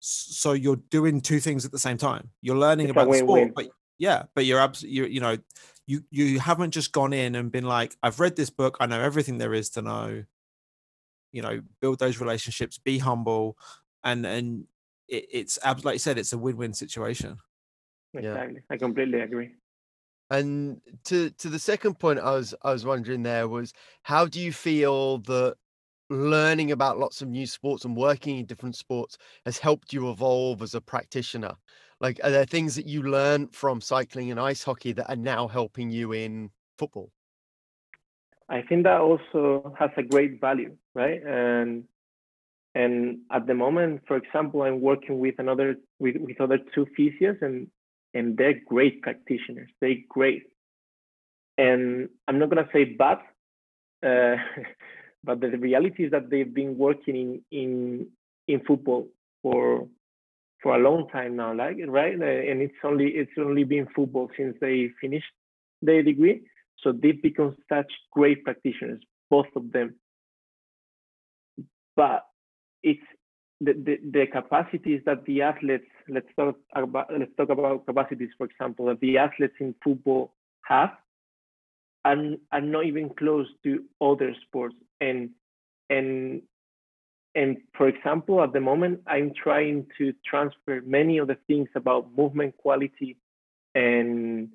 So 0.00 0.52
you're 0.52 0.82
doing 0.90 1.20
two 1.20 1.40
things 1.40 1.64
at 1.64 1.72
the 1.72 1.78
same 1.78 1.96
time. 1.96 2.30
You're 2.42 2.58
learning 2.58 2.86
it's 2.86 2.92
about 2.92 3.10
the 3.10 3.18
sport, 3.18 3.54
but 3.54 3.68
yeah, 3.98 4.24
but 4.34 4.44
you're 4.44 4.60
absolutely 4.60 4.96
you 4.96 5.04
you 5.06 5.20
know 5.20 5.38
you 5.86 6.04
you 6.10 6.38
haven't 6.38 6.72
just 6.72 6.92
gone 6.92 7.12
in 7.12 7.34
and 7.34 7.50
been 7.50 7.64
like, 7.64 7.96
I've 8.02 8.20
read 8.20 8.36
this 8.36 8.50
book. 8.50 8.76
I 8.80 8.86
know 8.86 9.00
everything 9.00 9.38
there 9.38 9.54
is 9.54 9.70
to 9.70 9.82
know. 9.82 10.24
You 11.32 11.42
know, 11.42 11.62
build 11.80 11.98
those 11.98 12.20
relationships. 12.20 12.78
Be 12.78 12.98
humble, 12.98 13.58
and 14.04 14.24
and 14.24 14.66
it, 15.08 15.26
it's 15.32 15.58
like 15.64 15.94
you 15.94 15.98
said, 15.98 16.18
it's 16.18 16.32
a 16.32 16.38
win-win 16.38 16.74
situation. 16.74 17.38
Exactly. 18.14 18.56
Yeah. 18.56 18.60
I 18.70 18.76
completely 18.76 19.20
agree. 19.20 19.54
And 20.30 20.80
to 21.04 21.30
to 21.30 21.48
the 21.48 21.58
second 21.58 21.98
point 21.98 22.18
I 22.18 22.32
was 22.32 22.54
I 22.62 22.72
was 22.72 22.84
wondering 22.84 23.22
there 23.22 23.46
was 23.48 23.72
how 24.02 24.26
do 24.26 24.40
you 24.40 24.52
feel 24.52 25.18
that 25.18 25.56
learning 26.10 26.72
about 26.72 26.98
lots 26.98 27.22
of 27.22 27.28
new 27.28 27.46
sports 27.46 27.84
and 27.84 27.96
working 27.96 28.38
in 28.38 28.46
different 28.46 28.76
sports 28.76 29.18
has 29.44 29.58
helped 29.58 29.92
you 29.92 30.10
evolve 30.10 30.62
as 30.62 30.74
a 30.74 30.80
practitioner? 30.80 31.56
Like 32.00 32.20
are 32.24 32.30
there 32.30 32.46
things 32.46 32.74
that 32.76 32.86
you 32.86 33.02
learned 33.02 33.54
from 33.54 33.80
cycling 33.80 34.30
and 34.30 34.40
ice 34.40 34.64
hockey 34.64 34.92
that 34.92 35.10
are 35.10 35.16
now 35.16 35.46
helping 35.48 35.90
you 35.90 36.12
in 36.12 36.50
football? 36.78 37.12
I 38.48 38.62
think 38.62 38.84
that 38.84 39.00
also 39.00 39.74
has 39.78 39.90
a 39.96 40.02
great 40.02 40.40
value, 40.40 40.76
right? 40.94 41.22
And 41.22 41.84
and 42.74 43.20
at 43.30 43.46
the 43.46 43.54
moment, 43.54 44.02
for 44.06 44.16
example, 44.16 44.62
I'm 44.62 44.80
working 44.80 45.18
with 45.18 45.36
another 45.38 45.76
with, 45.98 46.16
with 46.18 46.40
other 46.40 46.58
two 46.74 46.86
physios 46.98 47.42
and 47.42 47.70
and 48.14 48.36
they're 48.36 48.60
great 48.66 49.02
practitioners. 49.02 49.68
They're 49.80 49.96
great. 50.08 50.44
And 51.58 52.08
I'm 52.26 52.38
not 52.38 52.48
gonna 52.48 52.68
say 52.72 52.84
bad, 52.84 53.18
uh, 54.04 54.36
but 55.24 55.40
the 55.40 55.58
reality 55.58 56.04
is 56.04 56.10
that 56.12 56.30
they've 56.30 56.52
been 56.54 56.78
working 56.78 57.16
in 57.16 57.42
in 57.50 58.06
in 58.48 58.60
football 58.60 59.08
for 59.42 59.88
for 60.62 60.74
a 60.74 60.78
long 60.78 61.08
time 61.08 61.36
now, 61.36 61.54
like 61.54 61.76
right, 61.86 62.20
uh, 62.20 62.24
and 62.24 62.62
it's 62.62 62.74
only 62.82 63.08
it's 63.08 63.38
only 63.38 63.64
been 63.64 63.86
football 63.94 64.30
since 64.36 64.56
they 64.60 64.90
finished 65.00 65.32
their 65.82 66.02
degree. 66.02 66.42
So 66.82 66.92
they've 66.92 67.20
become 67.20 67.56
such 67.68 67.90
great 68.12 68.44
practitioners, 68.44 69.00
both 69.30 69.46
of 69.56 69.72
them. 69.72 69.94
But 71.96 72.24
it's 72.82 73.00
the, 73.64 73.72
the, 73.72 73.98
the 74.10 74.26
capacities 74.26 75.00
that 75.06 75.24
the 75.24 75.42
athletes 75.42 75.86
let's 76.08 76.26
talk 76.36 76.56
about 76.74 77.06
let's 77.18 77.34
talk 77.36 77.48
about 77.48 77.86
capacities 77.86 78.30
for 78.36 78.46
example 78.46 78.86
that 78.86 79.00
the 79.00 79.18
athletes 79.18 79.54
in 79.60 79.74
football 79.82 80.32
have 80.62 80.90
and 82.04 82.38
are 82.52 82.60
not 82.60 82.84
even 82.84 83.08
close 83.10 83.46
to 83.62 83.82
other 84.00 84.34
sports. 84.46 84.74
And 85.00 85.30
and 85.90 86.42
and 87.34 87.56
for 87.76 87.88
example 87.88 88.42
at 88.42 88.52
the 88.52 88.60
moment 88.60 89.00
i'm 89.06 89.32
trying 89.34 89.86
to 89.98 90.14
transfer 90.24 90.80
many 90.86 91.18
of 91.18 91.26
the 91.26 91.36
things 91.46 91.68
about 91.74 92.16
movement 92.16 92.56
quality 92.56 93.18
and 93.74 94.48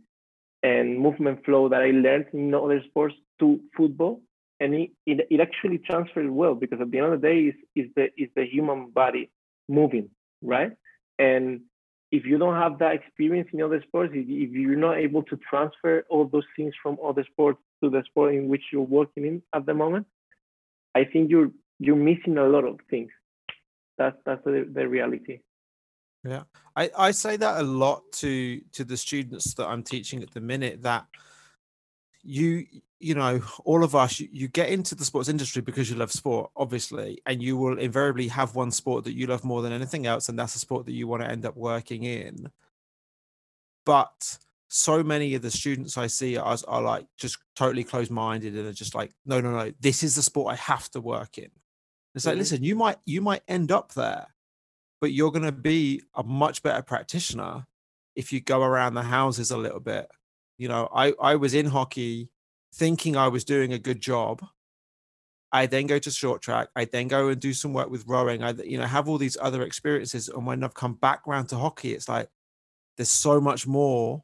and 0.64 0.98
movement 0.98 1.44
flow 1.46 1.70
that 1.70 1.82
i 1.82 1.92
learned 1.92 2.26
in 2.34 2.54
other 2.54 2.82
sports 2.88 3.14
to 3.40 3.60
football 3.76 4.22
and 4.60 4.74
it, 4.74 4.92
it, 5.06 5.28
it 5.30 5.40
actually 5.40 5.78
transferred 5.78 6.30
well 6.30 6.56
because 6.56 6.82
at 6.82 6.92
the 6.92 6.98
end 6.98 7.14
of 7.14 7.22
the 7.22 7.28
day 7.28 7.40
is 7.42 7.56
is 7.76 7.88
the 7.96 8.06
is 8.18 8.30
the 8.36 8.46
human 8.46 8.90
body 8.90 9.32
moving 9.68 10.10
right? 10.42 10.72
And 11.18 11.62
if 12.12 12.26
you 12.26 12.38
don't 12.38 12.56
have 12.56 12.80
that 12.80 12.94
experience 12.94 13.50
in 13.52 13.62
other 13.62 13.84
sports 13.88 14.14
if, 14.16 14.26
if 14.28 14.52
you're 14.52 14.76
not 14.76 14.98
able 14.98 15.22
to 15.24 15.38
transfer 15.50 16.06
all 16.10 16.26
those 16.26 16.46
things 16.56 16.74
from 16.82 16.98
other 17.04 17.26
sports 17.30 17.60
to 17.84 17.90
the 17.90 18.02
sport 18.06 18.34
in 18.34 18.48
which 18.48 18.64
you're 18.72 18.82
working 18.82 19.26
in 19.26 19.44
at 19.54 19.66
the 19.66 19.74
moment 19.74 20.08
i 20.96 21.04
think 21.04 21.30
you're 21.30 21.52
you're 21.80 21.96
missing 21.96 22.38
a 22.38 22.46
lot 22.46 22.66
of 22.66 22.78
things. 22.90 23.10
That's 23.98 24.18
that's 24.26 24.44
the, 24.44 24.70
the 24.72 24.88
reality. 24.88 25.40
Yeah. 26.24 26.44
I 26.76 26.92
i 26.98 27.12
say 27.12 27.38
that 27.38 27.62
a 27.62 27.64
lot 27.64 28.12
to 28.14 28.60
to 28.74 28.84
the 28.84 28.98
students 28.98 29.54
that 29.54 29.66
i'm 29.68 29.84
teaching 29.84 30.22
at 30.22 30.32
the 30.32 30.42
minute 30.42 30.84
that 30.84 31.06
you 32.24 32.66
you 33.00 33.16
know 33.16 33.42
all 33.64 33.84
of 33.84 33.96
us 33.96 34.20
you, 34.20 34.48
get 34.48 34.70
into 34.70 34.94
the 34.94 35.06
sports 35.06 35.30
industry 35.30 35.62
because 35.62 35.90
you 35.90 35.96
love 35.96 36.12
sport 36.12 36.52
obviously 36.56 37.22
and 37.26 37.42
you 37.42 37.56
will 37.58 37.80
invariably 37.80 38.28
have 38.28 38.56
one 38.56 38.72
sport 38.72 39.04
that 39.06 39.16
you 39.16 39.28
love 39.28 39.44
more 39.44 39.62
than 39.62 39.72
anything 39.72 40.06
else 40.06 40.30
and 40.30 40.38
that's 40.38 40.56
a 40.56 40.60
sport 40.60 40.86
that 40.86 40.92
you 40.92 41.08
want 41.08 41.24
to 41.24 41.30
end 41.30 41.46
up 41.46 41.56
working 41.56 42.04
in. 42.04 42.52
But 43.86 44.38
so 44.68 45.02
many 45.02 45.34
of 45.34 45.42
the 45.42 45.50
students 45.50 45.98
i 45.98 46.06
see 46.06 46.38
are, 46.38 46.56
are 46.68 46.82
like 46.84 47.08
just 47.18 47.40
totally 47.56 47.84
closed-minded 47.84 48.56
and 48.56 48.68
are 48.68 48.74
just 48.74 48.94
like 48.94 49.12
no 49.26 49.42
no 49.42 49.52
no 49.52 49.72
this 49.80 50.04
is 50.04 50.14
the 50.14 50.22
sport 50.22 50.54
i 50.54 50.56
have 50.56 50.90
to 50.92 51.02
work 51.02 51.38
in. 51.38 51.50
It's 52.14 52.26
like 52.26 52.34
mm-hmm. 52.34 52.40
listen 52.40 52.64
you 52.64 52.76
might 52.76 52.98
you 53.06 53.22
might 53.22 53.42
end 53.48 53.72
up 53.72 53.94
there 53.94 54.28
but 55.02 55.14
you're 55.14 55.32
going 55.32 55.46
to 55.46 55.52
be 55.52 56.02
a 56.16 56.24
much 56.24 56.62
better 56.62 56.82
practitioner 56.82 57.66
if 58.16 58.34
you 58.34 58.42
go 58.42 58.62
around 58.62 58.94
the 58.94 59.04
houses 59.04 59.52
a 59.52 59.58
little 59.58 59.80
bit. 59.80 60.08
You 60.58 60.68
know, 60.68 60.90
I, 60.94 61.14
I 61.22 61.36
was 61.36 61.54
in 61.54 61.68
hockey 61.68 62.30
thinking 62.74 63.16
I 63.16 63.28
was 63.28 63.44
doing 63.44 63.74
a 63.74 63.80
good 63.80 64.02
job. 64.02 64.46
I 65.52 65.66
then 65.66 65.88
go 65.88 65.98
to 65.98 66.12
short 66.12 66.42
track. 66.42 66.70
I 66.76 66.86
then 66.86 67.08
go 67.08 67.30
and 67.30 67.40
do 67.40 67.54
some 67.54 67.74
work 67.74 67.90
with 67.90 68.06
rowing. 68.08 68.44
I, 68.44 68.52
you 68.52 68.78
know, 68.78 68.86
have 68.86 69.10
all 69.10 69.18
these 69.18 69.38
other 69.42 69.64
experiences. 69.64 70.30
And 70.30 70.46
when 70.46 70.64
I've 70.64 70.76
come 70.76 70.94
back 70.94 71.28
around 71.28 71.48
to 71.48 71.58
hockey, 71.58 71.94
it's 71.94 72.08
like 72.08 72.30
there's 72.98 73.10
so 73.10 73.42
much 73.42 73.66
more 73.66 74.24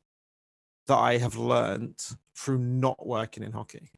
that 0.87 0.97
I 0.97 1.17
have 1.17 1.35
learned 1.35 1.99
through 2.37 2.59
not 2.59 3.05
working 3.05 3.43
in 3.43 3.53
hockey. 3.53 3.89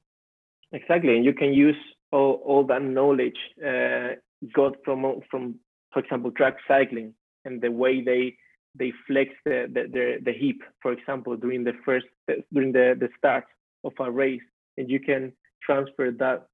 Exactly, 0.71 1.15
and 1.15 1.25
you 1.25 1.33
can 1.33 1.53
use 1.53 1.75
all, 2.11 2.41
all 2.45 2.63
that 2.67 2.81
knowledge 2.81 3.37
uh, 3.65 4.09
got 4.53 4.75
from 4.85 5.21
from, 5.29 5.55
for 5.91 5.99
example, 5.99 6.31
track 6.31 6.57
cycling 6.67 7.13
and 7.45 7.61
the 7.61 7.71
way 7.71 8.01
they 8.01 8.35
they 8.75 8.93
flex 9.07 9.31
the 9.45 9.67
the, 9.73 9.83
the, 9.91 10.17
the 10.23 10.33
hip, 10.33 10.57
for 10.81 10.91
example, 10.91 11.35
during 11.35 11.63
the 11.63 11.73
first 11.83 12.05
during 12.53 12.71
the, 12.71 12.95
the 12.99 13.09
start 13.17 13.45
of 13.83 13.93
a 13.99 14.09
race, 14.11 14.41
and 14.77 14.89
you 14.89 14.99
can 14.99 15.33
transfer 15.63 16.11
that 16.11 16.47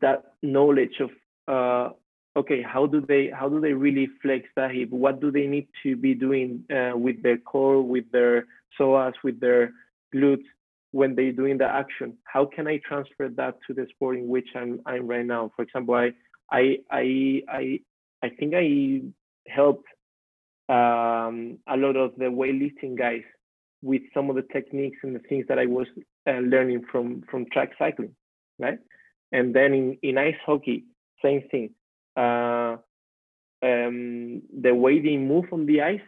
that 0.00 0.34
knowledge 0.42 1.00
of 1.00 1.10
uh, 1.48 1.92
okay, 2.36 2.62
how 2.62 2.86
do 2.86 3.00
they 3.00 3.30
how 3.32 3.48
do 3.48 3.60
they 3.60 3.72
really 3.72 4.08
flex 4.22 4.46
that 4.56 4.72
hip? 4.72 4.90
What 4.90 5.20
do 5.20 5.30
they 5.30 5.46
need 5.46 5.68
to 5.82 5.96
be 5.96 6.14
doing 6.14 6.64
uh, 6.70 6.96
with 6.96 7.22
their 7.22 7.38
core, 7.38 7.82
with 7.82 8.10
their 8.12 8.46
psoas, 8.78 9.14
with 9.24 9.40
their 9.40 9.72
glutes 10.14 10.44
when 10.92 11.14
they're 11.14 11.32
doing 11.32 11.58
the 11.58 11.66
action? 11.66 12.16
How 12.24 12.44
can 12.46 12.66
I 12.66 12.80
transfer 12.86 13.28
that 13.36 13.58
to 13.66 13.74
the 13.74 13.86
sport 13.90 14.16
in 14.18 14.28
which 14.28 14.48
I'm 14.54 14.80
I'm 14.86 15.06
right 15.06 15.26
now? 15.26 15.50
For 15.56 15.62
example, 15.62 15.94
I 15.94 16.12
I 16.50 16.78
I 16.90 17.42
I 17.48 17.80
I 18.22 18.28
think 18.28 18.54
I 18.54 19.02
helped 19.48 19.86
um, 20.68 21.58
a 21.66 21.76
lot 21.76 21.96
of 21.96 22.12
the 22.16 22.26
weightlifting 22.26 22.96
guys 22.96 23.22
with 23.82 24.02
some 24.12 24.30
of 24.30 24.36
the 24.36 24.44
techniques 24.52 24.98
and 25.02 25.14
the 25.14 25.20
things 25.20 25.46
that 25.48 25.58
I 25.58 25.66
was 25.66 25.86
uh, 26.28 26.38
learning 26.38 26.84
from 26.90 27.22
from 27.30 27.46
track 27.52 27.70
cycling, 27.78 28.14
right? 28.58 28.78
And 29.32 29.54
then 29.54 29.74
in, 29.74 29.98
in 30.02 30.18
ice 30.18 30.40
hockey, 30.44 30.84
same 31.22 31.42
thing. 31.50 31.70
Uh, 32.16 32.76
um, 33.62 34.42
the 34.58 34.74
way 34.74 35.00
they 35.00 35.16
move 35.16 35.46
on 35.52 35.66
the 35.66 35.82
ice, 35.82 36.00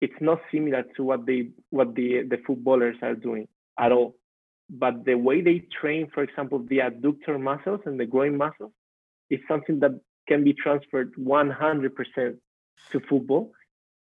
it's 0.00 0.20
not 0.20 0.40
similar 0.52 0.84
to 0.96 1.04
what 1.04 1.26
they 1.26 1.50
what 1.70 1.94
the 1.94 2.22
the 2.22 2.38
footballers 2.46 2.96
are 3.02 3.14
doing 3.14 3.48
at 3.78 3.92
all. 3.92 4.14
But 4.70 5.04
the 5.04 5.14
way 5.14 5.40
they 5.40 5.64
train, 5.80 6.08
for 6.12 6.22
example, 6.22 6.58
the 6.58 6.78
adductor 6.78 7.40
muscles 7.40 7.80
and 7.86 7.98
the 7.98 8.04
groin 8.04 8.36
muscles, 8.36 8.72
is 9.30 9.40
something 9.48 9.80
that 9.80 9.98
can 10.28 10.44
be 10.44 10.52
transferred 10.52 11.14
100% 11.14 12.36
to 12.92 13.00
football. 13.08 13.52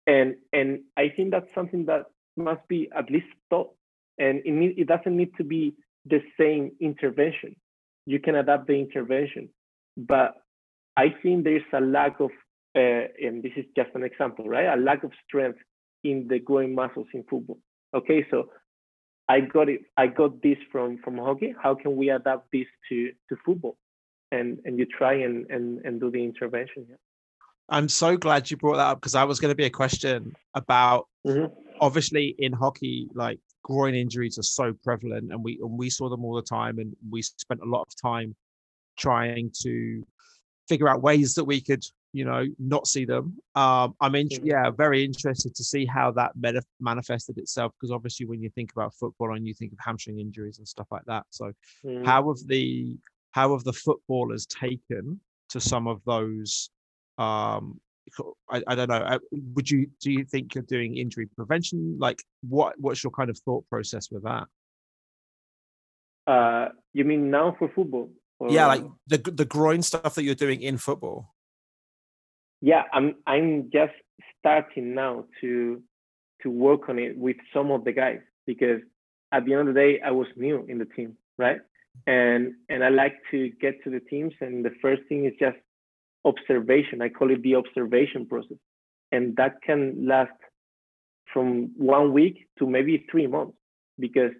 And 0.07 0.37
and 0.53 0.81
I 0.97 1.11
think 1.11 1.31
that's 1.31 1.53
something 1.55 1.87
that 1.87 2.07
must 2.39 2.67
be 2.69 2.89
at 2.97 3.11
least 3.11 3.27
taught. 3.51 3.71
And 4.19 4.41
it, 4.45 4.81
it 4.81 4.89
doesn't 4.89 5.17
need 5.17 5.33
to 5.37 5.45
be 5.45 5.75
the 6.07 6.21
same 6.39 6.73
intervention 6.81 7.55
you 8.09 8.19
can 8.19 8.37
adapt 8.37 8.67
the 8.67 8.73
intervention. 8.73 9.51
But 9.97 10.35
I 10.97 11.15
think 11.23 11.45
there's 11.45 11.71
a 11.75 11.81
lack 11.81 12.21
of, 12.21 12.31
uh, 12.75 13.05
and 13.27 13.43
this 13.43 13.53
is 13.55 13.67
just 13.77 13.91
an 13.95 14.03
example, 14.03 14.49
right? 14.49 14.67
A 14.67 14.81
lack 14.81 15.05
of 15.05 15.13
strength 15.27 15.59
in 16.03 16.27
the 16.27 16.39
groin 16.39 16.75
muscles 16.75 17.09
in 17.13 17.23
football. 17.29 17.59
Okay, 17.95 18.27
so 18.31 18.49
I 19.29 19.41
got 19.41 19.69
it. 19.69 19.83
I 19.99 20.07
got 20.07 20.41
this 20.43 20.57
from 20.73 20.99
from 21.05 21.19
hockey. 21.19 21.55
How 21.63 21.75
can 21.75 21.97
we 21.97 22.09
adapt 22.09 22.51
this 22.51 22.67
to 22.89 23.11
to 23.29 23.37
football? 23.45 23.77
And 24.33 24.59
and 24.65 24.79
you 24.79 24.87
try 24.87 25.15
and 25.27 25.51
and 25.51 25.85
and 25.85 26.01
do 26.01 26.11
the 26.11 26.25
intervention. 26.25 26.87
Yeah. 26.89 26.97
I'm 27.69 27.89
so 27.91 28.17
glad 28.17 28.51
you 28.51 28.57
brought 28.57 28.77
that 28.77 28.87
up 28.87 29.01
because 29.01 29.13
that 29.13 29.29
was 29.29 29.39
going 29.39 29.53
to 29.53 29.57
be 29.57 29.67
a 29.67 29.71
question 29.71 30.35
about 30.55 31.09
mm-hmm. 31.27 31.53
Obviously 31.81 32.35
in 32.39 32.53
hockey, 32.53 33.09
like 33.15 33.41
groin 33.63 33.95
injuries 33.95 34.39
are 34.39 34.43
so 34.43 34.73
prevalent 34.83 35.33
and 35.33 35.43
we 35.43 35.59
and 35.63 35.79
we 35.79 35.91
saw 35.91 36.09
them 36.09 36.25
all 36.25 36.35
the 36.35 36.43
time 36.43 36.79
and 36.79 36.97
we 37.11 37.23
spent 37.23 37.61
a 37.61 37.69
lot 37.69 37.83
of 37.83 37.95
time 38.01 38.35
trying 38.97 39.51
to 39.63 40.05
figure 40.69 40.89
out 40.89 41.03
ways 41.03 41.35
that 41.35 41.45
we 41.45 41.61
could 41.61 41.85
you 42.13 42.25
know 42.25 42.45
not 42.59 42.87
see 42.87 43.05
them 43.05 43.37
um 43.55 43.95
i'm 44.01 44.15
in, 44.15 44.29
yeah 44.43 44.71
very 44.71 45.05
interested 45.05 45.55
to 45.55 45.63
see 45.63 45.85
how 45.85 46.11
that 46.11 46.33
meta- 46.37 46.63
manifested 46.81 47.37
itself 47.37 47.73
because 47.79 47.93
obviously 47.93 48.25
when 48.25 48.41
you 48.41 48.49
think 48.51 48.73
about 48.73 48.95
football 48.95 49.35
and 49.35 49.47
you 49.47 49.53
think 49.53 49.73
of 49.73 49.79
hamstring 49.85 50.19
injuries 50.19 50.59
and 50.59 50.67
stuff 50.67 50.87
like 50.91 51.05
that 51.07 51.25
so 51.29 51.53
mm. 51.85 52.05
how 52.07 52.27
have 52.27 52.47
the 52.47 52.97
how 53.33 53.53
have 53.53 53.65
the 53.65 53.73
footballers 53.73 54.47
taken 54.47 55.21
to 55.51 55.61
some 55.61 55.87
of 55.87 56.03
those 56.07 56.71
um 57.19 57.79
I, 58.51 58.63
I 58.67 58.75
don't 58.75 58.89
know. 58.89 59.19
Would 59.55 59.71
you 59.71 59.91
do 60.01 60.11
you 60.13 60.25
think 60.25 60.55
you're 60.55 60.65
doing 60.65 60.97
injury 60.97 61.27
prevention? 61.27 61.97
Like, 61.99 62.23
what 62.49 62.75
what's 62.79 63.03
your 63.03 63.11
kind 63.11 63.31
of 63.31 63.39
thought 63.39 63.65
process 63.69 64.11
with 64.11 64.25
that? 64.25 64.45
Uh, 66.27 66.69
you 66.93 67.05
mean 67.05 67.31
now 67.31 67.57
for 67.59 67.69
football? 67.75 68.11
Or... 68.39 68.51
Yeah, 68.51 68.67
like 68.67 68.85
the 69.07 69.19
the 69.19 69.45
groin 69.45 69.83
stuff 69.83 70.15
that 70.15 70.25
you're 70.25 70.35
doing 70.35 70.61
in 70.63 70.79
football. 70.79 71.35
Yeah, 72.61 72.83
I'm 72.93 73.17
I'm 73.27 73.71
just 73.73 73.95
starting 74.39 74.95
now 74.95 75.25
to 75.41 75.83
to 76.43 76.51
work 76.51 76.89
on 76.89 76.99
it 76.99 77.17
with 77.17 77.37
some 77.53 77.71
of 77.71 77.85
the 77.85 77.93
guys 77.93 78.21
because 78.47 78.81
at 79.33 79.45
the 79.45 79.53
end 79.53 79.69
of 79.69 79.75
the 79.75 79.81
day 79.81 80.01
I 80.01 80.11
was 80.11 80.27
new 80.37 80.65
in 80.69 80.79
the 80.79 80.85
team, 80.85 81.17
right? 81.37 81.61
And 82.07 82.55
and 82.69 82.85
I 82.85 82.91
like 82.91 83.17
to 83.31 83.51
get 83.61 83.83
to 83.85 83.91
the 83.91 84.01
teams 84.01 84.33
and 84.41 84.65
the 84.65 84.75
first 84.81 85.03
thing 85.09 85.25
is 85.25 85.33
just 85.39 85.57
observation. 86.31 87.03
I 87.03 87.09
call 87.09 87.31
it 87.31 87.43
the 87.43 87.57
observation 87.57 88.27
process. 88.27 88.59
And 89.13 89.37
that 89.37 89.55
can 89.63 90.07
last 90.07 90.39
from 91.33 91.71
one 91.77 92.13
week 92.13 92.37
to 92.59 92.67
maybe 92.67 93.07
three 93.11 93.27
months 93.27 93.57
because 93.99 94.33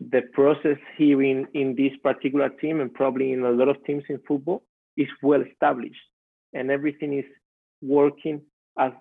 the 0.00 0.22
process 0.32 0.78
here 0.96 1.22
in, 1.22 1.46
in 1.54 1.74
this 1.76 1.92
particular 2.02 2.48
team 2.48 2.80
and 2.80 2.92
probably 2.92 3.32
in 3.32 3.44
a 3.44 3.50
lot 3.50 3.68
of 3.68 3.82
teams 3.84 4.02
in 4.08 4.18
football 4.26 4.62
is 4.96 5.08
well 5.22 5.42
established 5.42 6.00
and 6.54 6.70
everything 6.70 7.18
is 7.18 7.24
working 7.82 8.40
as 8.78 8.92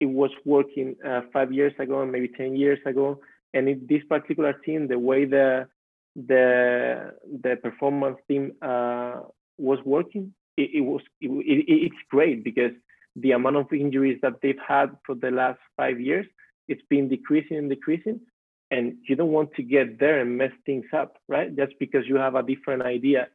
it 0.00 0.06
was 0.06 0.30
working 0.44 0.94
uh, 1.06 1.22
five 1.32 1.52
years 1.52 1.72
ago 1.78 2.02
and 2.02 2.12
maybe 2.12 2.28
10 2.28 2.56
years 2.56 2.78
ago 2.86 3.20
and 3.52 3.68
in 3.68 3.86
this 3.88 4.02
particular 4.08 4.52
team 4.64 4.88
the 4.88 4.98
way 4.98 5.24
the 5.24 5.66
the 6.14 7.12
the 7.42 7.56
performance 7.56 8.18
team 8.28 8.52
uh, 8.62 9.20
was 9.58 9.78
working 9.84 10.32
it, 10.56 10.70
it 10.74 10.80
was 10.80 11.02
it, 11.20 11.28
it, 11.28 11.64
it's 11.68 12.02
great 12.10 12.44
because 12.44 12.72
the 13.16 13.32
amount 13.32 13.56
of 13.56 13.72
injuries 13.72 14.18
that 14.22 14.34
they've 14.42 14.64
had 14.66 14.96
for 15.06 15.14
the 15.14 15.30
last 15.30 15.60
five 15.76 16.00
years 16.00 16.26
it's 16.68 16.82
been 16.88 17.08
decreasing 17.08 17.58
and 17.58 17.68
decreasing. 17.68 18.20
And 18.70 18.94
you 19.06 19.14
don't 19.14 19.30
want 19.30 19.52
to 19.54 19.62
get 19.62 20.00
there 20.00 20.20
and 20.20 20.38
mess 20.38 20.52
things 20.66 20.86
up 20.92 21.16
right? 21.28 21.54
Just 21.54 21.72
because 21.78 22.06
you 22.06 22.16
have 22.16 22.34
a 22.34 22.42
different 22.42 22.82
idea 22.82 23.28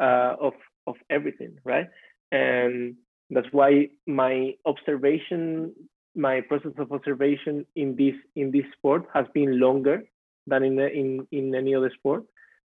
uh, 0.00 0.34
of 0.40 0.54
of 0.86 0.96
everything 1.10 1.58
right? 1.64 1.88
And 2.32 2.96
that's 3.30 3.46
why 3.52 3.88
my 4.06 4.54
observation 4.66 5.72
my 6.16 6.40
process 6.42 6.72
of 6.78 6.92
observation 6.92 7.66
in 7.74 7.96
this 7.96 8.14
in 8.36 8.50
this 8.50 8.64
sport 8.76 9.06
has 9.14 9.26
been 9.34 9.58
longer 9.58 10.04
than 10.46 10.62
in 10.62 10.78
in 10.78 11.26
in 11.32 11.54
any 11.54 11.74
other 11.74 11.90
sport 11.98 12.24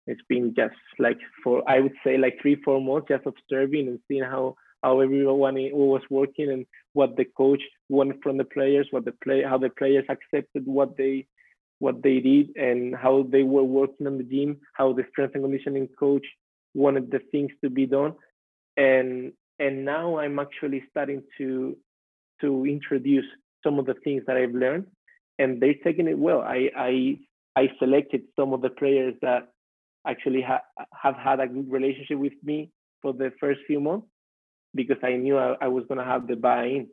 it's 0.07 0.21
been 0.29 0.53
just 0.55 0.75
like 0.99 1.17
for 1.43 1.63
I 1.69 1.79
would 1.79 1.93
say 2.03 2.17
like 2.17 2.39
three 2.41 2.55
four 2.63 2.81
months 2.81 3.07
just 3.09 3.25
observing 3.25 3.87
and 3.87 3.99
seeing 4.07 4.23
how 4.23 4.55
how 4.83 4.99
everyone 4.99 5.55
was 5.73 6.01
working 6.09 6.51
and 6.51 6.65
what 6.93 7.17
the 7.17 7.25
coach 7.25 7.61
wanted 7.89 8.17
from 8.23 8.37
the 8.37 8.45
players, 8.45 8.87
what 8.91 9.05
the 9.05 9.13
play 9.23 9.43
how 9.43 9.57
the 9.57 9.69
players 9.69 10.05
accepted 10.09 10.65
what 10.65 10.97
they 10.97 11.27
what 11.79 12.01
they 12.01 12.19
did 12.19 12.55
and 12.55 12.95
how 12.95 13.25
they 13.29 13.43
were 13.43 13.63
working 13.63 14.07
on 14.07 14.17
the 14.17 14.23
gym, 14.23 14.57
how 14.73 14.93
the 14.93 15.03
strength 15.11 15.35
and 15.35 15.43
conditioning 15.43 15.87
coach 15.99 16.25
wanted 16.73 17.11
the 17.11 17.19
things 17.31 17.51
to 17.63 17.69
be 17.69 17.85
done. 17.85 18.13
And 18.75 19.33
and 19.59 19.85
now 19.85 20.17
I'm 20.17 20.39
actually 20.39 20.83
starting 20.89 21.23
to 21.37 21.77
to 22.41 22.65
introduce 22.65 23.25
some 23.63 23.79
of 23.79 23.85
the 23.85 23.95
things 24.03 24.23
that 24.27 24.37
I've 24.37 24.53
learned 24.53 24.87
and 25.39 25.61
they're 25.61 25.75
taking 25.83 26.07
it 26.07 26.17
well. 26.17 26.41
I 26.41 26.69
I 26.75 27.17
I 27.55 27.69
selected 27.79 28.23
some 28.35 28.53
of 28.53 28.61
the 28.61 28.69
players 28.69 29.15
that 29.21 29.49
actually 30.07 30.41
ha- 30.41 30.61
have 31.01 31.15
had 31.15 31.39
a 31.39 31.47
good 31.47 31.71
relationship 31.71 32.17
with 32.17 32.33
me 32.43 32.71
for 33.01 33.13
the 33.13 33.31
first 33.39 33.59
few 33.67 33.79
months 33.79 34.07
because 34.75 34.97
I 35.03 35.13
knew 35.13 35.37
I, 35.37 35.55
I 35.61 35.67
was 35.67 35.83
going 35.87 35.99
to 35.99 36.05
have 36.05 36.27
the 36.27 36.35
buy-in 36.35 36.87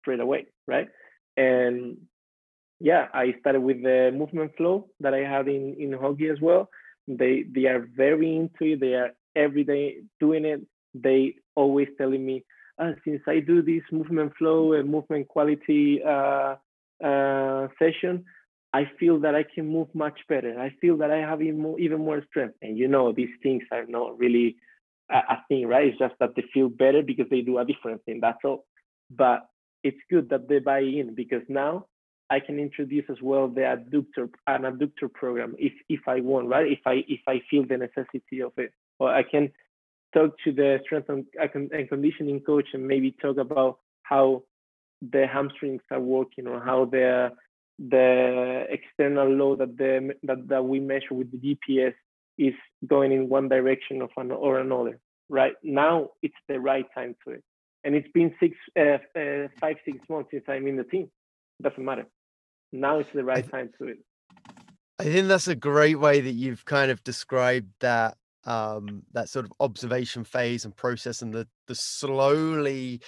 straight 0.00 0.20
away, 0.20 0.46
right? 0.66 0.88
And 1.36 1.98
yeah, 2.80 3.08
I 3.12 3.34
started 3.40 3.60
with 3.60 3.82
the 3.82 4.10
movement 4.14 4.52
flow 4.56 4.88
that 5.00 5.14
I 5.14 5.18
had 5.18 5.48
in, 5.48 5.76
in 5.78 5.92
hockey 5.92 6.28
as 6.28 6.40
well. 6.40 6.68
They 7.06 7.44
they 7.54 7.66
are 7.66 7.86
very 7.94 8.36
into 8.36 8.72
it. 8.72 8.80
They 8.80 8.94
are 8.94 9.10
every 9.36 9.64
day 9.64 9.98
doing 10.20 10.44
it. 10.44 10.62
They 10.94 11.36
always 11.54 11.88
telling 11.98 12.24
me, 12.24 12.44
uh, 12.78 12.92
since 13.04 13.20
I 13.26 13.40
do 13.40 13.62
this 13.62 13.82
movement 13.92 14.32
flow 14.38 14.72
and 14.72 14.88
movement 14.88 15.28
quality 15.28 16.02
uh, 16.02 16.56
uh, 17.04 17.68
session, 17.78 18.24
I 18.74 18.90
feel 18.98 19.20
that 19.20 19.36
I 19.36 19.44
can 19.44 19.68
move 19.68 19.86
much 19.94 20.18
better. 20.28 20.60
I 20.60 20.70
feel 20.80 20.96
that 20.96 21.12
I 21.12 21.18
have 21.18 21.40
even 21.40 21.60
more, 21.60 21.78
even 21.78 22.00
more 22.00 22.20
strength. 22.28 22.56
And 22.60 22.76
you 22.76 22.88
know, 22.88 23.12
these 23.12 23.34
things 23.40 23.62
are 23.70 23.86
not 23.86 24.18
really 24.18 24.56
a, 25.08 25.18
a 25.34 25.44
thing, 25.46 25.68
right? 25.68 25.86
It's 25.86 25.98
just 25.98 26.16
that 26.18 26.34
they 26.34 26.44
feel 26.52 26.68
better 26.68 27.00
because 27.00 27.26
they 27.30 27.40
do 27.40 27.58
a 27.58 27.64
different 27.64 28.04
thing. 28.04 28.18
That's 28.20 28.44
all. 28.44 28.66
But 29.08 29.46
it's 29.84 30.00
good 30.10 30.28
that 30.30 30.48
they 30.48 30.58
buy 30.58 30.80
in 30.80 31.14
because 31.14 31.42
now 31.48 31.86
I 32.30 32.40
can 32.40 32.58
introduce 32.58 33.04
as 33.08 33.18
well 33.22 33.46
the 33.46 33.60
adductor 33.60 34.28
an 34.48 34.62
adductor 34.62 35.12
program 35.12 35.54
if 35.56 35.74
if 35.88 36.00
I 36.08 36.20
want, 36.20 36.48
right? 36.48 36.66
If 36.66 36.80
I 36.84 37.04
if 37.06 37.20
I 37.28 37.42
feel 37.48 37.64
the 37.64 37.76
necessity 37.76 38.42
of 38.42 38.54
it, 38.56 38.72
or 38.98 39.14
I 39.14 39.22
can 39.22 39.52
talk 40.12 40.34
to 40.42 40.52
the 40.52 40.80
strength 40.84 41.08
and, 41.10 41.88
conditioning 41.88 42.40
coach 42.40 42.66
and 42.72 42.88
maybe 42.88 43.14
talk 43.22 43.36
about 43.36 43.78
how 44.02 44.42
the 45.00 45.26
hamstrings 45.32 45.82
are 45.92 46.00
working 46.00 46.48
or 46.48 46.60
how 46.60 46.86
the 46.86 47.30
the 47.78 48.64
external 48.68 49.28
load 49.28 49.58
that 49.58 49.76
the 49.76 50.14
that, 50.22 50.48
that 50.48 50.64
we 50.64 50.80
measure 50.80 51.14
with 51.14 51.30
the 51.32 51.38
GPS 51.38 51.94
is 52.38 52.54
going 52.86 53.12
in 53.12 53.28
one 53.28 53.48
direction 53.48 54.02
of 54.02 54.10
an, 54.16 54.30
or 54.30 54.58
another. 54.58 54.98
Right 55.28 55.54
now, 55.62 56.10
it's 56.22 56.34
the 56.48 56.60
right 56.60 56.86
time 56.94 57.16
to 57.24 57.34
it, 57.34 57.44
and 57.82 57.94
it's 57.94 58.08
been 58.12 58.34
six, 58.40 58.56
uh, 58.78 58.98
uh, 59.18 59.48
five, 59.60 59.76
six 59.84 59.98
months 60.08 60.30
since 60.32 60.44
I'm 60.48 60.66
in 60.66 60.76
the 60.76 60.84
team. 60.84 61.10
Doesn't 61.62 61.84
matter. 61.84 62.06
Now 62.72 62.98
it's 62.98 63.10
the 63.14 63.24
right 63.24 63.48
time 63.50 63.70
to 63.78 63.88
it. 63.88 63.98
I 64.98 65.04
think 65.04 65.28
that's 65.28 65.48
a 65.48 65.54
great 65.54 65.98
way 65.98 66.20
that 66.20 66.32
you've 66.32 66.64
kind 66.64 66.90
of 66.90 67.02
described 67.04 67.72
that 67.80 68.16
um, 68.44 69.02
that 69.12 69.28
sort 69.28 69.44
of 69.44 69.52
observation 69.60 70.24
phase 70.24 70.64
and 70.64 70.76
process 70.76 71.22
and 71.22 71.32
the 71.32 71.48
the 71.66 71.74
slowly 71.74 73.00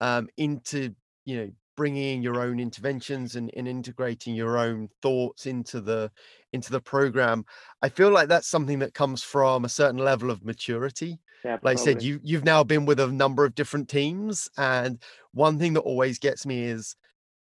um, 0.00 0.28
into 0.36 0.94
you 1.24 1.36
know 1.36 1.50
bringing 1.76 2.16
in 2.16 2.22
your 2.22 2.40
own 2.40 2.60
interventions 2.60 3.36
and, 3.36 3.50
and 3.56 3.66
integrating 3.66 4.34
your 4.34 4.58
own 4.58 4.88
thoughts 5.00 5.46
into 5.46 5.80
the 5.80 6.10
into 6.52 6.70
the 6.70 6.80
program. 6.80 7.44
I 7.80 7.88
feel 7.88 8.10
like 8.10 8.28
that's 8.28 8.48
something 8.48 8.78
that 8.80 8.94
comes 8.94 9.22
from 9.22 9.64
a 9.64 9.68
certain 9.68 9.98
level 9.98 10.30
of 10.30 10.44
maturity. 10.44 11.18
Yeah, 11.44 11.58
like 11.62 11.76
i 11.76 11.80
said 11.80 12.02
you 12.02 12.20
you've 12.22 12.44
now 12.44 12.62
been 12.62 12.86
with 12.86 13.00
a 13.00 13.08
number 13.08 13.44
of 13.44 13.56
different 13.56 13.88
teams 13.88 14.48
and 14.58 15.02
one 15.32 15.58
thing 15.58 15.72
that 15.72 15.80
always 15.80 16.20
gets 16.20 16.46
me 16.46 16.62
is 16.62 16.94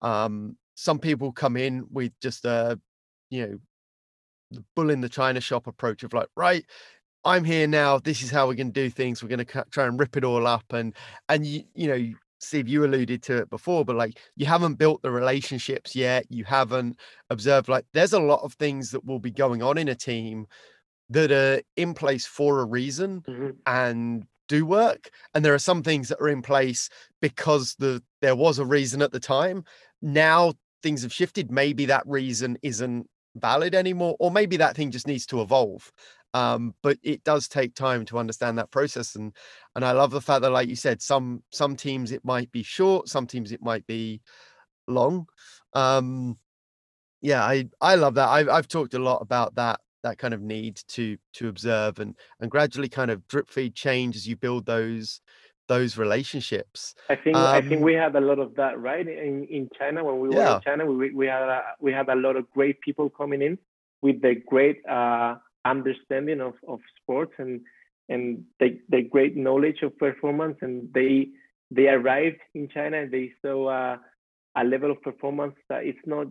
um 0.03 0.55
some 0.75 0.99
people 0.99 1.33
come 1.33 1.57
in 1.57 1.87
with 1.91 2.13
just 2.21 2.45
a 2.45 2.79
you 3.31 3.47
know 3.47 3.59
the 4.51 4.65
bull 4.75 4.91
in 4.91 5.01
the 5.01 5.09
china 5.09 5.41
shop 5.41 5.67
approach 5.67 6.03
of 6.03 6.13
like 6.13 6.29
right 6.37 6.67
i'm 7.25 7.43
here 7.43 7.67
now 7.67 7.99
this 7.99 8.23
is 8.23 8.31
how 8.31 8.47
we're 8.47 8.55
going 8.55 8.73
to 8.73 8.83
do 8.83 8.91
things 8.91 9.23
we're 9.23 9.29
going 9.29 9.45
to 9.45 9.65
try 9.71 9.87
and 9.87 9.99
rip 9.99 10.17
it 10.17 10.25
all 10.25 10.47
up 10.47 10.65
and 10.75 10.95
and 11.31 11.47
you 11.47 11.63
you 11.75 11.89
know 11.89 12.15
Steve, 12.39 12.69
you 12.69 12.85
alluded 12.85 13.23
to 13.25 13.39
it 13.39 13.51
before, 13.51 13.85
but 13.85 13.97
like 13.97 14.19
you 14.37 14.47
haven't 14.47 14.75
built 14.75 15.03
the 15.03 15.11
relationships 15.11 15.97
yet. 15.97 16.27
You 16.29 16.45
haven't 16.45 16.99
observed, 17.31 17.69
like, 17.69 17.87
there's 17.93 18.13
a 18.13 18.21
lot 18.21 18.43
of 18.43 18.55
things 18.55 18.91
that 18.91 19.05
will 19.05 19.19
be 19.19 19.31
going 19.31 19.63
on 19.63 19.79
in 19.79 19.89
a 19.89 19.95
team 19.95 20.47
that 21.11 21.31
are 21.31 21.63
in 21.77 21.95
place 21.95 22.27
for 22.27 22.61
a 22.61 22.65
reason 22.65 23.23
mm-hmm. 23.23 23.51
and 23.67 24.25
do 24.49 24.67
work. 24.67 25.11
And 25.35 25.45
there 25.45 25.55
are 25.55 25.59
some 25.59 25.83
things 25.83 26.09
that 26.09 26.21
are 26.21 26.29
in 26.29 26.43
place 26.43 26.89
because 27.21 27.75
the 27.79 28.03
there 28.21 28.37
was 28.37 28.59
a 28.59 28.67
reason 28.67 29.03
at 29.03 29.13
the 29.13 29.21
time. 29.21 29.65
Now 30.03 30.55
things 30.83 31.03
have 31.03 31.13
shifted. 31.13 31.51
Maybe 31.51 31.87
that 31.87 32.07
reason 32.07 32.59
isn't 32.63 33.09
valid 33.37 33.75
anymore, 33.75 34.17
or 34.19 34.31
maybe 34.31 34.57
that 34.57 34.77
thing 34.77 34.91
just 34.91 35.07
needs 35.07 35.27
to 35.27 35.43
evolve. 35.43 35.93
Um, 36.37 36.75
but 36.83 36.99
it 37.03 37.25
does 37.25 37.49
take 37.49 37.75
time 37.75 38.05
to 38.07 38.19
understand 38.19 38.59
that 38.59 38.71
process 38.71 39.15
and 39.15 39.33
and 39.75 39.85
i 39.85 39.93
love 39.93 40.11
the 40.11 40.21
fact 40.21 40.43
that 40.43 40.51
like 40.51 40.69
you 40.69 40.77
said 40.77 41.01
some 41.01 41.43
some 41.51 41.77
teams 41.77 42.13
it 42.13 42.25
might 42.25 42.53
be 42.53 42.63
short 42.63 43.09
some 43.09 43.27
teams 43.27 43.53
it 43.53 43.63
might 43.63 43.87
be 43.87 44.21
long 44.87 45.27
um 45.73 46.37
yeah 47.23 47.43
i 47.43 47.67
i 47.81 47.95
love 47.95 48.15
that 48.15 48.29
i've, 48.29 48.51
I've 48.51 48.69
talked 48.69 48.93
a 48.93 48.99
lot 48.99 49.23
about 49.23 49.55
that 49.55 49.81
that 50.03 50.19
kind 50.19 50.35
of 50.35 50.43
need 50.43 50.79
to 50.89 51.17
to 51.35 51.49
observe 51.49 52.01
and 52.01 52.15
and 52.41 52.51
gradually 52.51 52.91
kind 52.91 53.11
of 53.11 53.27
drip 53.29 53.49
feed 53.49 53.75
change 53.75 54.15
as 54.15 54.29
you 54.29 54.37
build 54.37 54.67
those 54.67 55.23
those 55.69 55.97
relationships 55.97 56.95
i 57.09 57.17
think 57.17 57.35
um, 57.35 57.47
i 57.47 57.63
think 57.63 57.81
um 57.81 57.81
we 57.81 57.95
had 57.95 58.15
a 58.15 58.21
lot 58.21 58.39
of 58.39 58.55
that 58.57 58.79
right 58.79 59.09
in 59.09 59.45
in 59.45 59.71
china 59.79 60.05
when 60.05 60.21
we 60.21 60.29
were 60.29 60.35
yeah. 60.35 60.57
in 60.57 60.61
china 60.61 60.85
we 60.85 61.11
we 61.13 61.27
had 61.27 61.43
a, 61.43 61.63
we 61.81 61.93
had 61.93 62.11
a 62.11 62.15
lot 62.15 62.37
of 62.37 62.51
great 62.51 62.79
people 62.83 63.09
coming 63.09 63.41
in 63.41 63.59
with 64.03 64.21
the 64.21 64.35
great 64.47 64.85
uh 64.87 65.37
understanding 65.71 66.41
of, 66.41 66.55
of 66.67 66.81
sports 67.01 67.33
and 67.39 67.61
and 68.09 68.45
the, 68.61 68.81
the 68.89 69.03
great 69.03 69.37
knowledge 69.37 69.83
of 69.83 69.99
performance 69.99 70.57
and 70.63 70.89
they 70.95 71.29
they 71.71 71.89
arrived 71.89 72.41
in 72.55 72.69
China 72.69 72.99
and 72.99 73.11
they 73.11 73.33
saw 73.43 73.67
uh, 73.69 73.97
a 74.57 74.65
level 74.65 74.91
of 74.93 75.03
performance 75.03 75.57
that 75.69 75.85
it's 75.85 76.07
not 76.07 76.29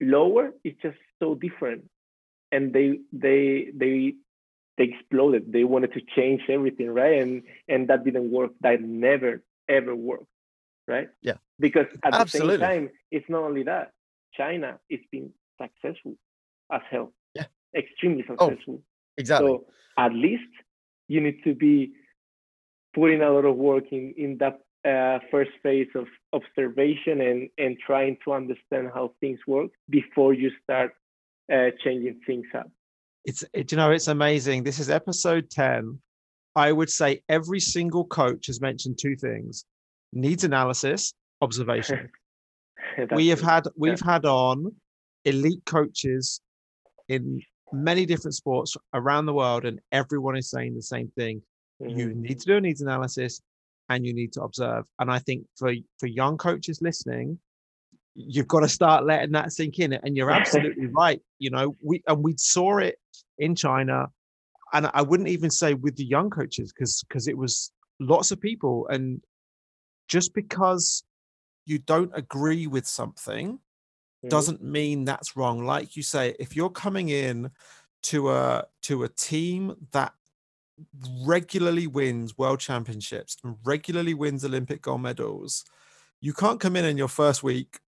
lower 0.00 0.52
it's 0.64 0.80
just 0.80 0.98
so 1.18 1.34
different. 1.34 1.84
And 2.52 2.72
they 2.72 3.00
they 3.12 3.68
they 3.74 4.14
they 4.76 4.84
exploded. 4.84 5.52
They 5.52 5.64
wanted 5.64 5.92
to 5.94 6.00
change 6.14 6.42
everything 6.48 6.90
right? 6.90 7.20
And 7.22 7.42
and 7.68 7.88
that 7.88 8.04
didn't 8.04 8.30
work. 8.30 8.52
That 8.60 8.80
never 8.82 9.42
ever 9.68 9.94
worked 9.94 10.26
right? 10.88 11.08
Yeah. 11.22 11.34
Because 11.58 11.86
at 12.04 12.14
Absolutely. 12.14 12.56
the 12.56 12.62
same 12.62 12.86
time 12.86 12.90
it's 13.10 13.28
not 13.28 13.42
only 13.42 13.64
that. 13.64 13.92
China 14.36 14.78
it's 14.88 15.04
been 15.10 15.30
successful 15.60 16.14
as 16.70 16.80
hell 16.90 17.12
extremely 17.76 18.24
oh, 18.28 18.48
successful 18.48 18.78
oh, 18.78 18.84
exactly 19.16 19.48
so 19.48 19.64
at 19.98 20.12
least 20.12 20.42
you 21.08 21.20
need 21.20 21.42
to 21.44 21.54
be 21.54 21.92
putting 22.94 23.22
a 23.22 23.30
lot 23.30 23.44
of 23.44 23.56
work 23.56 23.84
in 23.90 24.14
in 24.16 24.38
that 24.38 24.60
uh, 24.84 25.18
first 25.30 25.52
phase 25.62 25.88
of 25.94 26.06
observation 26.32 27.20
and 27.20 27.48
and 27.58 27.76
trying 27.86 28.16
to 28.24 28.32
understand 28.32 28.90
how 28.92 29.12
things 29.20 29.38
work 29.46 29.70
before 29.88 30.34
you 30.34 30.50
start 30.62 30.92
uh, 31.52 31.70
changing 31.82 32.20
things 32.26 32.46
up. 32.54 32.70
It's 33.24 33.44
it, 33.52 33.70
you 33.70 33.76
know 33.76 33.90
it's 33.90 34.08
amazing. 34.08 34.64
This 34.64 34.78
is 34.78 34.90
episode 34.90 35.50
ten. 35.50 36.00
I 36.54 36.72
would 36.72 36.90
say 36.90 37.22
every 37.28 37.60
single 37.60 38.04
coach 38.04 38.46
has 38.48 38.60
mentioned 38.60 38.98
two 39.00 39.16
things: 39.16 39.64
needs 40.12 40.44
analysis, 40.44 41.14
observation. 41.40 42.10
we 43.14 43.28
have 43.28 43.40
had 43.40 43.68
we've 43.76 44.02
yeah. 44.04 44.12
had 44.12 44.24
on 44.26 44.74
elite 45.24 45.64
coaches 45.64 46.40
in 47.08 47.40
many 47.72 48.06
different 48.06 48.34
sports 48.34 48.76
around 48.94 49.26
the 49.26 49.34
world, 49.34 49.64
and 49.64 49.80
everyone 49.92 50.36
is 50.36 50.50
saying 50.50 50.74
the 50.74 50.82
same 50.82 51.10
thing. 51.16 51.42
Mm-hmm. 51.82 51.98
You 51.98 52.14
need 52.14 52.40
to 52.40 52.46
do 52.46 52.56
a 52.56 52.60
needs 52.60 52.80
analysis 52.80 53.40
and 53.88 54.06
you 54.06 54.14
need 54.14 54.32
to 54.34 54.42
observe. 54.42 54.84
And 54.98 55.10
I 55.10 55.18
think 55.18 55.44
for 55.56 55.72
for 55.98 56.06
young 56.06 56.36
coaches 56.38 56.80
listening, 56.80 57.38
you've 58.14 58.48
got 58.48 58.60
to 58.60 58.68
start 58.68 59.04
letting 59.04 59.32
that 59.32 59.52
sink 59.52 59.78
in. 59.78 59.92
And 59.92 60.16
you're 60.16 60.30
absolutely 60.40 60.86
right. 60.86 61.20
You 61.38 61.50
know, 61.50 61.76
we 61.82 62.02
and 62.06 62.22
we 62.22 62.34
saw 62.36 62.78
it 62.78 62.96
in 63.38 63.54
China, 63.54 64.08
and 64.72 64.90
I 64.94 65.02
wouldn't 65.02 65.28
even 65.28 65.50
say 65.50 65.74
with 65.74 65.96
the 65.96 66.04
young 66.04 66.30
coaches 66.30 66.72
because 66.72 67.02
because 67.08 67.28
it 67.28 67.36
was 67.36 67.72
lots 68.00 68.30
of 68.30 68.40
people. 68.40 68.86
And 68.88 69.22
just 70.08 70.34
because 70.34 71.04
you 71.64 71.78
don't 71.78 72.12
agree 72.14 72.66
with 72.66 72.86
something 72.86 73.58
mm-hmm. 74.22 74.28
doesn't 74.28 74.62
mean 74.62 75.04
that's 75.04 75.36
wrong. 75.36 75.64
Like 75.64 75.96
you 75.96 76.02
say, 76.02 76.34
if 76.38 76.56
you're 76.56 76.70
coming 76.70 77.08
in 77.08 77.50
to 78.04 78.30
a 78.30 78.64
to 78.82 79.04
a 79.04 79.08
team 79.08 79.76
that 79.92 80.12
regularly 81.24 81.86
wins 81.86 82.36
world 82.36 82.60
championships 82.60 83.36
and 83.44 83.56
regularly 83.64 84.14
wins 84.14 84.44
Olympic 84.44 84.82
gold 84.82 85.02
medals, 85.02 85.64
you 86.20 86.32
can't 86.32 86.60
come 86.60 86.76
in 86.76 86.84
in 86.84 86.96
your 86.96 87.08
first 87.08 87.42
week, 87.42 87.80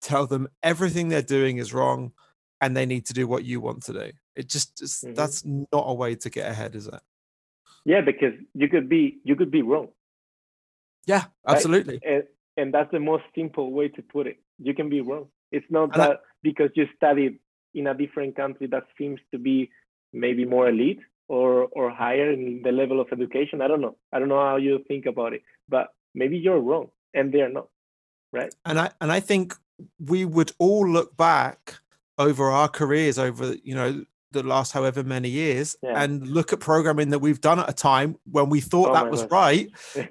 tell 0.00 0.26
them 0.26 0.48
everything 0.62 1.08
they're 1.08 1.22
doing 1.22 1.58
is 1.58 1.74
wrong, 1.74 2.12
and 2.60 2.76
they 2.76 2.86
need 2.86 3.06
to 3.06 3.12
do 3.12 3.26
what 3.26 3.44
you 3.44 3.60
want 3.60 3.82
to 3.84 3.92
do. 3.92 4.12
It 4.34 4.48
just 4.48 4.76
mm-hmm. 4.76 5.14
that's 5.14 5.44
not 5.44 5.84
a 5.86 5.94
way 5.94 6.14
to 6.16 6.30
get 6.30 6.50
ahead, 6.50 6.74
is 6.74 6.86
it? 6.86 7.00
Yeah, 7.84 8.00
because 8.00 8.34
you 8.54 8.68
could 8.68 8.88
be 8.88 9.18
you 9.24 9.36
could 9.36 9.50
be 9.50 9.62
wrong. 9.62 9.88
Yeah, 11.06 11.24
absolutely. 11.46 12.00
Right? 12.04 12.14
And, 12.14 12.24
and 12.56 12.74
that's 12.74 12.90
the 12.92 13.00
most 13.00 13.24
simple 13.34 13.72
way 13.72 13.88
to 13.88 14.02
put 14.02 14.26
it. 14.26 14.38
You 14.58 14.74
can 14.74 14.88
be 14.88 15.00
wrong. 15.00 15.28
It's 15.52 15.66
not 15.70 15.92
and 15.92 16.02
that 16.02 16.10
I, 16.10 16.16
because 16.42 16.70
you 16.74 16.86
studied 16.96 17.38
in 17.74 17.86
a 17.86 17.94
different 17.94 18.36
country 18.36 18.66
that 18.68 18.84
seems 18.98 19.20
to 19.32 19.38
be 19.38 19.70
maybe 20.12 20.44
more 20.44 20.68
elite 20.68 21.00
or 21.28 21.68
or 21.72 21.90
higher 21.90 22.32
in 22.32 22.62
the 22.62 22.72
level 22.72 23.00
of 23.00 23.08
education. 23.12 23.60
I 23.60 23.68
don't 23.68 23.80
know. 23.80 23.96
I 24.12 24.18
don't 24.18 24.28
know 24.28 24.44
how 24.44 24.56
you 24.56 24.84
think 24.88 25.06
about 25.06 25.32
it, 25.32 25.42
but 25.68 25.88
maybe 26.14 26.36
you're 26.36 26.60
wrong 26.60 26.88
and 27.14 27.32
they're 27.32 27.48
not, 27.48 27.68
right? 28.32 28.54
And 28.64 28.78
I 28.78 28.90
and 29.00 29.12
I 29.12 29.20
think 29.20 29.54
we 29.98 30.24
would 30.24 30.52
all 30.58 30.88
look 30.88 31.16
back 31.16 31.80
over 32.18 32.50
our 32.50 32.68
careers 32.68 33.18
over 33.18 33.54
you 33.62 33.74
know 33.74 34.04
the 34.32 34.42
last 34.42 34.72
however 34.72 35.02
many 35.02 35.28
years 35.28 35.76
yeah. 35.82 36.02
and 36.02 36.26
look 36.26 36.52
at 36.52 36.60
programming 36.60 37.10
that 37.10 37.18
we've 37.18 37.40
done 37.40 37.58
at 37.58 37.68
a 37.68 37.72
time 37.72 38.16
when 38.30 38.48
we 38.48 38.60
thought 38.60 38.90
oh 38.90 38.94
that 38.94 39.10
was 39.10 39.22
God. 39.22 39.32
right 39.32 39.70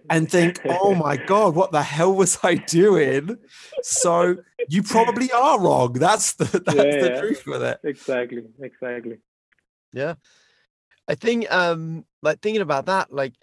and 0.10 0.30
think 0.30 0.60
oh 0.66 0.94
my 0.96 1.18
god 1.18 1.56
what 1.56 1.72
the 1.72 1.82
hell 1.82 2.14
was 2.14 2.38
i 2.44 2.56
doing 2.56 3.38
so 3.82 4.36
you 4.68 4.84
probably 4.84 5.32
are 5.32 5.60
wrong 5.60 5.94
that's 5.94 6.34
the 6.34 6.46
that's 6.66 6.78
yeah, 6.78 7.02
the 7.02 7.12
yeah. 7.14 7.20
truth 7.20 7.44
with 7.46 7.64
it 7.64 7.80
exactly 7.84 8.44
exactly 8.62 9.18
yeah 9.94 10.16
i 11.08 11.16
think 11.16 11.52
um 11.52 12.06
like 12.22 12.42
thinking 12.42 12.62
about 12.62 12.86
that 12.88 13.12
like 13.12 13.34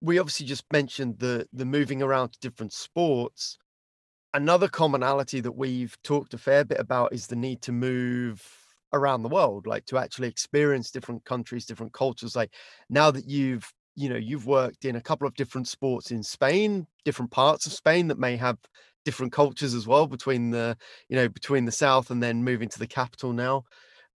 we 0.00 0.18
obviously 0.18 0.46
just 0.46 0.64
mentioned 0.72 1.18
the 1.18 1.46
the 1.52 1.64
moving 1.64 2.02
around 2.02 2.32
to 2.32 2.38
different 2.40 2.72
sports 2.72 3.58
another 4.34 4.68
commonality 4.68 5.40
that 5.40 5.52
we've 5.52 5.96
talked 6.02 6.34
a 6.34 6.38
fair 6.38 6.64
bit 6.64 6.78
about 6.78 7.12
is 7.12 7.26
the 7.26 7.36
need 7.36 7.62
to 7.62 7.72
move 7.72 8.67
around 8.92 9.22
the 9.22 9.28
world 9.28 9.66
like 9.66 9.84
to 9.84 9.98
actually 9.98 10.28
experience 10.28 10.90
different 10.90 11.24
countries 11.24 11.66
different 11.66 11.92
cultures 11.92 12.34
like 12.34 12.52
now 12.88 13.10
that 13.10 13.28
you've 13.28 13.70
you 13.94 14.08
know 14.08 14.16
you've 14.16 14.46
worked 14.46 14.84
in 14.84 14.96
a 14.96 15.00
couple 15.00 15.26
of 15.26 15.34
different 15.34 15.68
sports 15.68 16.10
in 16.10 16.22
Spain 16.22 16.86
different 17.04 17.30
parts 17.30 17.66
of 17.66 17.72
Spain 17.72 18.08
that 18.08 18.18
may 18.18 18.36
have 18.36 18.58
different 19.04 19.32
cultures 19.32 19.74
as 19.74 19.86
well 19.86 20.06
between 20.06 20.50
the 20.50 20.76
you 21.08 21.16
know 21.16 21.28
between 21.28 21.64
the 21.64 21.72
south 21.72 22.10
and 22.10 22.22
then 22.22 22.42
moving 22.42 22.68
to 22.68 22.78
the 22.78 22.86
capital 22.86 23.32
now 23.32 23.64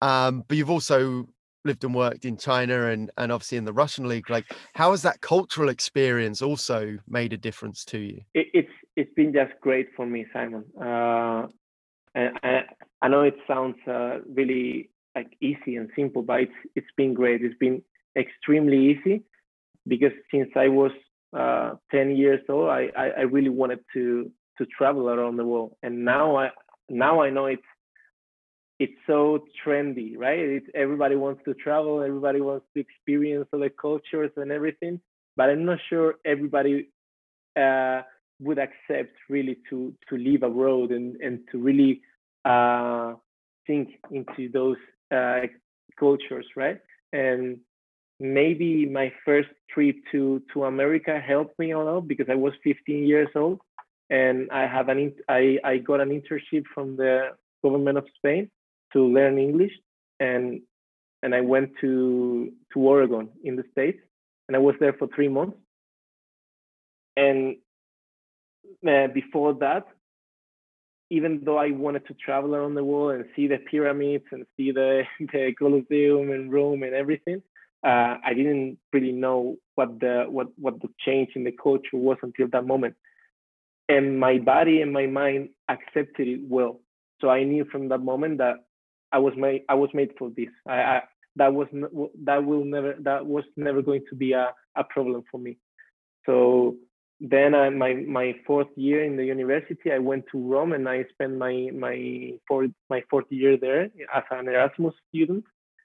um 0.02 0.44
but 0.48 0.58
you've 0.58 0.70
also 0.70 1.26
lived 1.66 1.84
and 1.84 1.94
worked 1.94 2.26
in 2.26 2.38
China 2.38 2.88
and 2.88 3.12
and 3.18 3.32
obviously 3.32 3.58
in 3.58 3.66
the 3.66 3.74
Russian 3.74 4.08
league. 4.08 4.30
Like, 4.30 4.46
how 4.74 4.92
has 4.92 5.02
that 5.04 5.22
cultural 5.22 5.70
experience 5.70 6.42
also 6.42 6.98
made 7.08 7.34
a 7.34 7.38
difference 7.38 7.84
to 7.86 8.00
you? 8.00 8.22
It, 8.34 8.48
it's 8.54 8.72
it's 8.96 9.14
been 9.16 9.34
just 9.34 9.54
great 9.62 9.88
for 9.96 10.06
me, 10.06 10.26
Simon. 10.34 10.66
Uh, 10.80 11.48
and 12.16 12.40
I, 12.44 12.64
I 13.02 13.08
know 13.08 13.22
it 13.22 13.38
sounds 13.48 13.78
uh, 13.88 14.20
really 14.28 14.90
like 15.16 15.36
easy 15.42 15.76
and 15.76 15.90
simple, 15.96 16.22
but 16.22 16.42
it's 16.42 16.60
it's 16.76 16.94
been 16.98 17.14
great. 17.14 17.44
It's 17.44 17.58
been 17.58 17.82
extremely 18.18 18.92
easy 18.92 19.24
because 19.88 20.12
since 20.32 20.50
I 20.56 20.68
was 20.68 20.92
uh, 21.36 21.76
10 21.92 22.16
years 22.16 22.42
old, 22.50 22.70
I, 22.70 22.90
I, 22.98 23.10
I 23.10 23.22
really 23.22 23.50
wanted 23.50 23.80
to 23.94 24.32
to 24.58 24.66
travel 24.66 25.10
around 25.10 25.38
the 25.38 25.46
world, 25.46 25.76
and 25.82 26.04
now 26.04 26.38
I 26.38 26.50
now 26.90 27.22
I 27.22 27.30
know 27.30 27.46
it's 27.46 27.62
it's 28.80 29.00
so 29.08 29.46
trendy, 29.66 30.18
right? 30.18 30.40
It's, 30.40 30.68
everybody 30.74 31.16
wants 31.18 31.42
to 31.46 31.54
travel, 31.54 32.02
everybody 32.02 32.40
wants 32.40 32.66
to 32.74 32.80
experience 32.80 33.48
other 33.52 33.70
cultures 33.70 34.32
and 34.38 34.52
everything, 34.52 35.02
but 35.36 35.50
I'm 35.50 35.66
not 35.66 35.80
sure 35.90 36.16
everybody 36.26 36.90
uh, 37.60 38.02
would 38.40 38.58
accept 38.58 39.16
really 39.30 39.58
to 39.70 39.94
to 40.10 40.18
live 40.18 40.44
abroad 40.44 40.92
and 40.92 41.16
and 41.22 41.40
to 41.52 41.58
really 41.58 42.02
uh, 42.46 43.14
think 43.68 43.90
into 44.12 44.50
those 44.52 44.78
uh, 45.14 45.42
cultures, 46.00 46.46
right? 46.56 46.80
And 47.14 47.60
maybe 48.20 48.86
my 48.86 49.12
first 49.26 49.50
trip 49.74 49.96
to 50.12 50.42
to 50.54 50.66
America 50.66 51.20
helped 51.20 51.58
me 51.58 51.72
a 51.72 51.80
lot 51.80 52.08
because 52.08 52.28
I 52.30 52.36
was 52.36 52.54
15 52.64 53.06
years 53.06 53.30
old 53.36 53.60
and 54.10 54.50
I 54.52 54.66
have 54.68 54.90
an 54.90 55.14
I 55.30 55.58
I 55.64 55.78
got 55.78 56.02
an 56.02 56.10
internship 56.10 56.64
from 56.74 56.98
the 56.98 57.30
government 57.64 57.98
of 57.98 58.06
Spain 58.18 58.50
to 58.94 59.04
learn 59.06 59.38
English 59.38 59.72
and 60.20 60.62
and 61.24 61.34
I 61.34 61.42
went 61.42 61.72
to 61.82 62.52
to 62.74 62.80
Oregon 62.80 63.30
in 63.44 63.56
the 63.56 63.64
states 63.72 64.00
and 64.48 64.56
I 64.56 64.60
was 64.60 64.76
there 64.80 64.94
for 64.94 65.08
three 65.16 65.30
months 65.30 65.58
and 67.16 67.56
uh, 68.88 69.08
before 69.08 69.54
that 69.56 69.86
even 71.10 71.42
though 71.44 71.58
I 71.58 71.72
wanted 71.72 72.06
to 72.08 72.14
travel 72.14 72.56
around 72.56 72.76
the 72.76 72.84
world 72.84 73.16
and 73.16 73.26
see 73.36 73.48
the 73.48 73.58
pyramids 73.58 74.26
and 74.32 74.46
see 74.56 74.72
the, 74.72 75.04
the 75.20 75.54
Colosseum 75.58 76.32
and 76.32 76.52
Rome 76.52 76.84
and 76.84 76.94
everything, 76.94 77.42
uh, 77.84 78.18
I 78.24 78.34
didn't 78.36 78.78
really 78.92 79.14
know 79.14 79.56
what 79.76 80.00
the 80.02 80.26
what 80.28 80.48
what 80.58 80.82
the 80.82 80.90
change 81.00 81.30
in 81.36 81.46
the 81.46 81.52
culture 81.52 81.96
was 81.96 82.18
until 82.22 82.48
that 82.52 82.68
moment. 82.68 82.96
And 83.88 84.20
my 84.20 84.38
body 84.38 84.82
and 84.82 84.92
my 84.92 85.08
mind 85.08 85.50
accepted 85.70 86.28
it 86.28 86.42
well. 86.44 86.82
So 87.22 87.30
I 87.30 87.44
knew 87.44 87.66
from 87.72 87.88
that 87.90 88.00
moment 88.00 88.40
that 88.40 88.56
I 89.14 89.20
was 89.20 89.34
made 89.38 89.64
I 89.70 89.76
was 89.76 89.90
made 89.94 90.12
for 90.18 90.30
this. 90.30 90.50
I, 90.68 90.82
I 90.82 91.02
that 91.38 91.54
was 91.54 91.68
that 92.26 92.44
will 92.46 92.66
never 92.66 92.96
that 93.00 93.26
was 93.26 93.46
never 93.56 93.82
going 93.82 94.04
to 94.10 94.16
be 94.16 94.34
a, 94.34 94.50
a 94.76 94.84
problem 94.84 95.24
for 95.32 95.40
me. 95.40 95.58
So 96.26 96.76
then 97.20 97.54
I, 97.54 97.70
my 97.70 97.94
my 97.94 98.36
fourth 98.48 98.70
year 98.76 99.04
in 99.04 99.18
the 99.18 99.26
university, 99.26 99.92
I 99.92 100.00
went 100.00 100.26
to 100.32 100.40
Rome 100.40 100.72
and 100.74 100.88
I 100.88 101.06
spent 101.12 101.38
my 101.38 101.70
my 101.74 102.34
fourth 102.48 102.72
my 102.90 103.04
fourth 103.10 103.26
year 103.30 103.58
there 103.58 103.90
as 104.14 104.24
an 104.32 104.48
Erasmus 104.48 104.94
student, 105.10 105.44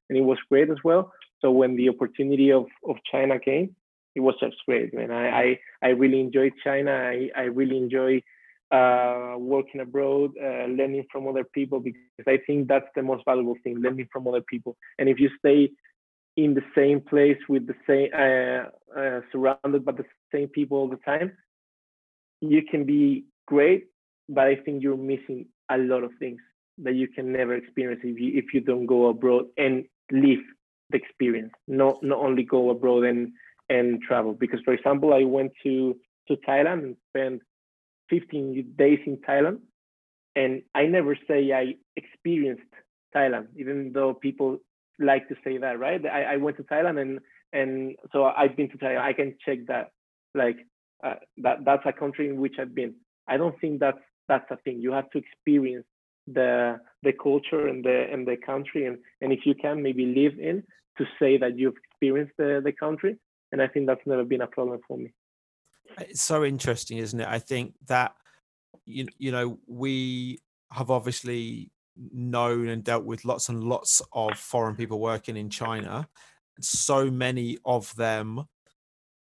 and 0.08 0.16
it 0.16 0.22
was 0.22 0.38
great 0.48 0.70
as 0.70 0.78
well. 0.84 1.12
So 1.40 1.50
when 1.50 1.76
the 1.76 1.88
opportunity 1.88 2.52
of 2.52 2.66
of 2.88 2.96
China 3.10 3.40
came, 3.40 3.74
it 4.14 4.20
was 4.20 4.36
just 4.40 4.56
great, 4.66 4.94
man. 4.94 5.10
I 5.10 5.28
I, 5.28 5.58
I 5.82 5.88
really 5.88 6.20
enjoyed 6.20 6.52
China. 6.62 6.92
I 6.92 7.30
I 7.36 7.42
really 7.42 7.78
enjoy 7.78 8.22
uh, 8.70 9.34
working 9.38 9.80
abroad, 9.80 10.30
uh, 10.40 10.66
learning 10.66 11.04
from 11.10 11.26
other 11.26 11.44
people 11.44 11.80
because 11.80 12.26
I 12.28 12.38
think 12.46 12.68
that's 12.68 12.88
the 12.94 13.02
most 13.02 13.24
valuable 13.24 13.56
thing, 13.62 13.78
learning 13.78 14.08
from 14.12 14.26
other 14.28 14.40
people. 14.40 14.76
And 14.98 15.08
if 15.08 15.18
you 15.18 15.30
stay 15.38 15.70
in 16.36 16.54
the 16.54 16.62
same 16.74 17.00
place 17.00 17.38
with 17.48 17.66
the 17.66 17.74
same 17.86 18.08
uh, 18.12 18.98
uh, 18.98 19.20
surrounded 19.30 19.84
by 19.84 19.92
the 19.92 20.04
same 20.32 20.48
people 20.48 20.78
all 20.78 20.88
the 20.88 20.96
time 21.04 21.32
you 22.40 22.62
can 22.62 22.84
be 22.84 23.24
great 23.46 23.86
but 24.28 24.46
i 24.46 24.56
think 24.56 24.82
you're 24.82 24.96
missing 24.96 25.46
a 25.70 25.78
lot 25.78 26.02
of 26.02 26.10
things 26.18 26.40
that 26.78 26.94
you 26.94 27.08
can 27.08 27.32
never 27.32 27.54
experience 27.54 28.00
if 28.04 28.18
you 28.18 28.32
if 28.34 28.52
you 28.52 28.60
don't 28.60 28.86
go 28.86 29.06
abroad 29.08 29.46
and 29.56 29.84
live 30.10 30.40
the 30.90 30.98
experience. 30.98 31.52
Not 31.68 32.02
not 32.02 32.18
only 32.18 32.42
go 32.42 32.70
abroad 32.70 33.04
and 33.04 33.32
and 33.68 34.02
travel. 34.02 34.34
Because 34.34 34.60
for 34.64 34.74
example 34.74 35.14
i 35.14 35.24
went 35.24 35.52
to 35.62 35.96
to 36.28 36.36
thailand 36.48 36.82
and 36.84 36.96
spent 37.10 37.42
15 38.10 38.74
days 38.76 38.98
in 39.06 39.18
thailand 39.18 39.58
and 40.36 40.62
i 40.74 40.84
never 40.86 41.16
say 41.28 41.52
i 41.52 41.74
experienced 41.96 42.72
thailand 43.14 43.46
even 43.56 43.92
though 43.92 44.14
people 44.14 44.58
like 44.98 45.28
to 45.28 45.34
say 45.44 45.58
that, 45.58 45.78
right? 45.78 46.04
I, 46.06 46.34
I 46.34 46.36
went 46.36 46.56
to 46.58 46.62
Thailand 46.64 47.00
and 47.00 47.20
and 47.52 47.96
so 48.12 48.24
I've 48.24 48.56
been 48.56 48.68
to 48.70 48.78
Thailand. 48.78 49.00
I 49.00 49.12
can 49.12 49.36
check 49.44 49.66
that, 49.68 49.92
like 50.34 50.56
uh, 51.04 51.14
that 51.38 51.64
that's 51.64 51.86
a 51.86 51.92
country 51.92 52.28
in 52.28 52.40
which 52.40 52.54
I've 52.58 52.74
been. 52.74 52.94
I 53.28 53.36
don't 53.36 53.58
think 53.60 53.80
that's 53.80 53.98
that's 54.28 54.50
a 54.50 54.56
thing. 54.58 54.80
You 54.80 54.92
have 54.92 55.10
to 55.10 55.18
experience 55.18 55.86
the 56.26 56.80
the 57.02 57.12
culture 57.12 57.68
and 57.68 57.84
the 57.84 58.06
and 58.12 58.26
the 58.26 58.36
country, 58.36 58.86
and 58.86 58.98
and 59.20 59.32
if 59.32 59.40
you 59.44 59.54
can, 59.54 59.82
maybe 59.82 60.06
live 60.06 60.38
in 60.38 60.64
to 60.98 61.04
say 61.18 61.36
that 61.38 61.58
you've 61.58 61.76
experienced 61.76 62.34
the 62.38 62.60
the 62.62 62.72
country. 62.72 63.16
And 63.52 63.62
I 63.62 63.68
think 63.68 63.86
that's 63.86 64.04
never 64.04 64.24
been 64.24 64.40
a 64.40 64.48
problem 64.48 64.80
for 64.88 64.98
me. 64.98 65.12
It's 66.00 66.22
so 66.22 66.44
interesting, 66.44 66.98
isn't 66.98 67.20
it? 67.20 67.28
I 67.28 67.38
think 67.38 67.74
that 67.86 68.14
you 68.84 69.06
you 69.18 69.30
know 69.30 69.58
we 69.66 70.40
have 70.72 70.90
obviously 70.90 71.70
known 72.12 72.68
and 72.68 72.84
dealt 72.84 73.04
with 73.04 73.24
lots 73.24 73.48
and 73.48 73.62
lots 73.62 74.02
of 74.12 74.38
foreign 74.38 74.76
people 74.76 75.00
working 75.00 75.36
in 75.36 75.50
China. 75.50 76.08
So 76.60 77.10
many 77.10 77.58
of 77.64 77.94
them 77.96 78.44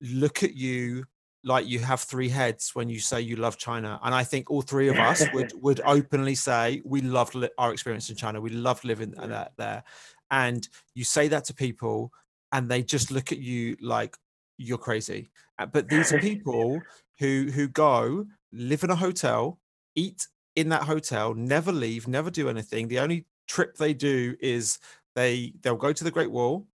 look 0.00 0.42
at 0.42 0.54
you 0.54 1.04
like 1.44 1.68
you 1.68 1.78
have 1.78 2.00
three 2.00 2.28
heads 2.28 2.70
when 2.74 2.88
you 2.88 2.98
say 2.98 3.20
you 3.20 3.36
love 3.36 3.58
China. 3.58 4.00
And 4.02 4.14
I 4.14 4.24
think 4.24 4.50
all 4.50 4.62
three 4.62 4.88
of 4.88 4.96
us 4.96 5.24
would 5.32 5.52
would 5.62 5.80
openly 5.84 6.34
say 6.34 6.80
we 6.84 7.02
loved 7.02 7.34
li- 7.34 7.50
our 7.58 7.72
experience 7.72 8.08
in 8.10 8.16
China. 8.16 8.40
We 8.40 8.50
loved 8.50 8.84
living 8.84 9.14
yeah. 9.20 9.48
there. 9.56 9.84
And 10.30 10.66
you 10.94 11.04
say 11.04 11.28
that 11.28 11.44
to 11.44 11.54
people, 11.54 12.12
and 12.52 12.68
they 12.68 12.82
just 12.82 13.10
look 13.10 13.30
at 13.30 13.38
you 13.38 13.76
like 13.80 14.16
you're 14.56 14.78
crazy. 14.78 15.30
Uh, 15.58 15.66
but 15.66 15.88
these 15.88 16.12
are 16.12 16.18
people 16.30 16.80
who 17.18 17.50
who 17.52 17.68
go 17.68 18.26
live 18.52 18.82
in 18.82 18.90
a 18.90 18.96
hotel, 18.96 19.58
eat 19.94 20.26
in 20.56 20.68
that 20.70 20.82
hotel, 20.82 21.34
never 21.34 21.72
leave, 21.72 22.06
never 22.06 22.30
do 22.30 22.48
anything. 22.48 22.88
The 22.88 23.00
only 23.00 23.26
trip 23.46 23.76
they 23.76 23.94
do 23.94 24.36
is 24.40 24.78
they 25.14 25.52
they'll 25.62 25.76
go 25.76 25.92
to 25.92 26.04
the 26.04 26.10
Great 26.10 26.30
Wall 26.30 26.66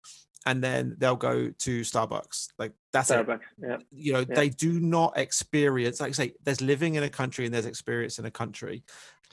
and 0.47 0.63
then 0.63 0.97
they'll 0.99 1.17
go 1.17 1.51
to 1.51 1.81
Starbucks. 1.81 2.49
Like 2.59 2.73
that's 2.93 3.11
Starbucks, 3.11 3.41
it. 3.63 3.63
Yeah. 3.63 3.77
You 3.91 4.13
know, 4.15 4.19
yeah. 4.21 4.35
they 4.35 4.49
do 4.49 4.81
not 4.81 5.19
experience, 5.19 6.01
like 6.01 6.11
I 6.11 6.13
say, 6.13 6.33
there's 6.45 6.61
living 6.61 6.95
in 6.95 7.03
a 7.03 7.11
country 7.11 7.45
and 7.45 7.55
there's 7.55 7.67
experience 7.67 8.19
in 8.19 8.25
a 8.25 8.31
country. 8.31 8.83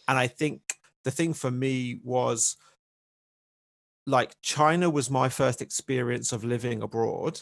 And 0.08 0.18
I 0.18 0.28
think 0.28 0.62
the 1.04 1.12
thing 1.12 1.34
for 1.34 1.52
me 1.52 2.00
was 2.04 2.58
like 4.06 4.36
China 4.42 4.90
was 4.90 5.10
my 5.10 5.30
first 5.30 5.62
experience 5.62 6.32
of 6.32 6.44
living 6.44 6.82
abroad. 6.82 7.42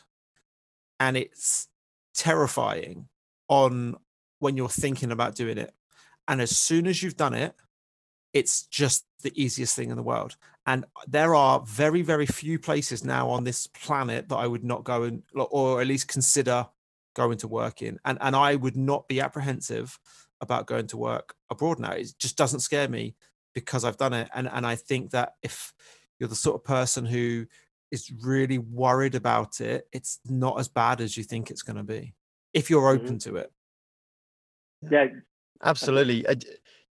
And 0.99 1.17
it's 1.17 1.67
terrifying 2.13 3.07
on 3.47 3.97
when 4.39 4.57
you're 4.57 4.69
thinking 4.69 5.11
about 5.11 5.35
doing 5.35 5.57
it 5.57 5.73
and 6.27 6.41
as 6.41 6.57
soon 6.57 6.87
as 6.87 7.01
you've 7.01 7.17
done 7.17 7.33
it, 7.33 7.55
it's 8.33 8.63
just 8.63 9.05
the 9.23 9.31
easiest 9.41 9.75
thing 9.75 9.89
in 9.89 9.95
the 9.95 10.03
world. 10.03 10.35
And 10.65 10.85
there 11.07 11.35
are 11.35 11.61
very, 11.61 12.01
very 12.01 12.25
few 12.25 12.59
places 12.59 13.03
now 13.03 13.29
on 13.29 13.43
this 13.43 13.67
planet 13.67 14.29
that 14.29 14.35
I 14.35 14.47
would 14.47 14.63
not 14.63 14.83
go 14.83 15.03
and, 15.03 15.23
or 15.35 15.79
at 15.79 15.87
least 15.87 16.07
consider 16.07 16.67
going 17.15 17.37
to 17.37 17.47
work 17.47 17.81
in. 17.81 17.99
And, 18.03 18.17
and 18.19 18.35
I 18.35 18.55
would 18.55 18.75
not 18.75 19.07
be 19.07 19.21
apprehensive 19.21 19.97
about 20.41 20.67
going 20.67 20.87
to 20.87 20.97
work 20.97 21.35
abroad 21.49 21.79
now. 21.79 21.91
It 21.91 22.13
just 22.19 22.37
doesn't 22.37 22.59
scare 22.59 22.89
me 22.89 23.15
because 23.53 23.85
I've 23.85 23.97
done 23.97 24.13
it. 24.13 24.29
And, 24.33 24.49
and 24.51 24.65
I 24.65 24.75
think 24.75 25.11
that 25.11 25.35
if 25.41 25.73
you're 26.19 26.29
the 26.29 26.35
sort 26.35 26.55
of 26.55 26.63
person 26.63 27.05
who 27.05 27.45
is 27.91 28.11
really 28.21 28.57
worried 28.57 29.15
about 29.15 29.61
it, 29.61 29.87
it's 29.93 30.19
not 30.25 30.59
as 30.59 30.67
bad 30.67 30.99
as 30.99 31.15
you 31.15 31.23
think 31.23 31.49
it's 31.49 31.61
going 31.61 31.77
to 31.77 31.83
be 31.83 32.13
if 32.53 32.69
you're 32.69 32.81
mm-hmm. 32.81 33.03
open 33.03 33.17
mm-hmm. 33.17 33.31
to 33.31 33.35
it. 33.37 33.51
Yeah, 34.91 35.07
Absolutely. 35.63 36.25
Uh, 36.25 36.35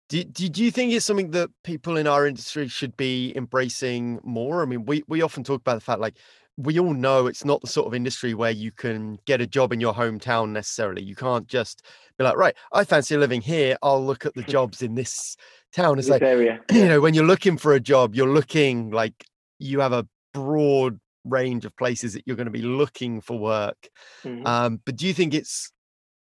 do, 0.08 0.24
do, 0.24 0.48
do 0.48 0.64
you 0.64 0.70
think 0.70 0.92
it's 0.92 1.06
something 1.06 1.30
that 1.30 1.50
people 1.62 1.96
in 1.96 2.06
our 2.06 2.26
industry 2.26 2.68
should 2.68 2.96
be 2.96 3.32
embracing 3.36 4.20
more? 4.22 4.62
I 4.62 4.66
mean, 4.66 4.84
we, 4.84 5.02
we 5.08 5.22
often 5.22 5.44
talk 5.44 5.60
about 5.60 5.74
the 5.74 5.80
fact 5.80 6.00
like 6.00 6.16
we 6.56 6.78
all 6.78 6.94
know 6.94 7.26
it's 7.26 7.44
not 7.44 7.60
the 7.60 7.66
sort 7.66 7.86
of 7.86 7.94
industry 7.94 8.34
where 8.34 8.50
you 8.50 8.70
can 8.70 9.18
get 9.24 9.40
a 9.40 9.46
job 9.46 9.72
in 9.72 9.80
your 9.80 9.92
hometown 9.92 10.50
necessarily. 10.50 11.02
You 11.02 11.16
can't 11.16 11.46
just 11.46 11.82
be 12.16 12.24
like, 12.24 12.36
right, 12.36 12.54
I 12.72 12.84
fancy 12.84 13.16
living 13.16 13.40
here. 13.40 13.76
I'll 13.82 14.04
look 14.04 14.24
at 14.24 14.34
the 14.34 14.42
jobs 14.48 14.82
in 14.82 14.94
this 14.94 15.36
town. 15.72 15.98
It's 15.98 16.06
this 16.06 16.12
like, 16.12 16.22
area. 16.22 16.60
you 16.72 16.86
know, 16.86 17.00
when 17.00 17.14
you're 17.14 17.24
looking 17.24 17.56
for 17.56 17.72
a 17.72 17.80
job, 17.80 18.14
you're 18.14 18.32
looking 18.32 18.90
like 18.90 19.24
you 19.58 19.80
have 19.80 19.92
a 19.92 20.06
broad 20.32 21.00
range 21.24 21.64
of 21.64 21.76
places 21.76 22.12
that 22.12 22.22
you're 22.26 22.36
going 22.36 22.46
to 22.46 22.52
be 22.52 22.62
looking 22.62 23.20
for 23.20 23.38
work. 23.38 23.88
Mm-hmm. 24.22 24.46
Um, 24.46 24.80
but 24.84 24.96
do 24.96 25.06
you 25.06 25.14
think 25.14 25.34
it's, 25.34 25.72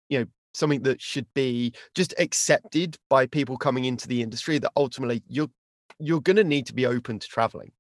you 0.09 0.21
know, 0.21 0.27
something 0.55 0.83
that 0.83 1.01
should 1.01 1.27
be 1.35 1.73
just 1.95 2.15
accepted 2.19 2.99
by 3.09 3.27
people 3.27 3.57
coming 3.57 3.85
into 3.85 4.09
the 4.09 4.23
industry 4.23 4.59
that 4.59 4.73
ultimately 4.77 5.23
you're 5.29 5.51
you're 5.99 6.21
going 6.21 6.37
to 6.37 6.45
need 6.45 6.67
to 6.67 6.75
be 6.75 6.87
open 6.87 7.19
to 7.19 7.29
traveling 7.29 7.73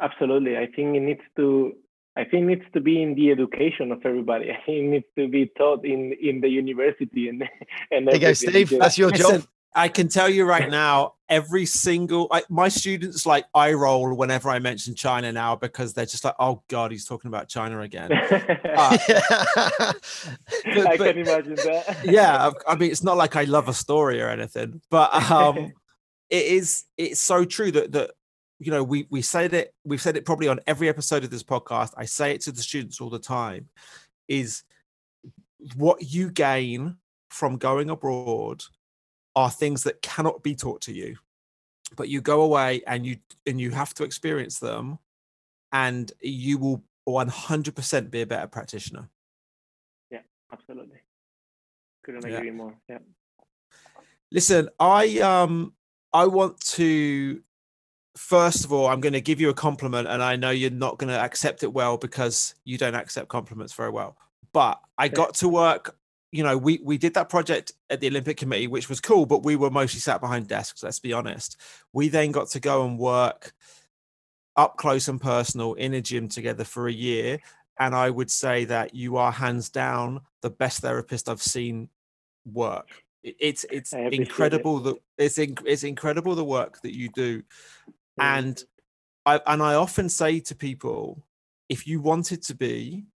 absolutely. 0.00 0.56
I 0.56 0.66
think 0.66 0.96
it 0.96 1.00
needs 1.00 1.20
to. 1.36 1.72
I 2.16 2.24
think 2.24 2.42
it 2.42 2.46
needs 2.46 2.64
to 2.74 2.80
be 2.80 3.02
in 3.02 3.14
the 3.14 3.30
education 3.30 3.92
of 3.92 4.04
everybody. 4.04 4.50
I 4.50 4.60
think 4.66 4.78
it 4.78 4.90
needs 4.90 5.06
to 5.18 5.28
be 5.28 5.50
taught 5.56 5.84
in 5.84 6.12
in 6.20 6.40
the 6.40 6.48
university 6.48 7.28
and 7.28 7.44
and. 7.90 8.06
There 8.06 8.14
you 8.14 8.20
go, 8.20 8.32
Steve. 8.32 8.70
That's 8.70 8.98
your 8.98 9.10
job. 9.10 9.44
I 9.74 9.88
can 9.88 10.08
tell 10.08 10.28
you 10.28 10.44
right 10.44 10.68
now, 10.68 11.14
every 11.28 11.64
single 11.64 12.26
I, 12.32 12.42
my 12.48 12.68
students 12.68 13.24
like 13.24 13.46
eye 13.54 13.72
roll 13.72 14.12
whenever 14.16 14.50
I 14.50 14.58
mention 14.58 14.96
China 14.96 15.30
now 15.30 15.54
because 15.54 15.94
they're 15.94 16.06
just 16.06 16.24
like, 16.24 16.34
oh 16.40 16.62
god, 16.68 16.90
he's 16.90 17.04
talking 17.04 17.28
about 17.28 17.48
China 17.48 17.80
again. 17.80 18.10
Uh, 18.70 18.96
but, 19.08 20.86
I 20.86 20.96
but, 20.96 20.98
can 20.98 21.18
imagine 21.18 21.54
that. 21.56 21.98
yeah, 22.04 22.50
I 22.66 22.76
mean, 22.76 22.90
it's 22.90 23.02
not 23.02 23.16
like 23.16 23.36
I 23.36 23.44
love 23.44 23.68
a 23.68 23.74
story 23.74 24.22
or 24.22 24.28
anything, 24.28 24.80
but 24.90 25.12
um, 25.30 25.72
it 26.30 26.46
is. 26.46 26.84
It's 26.96 27.20
so 27.20 27.44
true 27.44 27.70
that 27.72 27.92
that 27.92 28.12
you 28.58 28.70
know 28.70 28.82
we 28.82 29.06
we 29.10 29.22
said 29.22 29.52
it. 29.52 29.74
We've 29.84 30.00
said 30.00 30.16
it 30.16 30.24
probably 30.24 30.48
on 30.48 30.60
every 30.66 30.88
episode 30.88 31.24
of 31.24 31.30
this 31.30 31.42
podcast. 31.42 31.92
I 31.96 32.06
say 32.06 32.32
it 32.32 32.42
to 32.42 32.52
the 32.52 32.62
students 32.62 33.00
all 33.00 33.10
the 33.10 33.18
time. 33.18 33.68
Is 34.28 34.62
what 35.74 36.00
you 36.00 36.30
gain 36.30 36.96
from 37.28 37.58
going 37.58 37.90
abroad 37.90 38.62
are 39.36 39.50
things 39.50 39.84
that 39.84 40.02
cannot 40.02 40.42
be 40.42 40.54
taught 40.54 40.80
to 40.82 40.92
you 40.92 41.16
but 41.96 42.08
you 42.08 42.20
go 42.20 42.42
away 42.42 42.82
and 42.86 43.04
you 43.04 43.16
and 43.46 43.60
you 43.60 43.70
have 43.70 43.94
to 43.94 44.04
experience 44.04 44.58
them 44.58 44.98
and 45.72 46.12
you 46.20 46.58
will 46.58 46.82
100% 47.08 48.10
be 48.10 48.22
a 48.22 48.26
better 48.26 48.46
practitioner. 48.46 49.08
Yeah 50.10 50.20
absolutely. 50.52 50.98
Couldn't 52.04 52.24
agree 52.24 52.46
yeah. 52.46 52.52
more 52.52 52.74
yeah. 52.88 52.98
Listen 54.32 54.68
i 54.78 55.18
um 55.18 55.72
i 56.12 56.24
want 56.24 56.58
to 56.60 57.42
first 58.16 58.64
of 58.64 58.72
all 58.72 58.86
i'm 58.86 59.00
going 59.00 59.12
to 59.12 59.20
give 59.20 59.40
you 59.40 59.48
a 59.48 59.54
compliment 59.54 60.06
and 60.06 60.22
i 60.22 60.36
know 60.36 60.50
you're 60.50 60.70
not 60.70 60.98
going 60.98 61.08
to 61.08 61.18
accept 61.18 61.62
it 61.62 61.72
well 61.72 61.96
because 61.96 62.54
you 62.64 62.78
don't 62.78 62.94
accept 62.94 63.28
compliments 63.28 63.72
very 63.72 63.90
well 63.90 64.16
but 64.52 64.80
i 64.98 65.08
got 65.08 65.34
to 65.34 65.48
work 65.48 65.96
you 66.32 66.44
know, 66.44 66.56
we 66.56 66.80
we 66.82 66.96
did 66.96 67.14
that 67.14 67.28
project 67.28 67.72
at 67.88 68.00
the 68.00 68.06
Olympic 68.06 68.36
Committee, 68.36 68.68
which 68.68 68.88
was 68.88 69.00
cool, 69.00 69.26
but 69.26 69.42
we 69.42 69.56
were 69.56 69.70
mostly 69.70 70.00
sat 70.00 70.20
behind 70.20 70.46
desks. 70.48 70.82
Let's 70.82 71.00
be 71.00 71.12
honest. 71.12 71.56
We 71.92 72.08
then 72.08 72.30
got 72.30 72.48
to 72.50 72.60
go 72.60 72.86
and 72.86 72.98
work 72.98 73.52
up 74.56 74.76
close 74.76 75.08
and 75.08 75.20
personal 75.20 75.74
in 75.74 75.94
a 75.94 76.00
gym 76.00 76.28
together 76.28 76.64
for 76.64 76.86
a 76.86 76.92
year, 76.92 77.40
and 77.78 77.94
I 77.94 78.10
would 78.10 78.30
say 78.30 78.64
that 78.66 78.94
you 78.94 79.16
are 79.16 79.32
hands 79.32 79.70
down 79.70 80.20
the 80.42 80.50
best 80.50 80.80
therapist 80.80 81.28
I've 81.28 81.42
seen 81.42 81.88
work. 82.44 82.88
It's 83.24 83.64
it's 83.70 83.92
incredible 83.92 84.78
it. 84.78 84.82
that 84.82 85.24
it's 85.24 85.38
in, 85.38 85.56
it's 85.66 85.82
incredible 85.82 86.36
the 86.36 86.44
work 86.44 86.80
that 86.82 86.96
you 86.96 87.08
do, 87.08 87.42
and 88.20 88.62
I 89.26 89.40
and 89.46 89.62
I 89.62 89.74
often 89.74 90.08
say 90.08 90.38
to 90.40 90.54
people, 90.54 91.26
if 91.68 91.88
you 91.88 92.00
wanted 92.00 92.42
to 92.44 92.54
be, 92.54 93.06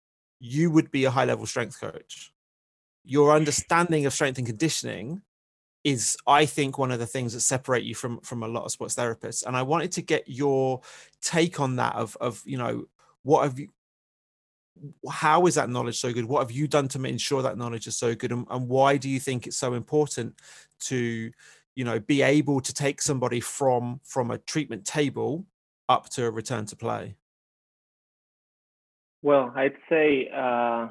you 0.41 0.73
would 0.73 0.91
be 0.91 1.05
a 1.05 1.11
high 1.13 1.25
level 1.25 1.47
strength 1.47 1.81
coach 1.81 2.34
your 3.05 3.35
understanding 3.35 4.07
of 4.07 4.13
strength 4.13 4.39
and 4.39 4.47
conditioning 4.47 5.23
is 5.85 6.17
i 6.27 6.47
think 6.47 6.79
one 6.79 6.91
of 6.91 6.99
the 6.99 7.07
things 7.07 7.35
that 7.35 7.41
separate 7.41 7.85
you 7.85 7.95
from 7.95 8.19
from 8.21 8.43
a 8.43 8.49
lot 8.49 8.65
of 8.65 8.73
sports 8.73 8.95
therapists. 8.95 9.45
And 9.47 9.57
i 9.57 9.63
wanted 9.63 9.93
to 9.93 10.03
get 10.03 10.25
your 10.27 10.81
take 11.21 11.61
on 11.61 11.77
that 11.77 11.95
of 11.95 12.17
of 12.21 12.43
you 12.45 12.57
know 12.57 12.87
what 13.23 13.45
have 13.45 13.59
you 13.59 13.69
how 15.09 15.47
is 15.47 15.55
that 15.55 15.71
knowledge 15.71 15.99
so 15.99 16.13
good? 16.13 16.25
What 16.25 16.41
have 16.41 16.51
you 16.51 16.67
done 16.67 16.89
to 16.89 17.03
ensure 17.05 17.43
that 17.43 17.57
knowledge 17.57 17.87
is 17.87 17.97
so 17.97 18.15
good? 18.15 18.33
And, 18.33 18.45
and 18.51 18.69
why 18.69 18.97
do 18.97 19.09
you 19.09 19.21
think 19.21 19.47
it's 19.47 19.57
so 19.57 19.75
important 19.75 20.41
to 20.81 21.31
you 21.77 21.85
know 21.85 22.01
be 22.01 22.23
able 22.23 22.61
to 22.61 22.75
take 22.75 23.01
somebody 23.01 23.41
from 23.41 24.01
from 24.05 24.31
a 24.31 24.39
treatment 24.39 24.85
table 24.85 25.47
up 25.89 26.09
to 26.11 26.25
a 26.25 26.31
return 26.31 26.67
to 26.67 26.77
play? 26.77 27.17
Well 29.23 29.53
i'd 29.57 29.77
say 29.89 30.29
uh 30.35 30.89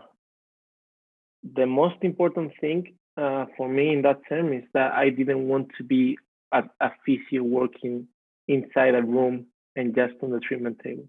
the 1.44 1.66
most 1.66 1.96
important 2.02 2.54
thing 2.62 2.96
uh, 3.18 3.46
for 3.58 3.68
me 3.70 3.94
in 3.94 4.02
that 4.04 4.22
term 4.28 4.54
is 4.54 4.64
that 4.74 4.94
I 4.94 5.10
didn't 5.10 5.48
want 5.48 5.70
to 5.78 5.84
be 5.84 6.18
a, 6.52 6.64
a 6.80 6.92
physio 7.06 7.44
working 7.44 8.08
inside 8.48 8.96
a 8.96 9.02
room 9.02 9.48
and 9.76 9.96
just 9.96 10.14
on 10.22 10.32
the 10.32 10.40
treatment 10.40 10.80
table. 10.84 11.08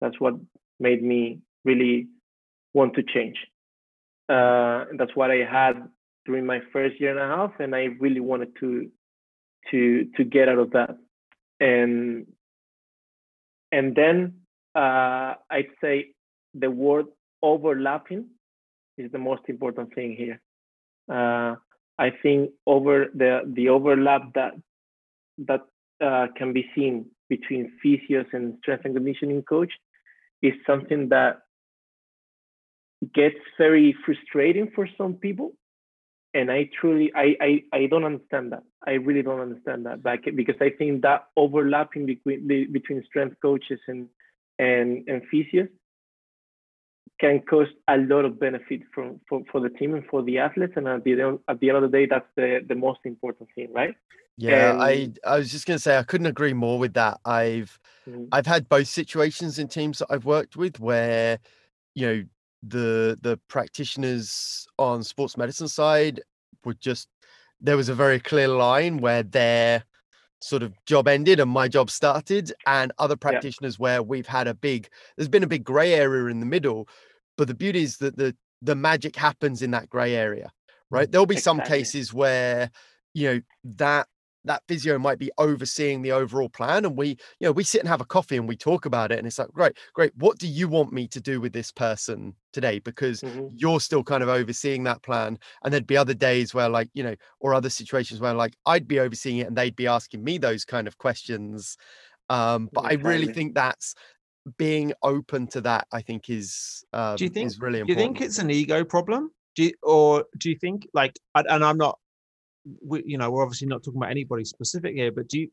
That's 0.00 0.18
what 0.20 0.34
made 0.80 1.02
me 1.02 1.40
really 1.64 2.08
want 2.74 2.94
to 2.94 3.02
change. 3.02 3.36
Uh, 4.28 4.86
that's 4.96 5.14
what 5.14 5.30
I 5.30 5.44
had 5.44 5.88
during 6.24 6.46
my 6.46 6.60
first 6.72 7.00
year 7.00 7.10
and 7.10 7.18
a 7.18 7.36
half, 7.36 7.52
and 7.58 7.74
I 7.74 7.88
really 7.98 8.20
wanted 8.20 8.56
to 8.60 8.90
to 9.70 10.06
to 10.16 10.24
get 10.24 10.48
out 10.48 10.58
of 10.58 10.70
that. 10.70 10.96
And 11.60 12.26
and 13.70 13.94
then 13.94 14.34
uh, 14.74 15.34
I'd 15.50 15.70
say 15.80 16.14
the 16.54 16.70
word 16.70 17.06
overlapping 17.42 18.26
is 18.98 19.10
the 19.12 19.18
most 19.18 19.42
important 19.48 19.94
thing 19.94 20.16
here. 20.16 20.40
Uh, 21.10 21.56
I 21.98 22.10
think 22.22 22.50
over 22.66 23.06
the 23.14 23.40
the 23.54 23.68
overlap 23.68 24.32
that 24.34 24.52
that 25.38 25.60
uh, 26.02 26.26
can 26.36 26.52
be 26.52 26.66
seen 26.74 27.06
between 27.28 27.72
physios 27.84 28.26
and 28.32 28.56
strength 28.60 28.84
and 28.84 28.94
conditioning 28.94 29.42
coach 29.42 29.72
is 30.42 30.52
something 30.66 31.08
that 31.10 31.42
gets 33.14 33.36
very 33.58 33.94
frustrating 34.04 34.70
for 34.74 34.88
some 34.98 35.14
people. 35.14 35.52
And 36.34 36.50
i 36.50 36.68
truly 36.80 37.12
I, 37.14 37.36
I 37.48 37.62
i 37.72 37.86
don't 37.86 38.04
understand 38.04 38.52
that. 38.52 38.62
I 38.86 38.92
really 38.92 39.22
don't 39.22 39.40
understand 39.40 39.84
that. 39.86 40.02
Because 40.34 40.56
i 40.60 40.70
think 40.70 41.02
that 41.02 41.26
overlapping 41.36 42.06
between 42.06 42.46
between 42.72 43.04
strength 43.04 43.36
coaches 43.42 43.80
and 43.86 44.08
and 44.58 45.06
and 45.08 45.22
physios 45.32 45.68
can 47.20 47.40
cause 47.40 47.68
a 47.88 47.98
lot 47.98 48.24
of 48.24 48.40
benefit 48.40 48.82
from 48.94 49.20
for, 49.28 49.42
for 49.50 49.60
the 49.60 49.70
team 49.70 49.94
and 49.94 50.04
for 50.06 50.22
the 50.22 50.38
athletes. 50.38 50.72
And 50.76 50.88
at 50.88 51.04
the 51.04 51.38
at 51.48 51.60
the 51.60 51.68
end 51.68 51.78
of 51.78 51.90
the 51.90 51.98
day, 51.98 52.06
that's 52.06 52.26
the 52.36 52.60
the 52.66 52.74
most 52.74 53.00
important 53.04 53.48
thing, 53.54 53.72
right? 53.72 53.94
Yeah, 54.36 54.72
and, 54.72 54.82
I 54.82 55.12
I 55.24 55.38
was 55.38 55.50
just 55.52 55.66
gonna 55.66 55.78
say 55.78 55.98
I 55.98 56.02
couldn't 56.02 56.26
agree 56.26 56.52
more 56.52 56.78
with 56.78 56.94
that. 56.94 57.20
I've 57.24 57.78
mm-hmm. 58.08 58.24
I've 58.32 58.46
had 58.46 58.68
both 58.68 58.88
situations 58.88 59.58
in 59.58 59.68
teams 59.68 59.98
that 59.98 60.08
I've 60.10 60.24
worked 60.24 60.56
with 60.56 60.80
where 60.80 61.38
you 61.94 62.06
know 62.06 62.24
the 62.62 63.18
the 63.20 63.38
practitioners 63.48 64.66
on 64.78 65.02
sports 65.02 65.36
medicine 65.36 65.68
side 65.68 66.20
would 66.64 66.80
just 66.80 67.08
there 67.60 67.76
was 67.76 67.88
a 67.88 67.94
very 67.94 68.18
clear 68.18 68.48
line 68.48 68.98
where 68.98 69.22
their 69.22 69.84
sort 70.42 70.62
of 70.62 70.74
job 70.86 71.06
ended 71.06 71.40
and 71.40 71.50
my 71.50 71.68
job 71.68 71.88
started 71.88 72.52
and 72.66 72.92
other 72.98 73.16
practitioners 73.16 73.76
yeah. 73.78 73.82
where 73.82 74.02
we've 74.02 74.26
had 74.26 74.48
a 74.48 74.54
big 74.54 74.88
there's 75.16 75.28
been 75.28 75.44
a 75.44 75.48
big 75.48 75.64
gray 75.64 75.94
area 75.94 76.26
in 76.26 76.40
the 76.40 76.46
middle 76.46 76.88
but 77.36 77.48
the 77.48 77.54
beauty 77.54 77.82
is 77.82 77.98
that 77.98 78.16
the 78.16 78.36
the 78.62 78.76
magic 78.76 79.16
happens 79.16 79.60
in 79.60 79.72
that 79.72 79.90
gray 79.90 80.14
area, 80.14 80.50
right? 80.90 81.10
There'll 81.10 81.26
be 81.26 81.34
exactly. 81.34 81.64
some 81.64 81.68
cases 81.68 82.14
where 82.14 82.70
you 83.12 83.28
know 83.28 83.40
that 83.76 84.06
that 84.44 84.62
physio 84.68 84.98
might 84.98 85.18
be 85.18 85.30
overseeing 85.38 86.02
the 86.02 86.12
overall 86.12 86.48
plan 86.48 86.84
and 86.84 86.96
we 86.96 87.08
you 87.08 87.46
know 87.46 87.52
we 87.52 87.64
sit 87.64 87.80
and 87.80 87.88
have 87.88 88.00
a 88.00 88.04
coffee 88.04 88.36
and 88.36 88.48
we 88.48 88.56
talk 88.56 88.86
about 88.86 89.12
it 89.12 89.18
and 89.18 89.26
it's 89.26 89.38
like 89.38 89.48
great 89.52 89.76
great 89.94 90.12
what 90.16 90.38
do 90.38 90.46
you 90.46 90.68
want 90.68 90.92
me 90.92 91.06
to 91.06 91.20
do 91.20 91.40
with 91.40 91.52
this 91.52 91.70
person 91.70 92.34
today 92.52 92.78
because 92.80 93.20
mm-hmm. 93.20 93.46
you're 93.54 93.80
still 93.80 94.02
kind 94.02 94.22
of 94.22 94.28
overseeing 94.28 94.84
that 94.84 95.02
plan 95.02 95.38
and 95.64 95.72
there'd 95.72 95.86
be 95.86 95.96
other 95.96 96.14
days 96.14 96.54
where 96.54 96.68
like 96.68 96.88
you 96.94 97.02
know 97.02 97.14
or 97.40 97.54
other 97.54 97.70
situations 97.70 98.20
where 98.20 98.34
like 98.34 98.54
i'd 98.66 98.88
be 98.88 99.00
overseeing 99.00 99.38
it 99.38 99.46
and 99.46 99.56
they'd 99.56 99.76
be 99.76 99.86
asking 99.86 100.22
me 100.22 100.38
those 100.38 100.64
kind 100.64 100.86
of 100.86 100.98
questions 100.98 101.76
um 102.30 102.68
but 102.72 102.84
i 102.84 102.94
really 102.94 103.32
think 103.32 103.54
that's 103.54 103.94
being 104.58 104.92
open 105.02 105.46
to 105.48 105.60
that, 105.62 105.86
I 105.92 106.02
think, 106.02 106.28
is 106.28 106.84
um, 106.92 107.16
do 107.16 107.24
you 107.24 107.30
think 107.30 107.46
is 107.46 107.60
really 107.60 107.80
important. 107.80 107.98
Do 107.98 108.02
you 108.02 108.08
think 108.08 108.20
it's 108.20 108.38
an 108.38 108.50
ego 108.50 108.84
problem? 108.84 109.30
Do 109.54 109.64
you, 109.64 109.72
or 109.82 110.24
do 110.38 110.50
you 110.50 110.56
think 110.58 110.88
like, 110.94 111.18
and 111.34 111.64
I'm 111.64 111.76
not, 111.76 111.98
we, 112.82 113.02
you 113.04 113.18
know, 113.18 113.30
we're 113.30 113.42
obviously 113.42 113.68
not 113.68 113.82
talking 113.82 113.98
about 113.98 114.10
anybody 114.10 114.44
specific 114.44 114.94
here, 114.94 115.12
but 115.12 115.28
do 115.28 115.40
you, 115.40 115.48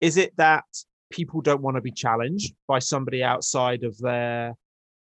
is 0.00 0.16
it 0.16 0.36
that 0.36 0.64
people 1.10 1.40
don't 1.40 1.62
want 1.62 1.76
to 1.76 1.80
be 1.80 1.90
challenged 1.92 2.54
by 2.66 2.78
somebody 2.78 3.22
outside 3.22 3.84
of 3.84 3.96
their 3.98 4.54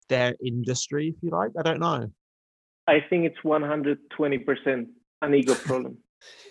their 0.09 0.35
industry, 0.45 1.15
if 1.17 1.23
you 1.23 1.31
like? 1.31 1.51
I 1.59 1.63
don't 1.63 1.81
know. 1.81 2.11
I 2.87 3.01
think 3.09 3.25
it's 3.25 3.43
120 3.43 4.39
percent 4.39 4.89
an 5.23 5.35
ego 5.35 5.55
problem. 5.55 5.99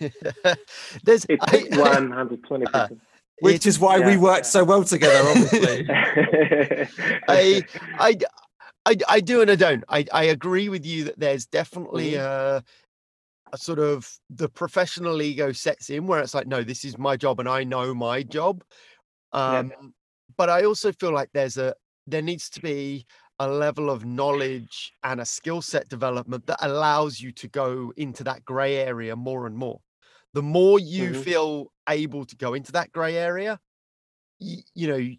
There's 1.04 1.26
it's 1.30 1.46
120 1.78 2.66
percent 2.66 3.02
which 3.42 3.66
is 3.66 3.80
why 3.80 3.98
yeah. 3.98 4.08
we 4.08 4.18
worked 4.18 4.46
so 4.46 4.64
well 4.64 4.84
together 4.84 5.28
obviously 5.28 5.86
I, 7.28 7.64
I 7.98 8.18
i 8.86 8.96
i 9.10 9.20
do 9.20 9.42
and 9.42 9.52
i 9.52 9.56
don't 9.56 9.84
i 9.90 10.06
i 10.14 10.24
agree 10.26 10.70
with 10.70 10.86
you 10.86 11.06
that 11.06 11.20
there's 11.20 11.46
definitely 11.46 12.14
mm. 12.14 12.20
a, 12.20 12.64
a 13.54 13.58
sort 13.58 13.80
of 13.80 14.10
the 14.30 14.50
professional 14.50 15.22
ego 15.22 15.52
sets 15.52 15.90
in 15.90 16.08
where 16.08 16.20
it's 16.20 16.34
like 16.34 16.48
no 16.48 16.64
this 16.64 16.84
is 16.84 16.98
my 16.98 17.16
job 17.16 17.40
and 17.40 17.50
i 17.50 17.64
know 17.64 17.94
my 17.94 18.24
job 18.24 18.64
um 19.34 19.68
yeah. 19.68 19.88
but 20.38 20.50
i 20.50 20.64
also 20.64 20.92
feel 20.92 21.12
like 21.12 21.30
there's 21.34 21.58
a 21.58 21.74
there 22.08 22.22
needs 22.22 22.50
to 22.50 22.62
be 22.62 23.06
a 23.40 23.48
level 23.48 23.90
of 23.90 24.06
knowledge 24.06 24.94
and 25.04 25.20
a 25.20 25.26
skill 25.26 25.62
set 25.62 25.90
development 25.90 26.46
that 26.48 26.58
allows 26.62 27.20
you 27.20 27.32
to 27.32 27.48
go 27.50 27.92
into 27.98 28.24
that 28.24 28.44
gray 28.46 28.78
area 28.78 29.16
more 29.16 29.46
and 29.46 29.56
more 29.56 29.80
the 30.34 30.42
more 30.42 30.80
you 30.80 31.12
mm-hmm. 31.12 31.22
feel 31.22 31.72
able 31.90 32.26
to 32.26 32.36
go 32.36 32.54
into 32.54 32.72
that 32.72 32.92
gray 32.92 33.18
area 33.18 33.60
you, 34.40 34.58
you 34.74 34.88
know 34.88 35.10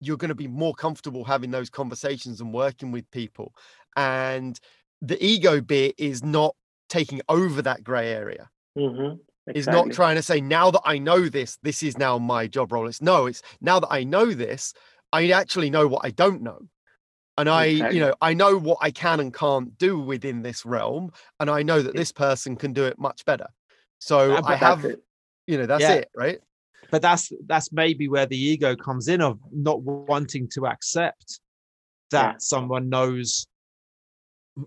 you're 0.00 0.18
going 0.18 0.28
to 0.28 0.34
be 0.34 0.48
more 0.48 0.74
comfortable 0.74 1.24
having 1.24 1.50
those 1.50 1.70
conversations 1.70 2.40
and 2.40 2.52
working 2.52 2.92
with 2.92 3.10
people 3.10 3.52
and 3.96 4.60
the 5.00 5.22
ego 5.24 5.60
bit 5.60 5.94
is 5.98 6.22
not 6.22 6.54
taking 6.94 7.20
over 7.28 7.60
that 7.60 7.82
gray 7.82 8.12
area 8.12 8.48
mm-hmm. 8.78 9.16
exactly. 9.48 9.58
is 9.60 9.66
not 9.66 9.90
trying 9.90 10.14
to 10.14 10.22
say 10.22 10.40
now 10.40 10.70
that 10.70 10.82
i 10.84 10.96
know 10.96 11.28
this 11.28 11.58
this 11.62 11.82
is 11.82 11.98
now 11.98 12.18
my 12.18 12.46
job 12.46 12.70
role 12.70 12.86
it's 12.86 13.02
no 13.02 13.26
it's 13.26 13.42
now 13.60 13.80
that 13.80 13.90
i 13.90 14.04
know 14.04 14.26
this 14.32 14.72
i 15.12 15.28
actually 15.30 15.70
know 15.70 15.88
what 15.88 16.04
i 16.04 16.10
don't 16.10 16.40
know 16.40 16.60
and 17.36 17.48
i 17.48 17.64
exactly. 17.64 17.98
you 17.98 18.04
know 18.04 18.14
i 18.20 18.32
know 18.32 18.56
what 18.56 18.78
i 18.80 18.92
can 18.92 19.18
and 19.18 19.34
can't 19.34 19.76
do 19.76 19.98
within 19.98 20.40
this 20.42 20.64
realm 20.64 21.10
and 21.40 21.50
i 21.50 21.64
know 21.64 21.82
that 21.82 21.96
this 21.96 22.12
person 22.12 22.54
can 22.54 22.72
do 22.72 22.84
it 22.84 22.96
much 22.96 23.24
better 23.24 23.48
so 23.98 24.40
i 24.44 24.54
have 24.54 24.84
it. 24.84 25.02
you 25.48 25.58
know 25.58 25.66
that's 25.66 25.82
yeah. 25.82 25.94
it 25.94 26.08
right 26.16 26.38
but 26.92 27.02
that's 27.02 27.32
that's 27.46 27.72
maybe 27.72 28.06
where 28.06 28.26
the 28.26 28.38
ego 28.38 28.76
comes 28.76 29.08
in 29.08 29.20
of 29.20 29.40
not 29.50 29.82
wanting 29.82 30.48
to 30.48 30.64
accept 30.68 31.40
that 32.12 32.34
yeah. 32.34 32.38
someone 32.38 32.88
knows 32.88 33.48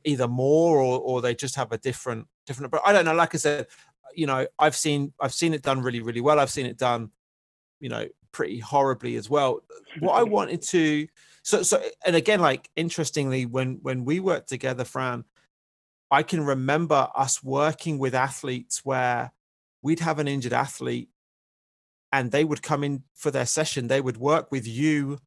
either 0.03 0.27
more 0.27 0.79
or 0.79 0.99
or 0.99 1.21
they 1.21 1.33
just 1.33 1.55
have 1.55 1.71
a 1.71 1.77
different 1.77 2.27
different 2.45 2.71
but 2.71 2.81
i 2.85 2.91
don't 2.91 3.05
know 3.05 3.13
like 3.13 3.33
i 3.33 3.38
said 3.38 3.65
you 4.13 4.25
know 4.25 4.45
i've 4.59 4.75
seen 4.75 5.13
i've 5.21 5.33
seen 5.33 5.53
it 5.53 5.61
done 5.61 5.81
really 5.81 6.01
really 6.01 6.21
well. 6.21 6.39
I've 6.39 6.49
seen 6.49 6.65
it 6.65 6.77
done 6.77 7.11
you 7.79 7.89
know 7.89 8.07
pretty 8.31 8.59
horribly 8.59 9.15
as 9.15 9.29
well. 9.29 9.61
What 9.99 10.13
i 10.13 10.23
wanted 10.23 10.61
to 10.63 11.07
so 11.43 11.63
so 11.63 11.81
and 12.05 12.15
again 12.15 12.39
like 12.39 12.69
interestingly 12.75 13.45
when 13.45 13.79
when 13.81 14.03
we 14.05 14.19
worked 14.19 14.49
together 14.49 14.83
fran 14.83 15.23
i 16.11 16.21
can 16.23 16.43
remember 16.43 17.07
us 17.15 17.41
working 17.41 17.97
with 17.99 18.13
athletes 18.13 18.81
where 18.83 19.31
we'd 19.81 20.01
have 20.01 20.19
an 20.19 20.27
injured 20.27 20.53
athlete 20.53 21.09
and 22.11 22.31
they 22.31 22.43
would 22.43 22.61
come 22.61 22.83
in 22.83 23.03
for 23.13 23.31
their 23.31 23.45
session. 23.45 23.88
They 23.88 24.01
would 24.01 24.17
work 24.17 24.51
with 24.51 24.67
you 24.67 25.19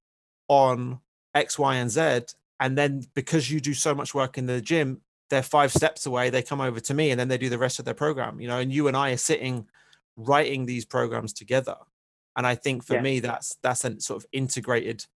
on 0.48 1.00
x 1.34 1.58
y 1.58 1.76
and 1.76 1.90
z 1.90 2.20
and 2.60 2.78
then 2.78 3.02
because 3.14 3.50
you 3.50 3.58
do 3.60 3.74
so 3.74 3.94
much 3.94 4.14
work 4.14 4.38
in 4.38 4.46
the 4.46 4.60
gym 4.60 5.00
they're 5.30 5.42
five 5.42 5.72
steps 5.72 6.06
away 6.06 6.30
they 6.30 6.42
come 6.42 6.60
over 6.60 6.78
to 6.78 6.94
me 6.94 7.10
and 7.10 7.18
then 7.18 7.28
they 7.28 7.38
do 7.38 7.48
the 7.48 7.58
rest 7.58 7.78
of 7.78 7.84
their 7.84 7.94
program 7.94 8.40
you 8.40 8.46
know 8.46 8.58
and 8.58 8.72
you 8.72 8.86
and 8.86 8.96
i 8.96 9.10
are 9.10 9.16
sitting 9.16 9.66
writing 10.16 10.66
these 10.66 10.84
programs 10.84 11.32
together. 11.32 11.76
And 12.36 12.46
i 12.46 12.54
think 12.54 12.84
for 12.84 12.94
yeah. 12.94 13.02
me 13.02 13.20
that's 13.20 13.56
that's 13.62 13.84
a 13.84 14.00
sort 14.00 14.22
of 14.22 14.28
integrated 14.32 15.06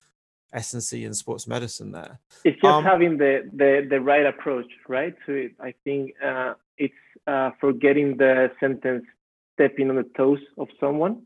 S&C 0.53 1.05
in 1.05 1.15
sports 1.15 1.49
medicine 1.49 1.91
there. 1.91 2.21
It's 2.45 2.61
just 2.61 2.65
um, 2.65 2.85
having 2.85 3.19
the, 3.19 3.51
the 3.53 3.87
the 3.91 4.01
right 4.01 4.25
approach 4.25 4.67
right 4.89 5.15
to 5.27 5.33
it. 5.33 5.53
I 5.61 5.75
think 5.83 6.13
uh, 6.25 6.55
it's 6.79 6.95
uh, 7.27 7.51
forgetting 7.61 8.17
the 8.19 8.53
sentence 8.61 9.05
stepping 9.55 9.91
on 9.91 9.97
the 9.97 10.09
toes 10.17 10.39
of 10.57 10.69
someone 10.79 11.23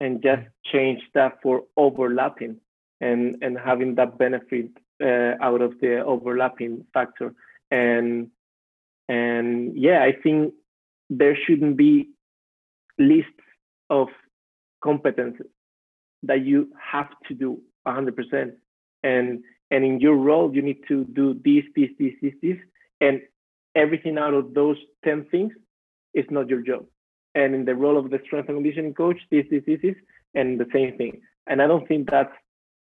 and 0.00 0.20
just 0.22 0.42
change 0.72 1.00
that 1.14 1.40
for 1.40 1.62
overlapping 1.76 2.56
and 3.00 3.36
and 3.42 3.56
having 3.56 3.94
that 3.94 4.18
benefit 4.18 4.70
Uh, 5.04 5.34
out 5.42 5.60
of 5.60 5.78
the 5.80 6.02
overlapping 6.04 6.84
factor. 6.94 7.34
And 7.70 8.30
and 9.08 9.76
yeah 9.76 10.02
i 10.02 10.12
think 10.22 10.54
there 11.10 11.36
shouldn't 11.46 11.76
be 11.76 12.08
lists 12.98 13.30
of 13.90 14.08
competences 14.82 15.50
that 16.22 16.40
you 16.42 16.68
have 16.80 17.10
to 17.28 17.34
do 17.34 17.60
100% 17.86 18.52
and 19.02 19.42
and 19.70 19.84
in 19.84 20.00
your 20.00 20.16
role 20.16 20.54
you 20.54 20.62
need 20.62 20.80
to 20.88 21.04
do 21.04 21.34
this 21.44 21.64
this 21.76 21.90
this 21.98 22.14
this 22.22 22.34
this. 22.42 22.58
And 23.00 23.20
everything 23.74 24.18
out 24.18 24.34
of 24.34 24.54
those 24.54 24.76
10 25.04 25.26
things 25.30 25.52
is 26.14 26.24
not 26.30 26.48
your 26.48 26.62
job. 26.62 26.86
And 27.34 27.54
in 27.54 27.64
the 27.64 27.74
role 27.74 27.98
of 27.98 28.10
the 28.10 28.20
strength 28.24 28.48
and 28.48 28.56
conditioning 28.56 28.94
coach, 28.94 29.18
this, 29.30 29.44
this, 29.50 29.62
this, 29.66 29.80
this, 29.82 29.96
and 30.34 30.58
the 30.58 30.68
same 30.72 30.96
thing. 30.96 31.20
And 31.46 31.60
I 31.60 31.66
don't 31.66 31.86
think 31.88 32.08
that's 32.08 32.32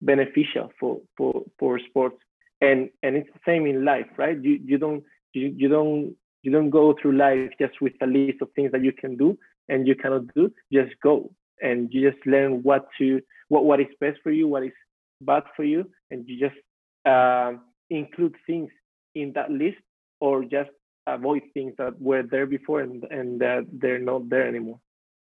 beneficial 0.01 0.71
for 0.79 1.01
for 1.17 1.45
for 1.59 1.79
sports. 1.79 2.17
And 2.61 2.91
and 3.03 3.17
it's 3.17 3.31
the 3.33 3.41
same 3.47 3.67
in 3.67 3.85
life, 3.85 4.09
right? 4.17 4.37
You 4.43 4.59
you 4.65 4.79
don't 4.79 5.05
you, 5.33 5.55
you 5.57 5.69
don't 5.69 6.17
you 6.43 6.53
don't 6.53 6.71
go 6.71 6.95
through 7.01 7.17
life 7.17 7.51
just 7.61 7.81
with 7.81 7.93
a 8.03 8.07
list 8.07 8.43
of 8.43 8.51
things 8.55 8.73
that 8.73 8.83
you 8.83 8.93
can 8.93 9.17
do 9.17 9.39
and 9.69 9.87
you 9.87 9.95
cannot 9.95 10.33
do. 10.35 10.53
Just 10.73 10.95
go 11.03 11.31
and 11.61 11.93
you 11.93 12.11
just 12.11 12.25
learn 12.27 12.63
what 12.63 12.87
to 12.99 13.21
what 13.49 13.65
what 13.65 13.81
is 13.81 13.87
best 14.01 14.19
for 14.23 14.31
you, 14.31 14.49
what 14.49 14.65
is 14.65 14.73
bad 15.21 15.45
for 15.57 15.65
you, 15.65 15.91
and 16.11 16.29
you 16.29 16.39
just 16.39 16.61
uh, 17.05 17.53
include 17.91 18.35
things 18.47 18.71
in 19.15 19.33
that 19.35 19.51
list 19.51 19.79
or 20.21 20.45
just 20.45 20.71
avoid 21.07 21.43
things 21.55 21.73
that 21.79 22.01
were 22.01 22.23
there 22.23 22.47
before 22.47 22.81
and 22.81 23.05
and 23.11 23.41
that 23.41 23.67
they're 23.73 23.99
not 23.99 24.29
there 24.29 24.47
anymore. 24.47 24.81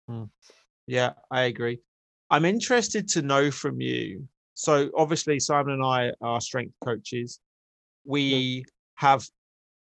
Hmm. 0.08 0.24
Yeah, 0.86 1.12
I 1.30 1.42
agree. 1.42 1.80
I'm 2.30 2.44
interested 2.44 3.08
to 3.10 3.22
know 3.22 3.50
from 3.50 3.80
you. 3.80 4.28
So 4.60 4.90
obviously, 4.94 5.40
Simon 5.40 5.72
and 5.72 5.82
I 5.82 6.12
are 6.20 6.38
strength 6.38 6.74
coaches. 6.84 7.40
We 8.04 8.66
have, 8.96 9.26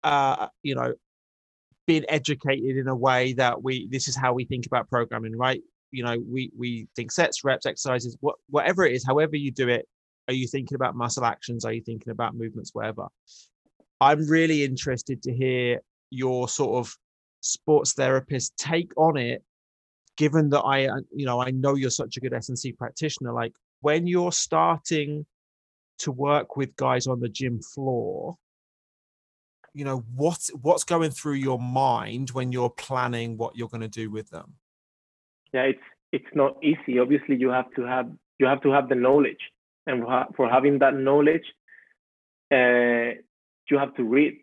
uh, 0.04 0.48
you 0.62 0.74
know, 0.74 0.92
been 1.86 2.04
educated 2.10 2.76
in 2.76 2.86
a 2.86 2.94
way 2.94 3.32
that 3.32 3.62
we 3.62 3.88
this 3.90 4.08
is 4.08 4.14
how 4.14 4.34
we 4.34 4.44
think 4.44 4.66
about 4.66 4.90
programming, 4.90 5.34
right? 5.34 5.62
You 5.90 6.04
know, 6.04 6.18
we 6.18 6.52
we 6.54 6.86
think 6.94 7.12
sets, 7.12 7.44
reps, 7.44 7.64
exercises, 7.64 8.18
what, 8.20 8.36
whatever 8.50 8.84
it 8.84 8.92
is, 8.92 9.06
however 9.06 9.36
you 9.36 9.50
do 9.50 9.70
it. 9.70 9.88
Are 10.28 10.34
you 10.34 10.46
thinking 10.46 10.74
about 10.74 10.94
muscle 10.94 11.24
actions? 11.24 11.64
Are 11.64 11.72
you 11.72 11.80
thinking 11.80 12.10
about 12.10 12.36
movements? 12.36 12.74
Whatever. 12.74 13.06
I'm 14.02 14.28
really 14.28 14.64
interested 14.64 15.22
to 15.22 15.32
hear 15.32 15.80
your 16.10 16.46
sort 16.46 16.76
of 16.76 16.94
sports 17.40 17.94
therapist 17.94 18.54
take 18.58 18.92
on 18.98 19.16
it 19.16 19.42
given 20.16 20.50
that 20.50 20.62
i 20.62 20.86
uh, 20.86 21.00
you 21.14 21.24
know 21.24 21.40
i 21.40 21.50
know 21.52 21.76
you're 21.76 21.88
such 21.88 22.16
a 22.16 22.20
good 22.20 22.34
S&C 22.34 22.72
practitioner 22.72 23.32
like 23.32 23.52
when 23.80 24.06
you're 24.06 24.32
starting 24.32 25.26
to 25.98 26.12
work 26.12 26.56
with 26.56 26.76
guys 26.76 27.06
on 27.06 27.20
the 27.20 27.28
gym 27.28 27.60
floor 27.60 28.36
you 29.78 29.84
know 29.84 30.04
what 30.14 30.48
what's 30.62 30.84
going 30.84 31.10
through 31.10 31.34
your 31.34 31.58
mind 31.58 32.30
when 32.30 32.50
you're 32.52 32.70
planning 32.70 33.36
what 33.36 33.56
you're 33.56 33.68
going 33.68 33.80
to 33.80 33.88
do 33.88 34.10
with 34.10 34.28
them? 34.30 34.54
Yeah 35.52 35.62
it's 35.62 35.86
it's 36.12 36.32
not 36.34 36.56
easy. 36.62 36.98
Obviously 36.98 37.36
you 37.36 37.50
have 37.50 37.70
to 37.76 37.82
have 37.82 38.10
you 38.38 38.46
have 38.46 38.60
to 38.62 38.70
have 38.70 38.88
the 38.88 38.94
knowledge. 38.94 39.40
And 39.86 40.04
for 40.36 40.48
having 40.50 40.80
that 40.80 40.94
knowledge 40.94 41.44
uh, 42.52 43.14
you 43.70 43.78
have 43.78 43.94
to 43.94 44.04
read. 44.04 44.38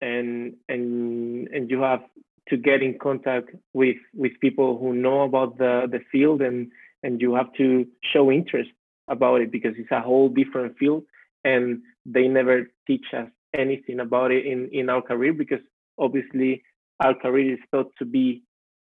And 0.00 0.54
and 0.68 1.48
and 1.48 1.70
you 1.70 1.80
have 1.82 2.02
to 2.50 2.56
get 2.56 2.82
in 2.82 2.98
contact 2.98 3.50
with 3.72 3.96
with 4.14 4.32
people 4.40 4.78
who 4.78 4.92
know 4.92 5.22
about 5.22 5.58
the 5.58 5.88
the 5.90 6.00
field 6.12 6.42
and 6.42 6.70
and 7.02 7.20
you 7.20 7.34
have 7.34 7.52
to 7.54 7.86
show 8.12 8.30
interest 8.30 8.70
about 9.08 9.40
it 9.40 9.50
because 9.50 9.74
it's 9.78 9.90
a 9.90 10.00
whole 10.00 10.28
different 10.28 10.76
field 10.78 11.04
and 11.44 11.80
they 12.04 12.28
never 12.28 12.70
teach 12.86 13.06
us 13.16 13.28
anything 13.54 14.00
about 14.00 14.30
it 14.30 14.44
in 14.46 14.68
in 14.72 14.90
our 14.90 15.00
career 15.02 15.32
because 15.32 15.60
obviously 15.98 16.62
our 17.00 17.14
career 17.14 17.54
is 17.54 17.60
thought 17.70 17.90
to 17.98 18.04
be 18.04 18.42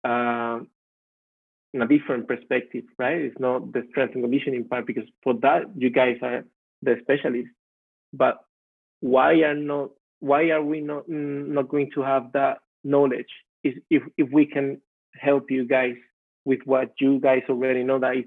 uh, 0.04 0.60
in 1.74 1.82
a 1.82 1.88
different 1.88 2.28
perspective 2.28 2.84
right? 3.00 3.18
It's 3.18 3.40
not 3.40 3.74
the 3.74 3.84
strength 3.90 4.14
and 4.16 4.24
conditioning 4.24 4.66
part 4.66 4.86
because 4.86 5.06
for 5.24 5.34
that 5.42 5.64
you 5.76 5.90
guys 5.90 6.18
are 6.22 6.44
the 6.82 6.98
specialists. 7.02 7.52
But 8.12 8.38
why 9.00 9.34
are 9.42 9.56
not 9.56 9.90
why 10.20 10.50
are 10.50 10.64
we 10.64 10.82
not 10.82 11.10
not 11.10 11.70
going 11.70 11.92
to 11.96 12.02
have 12.02 12.32
that 12.34 12.60
knowledge? 12.84 13.32
Is 13.64 13.74
if, 13.90 14.04
if 14.18 14.30
we 14.32 14.46
can 14.46 14.82
help 15.16 15.50
you 15.50 15.66
guys 15.66 15.96
with 16.46 16.60
what 16.66 16.92
you 17.00 17.20
guys 17.20 17.42
already 17.50 17.84
know 17.84 18.00
that 18.00 18.18
is 18.18 18.26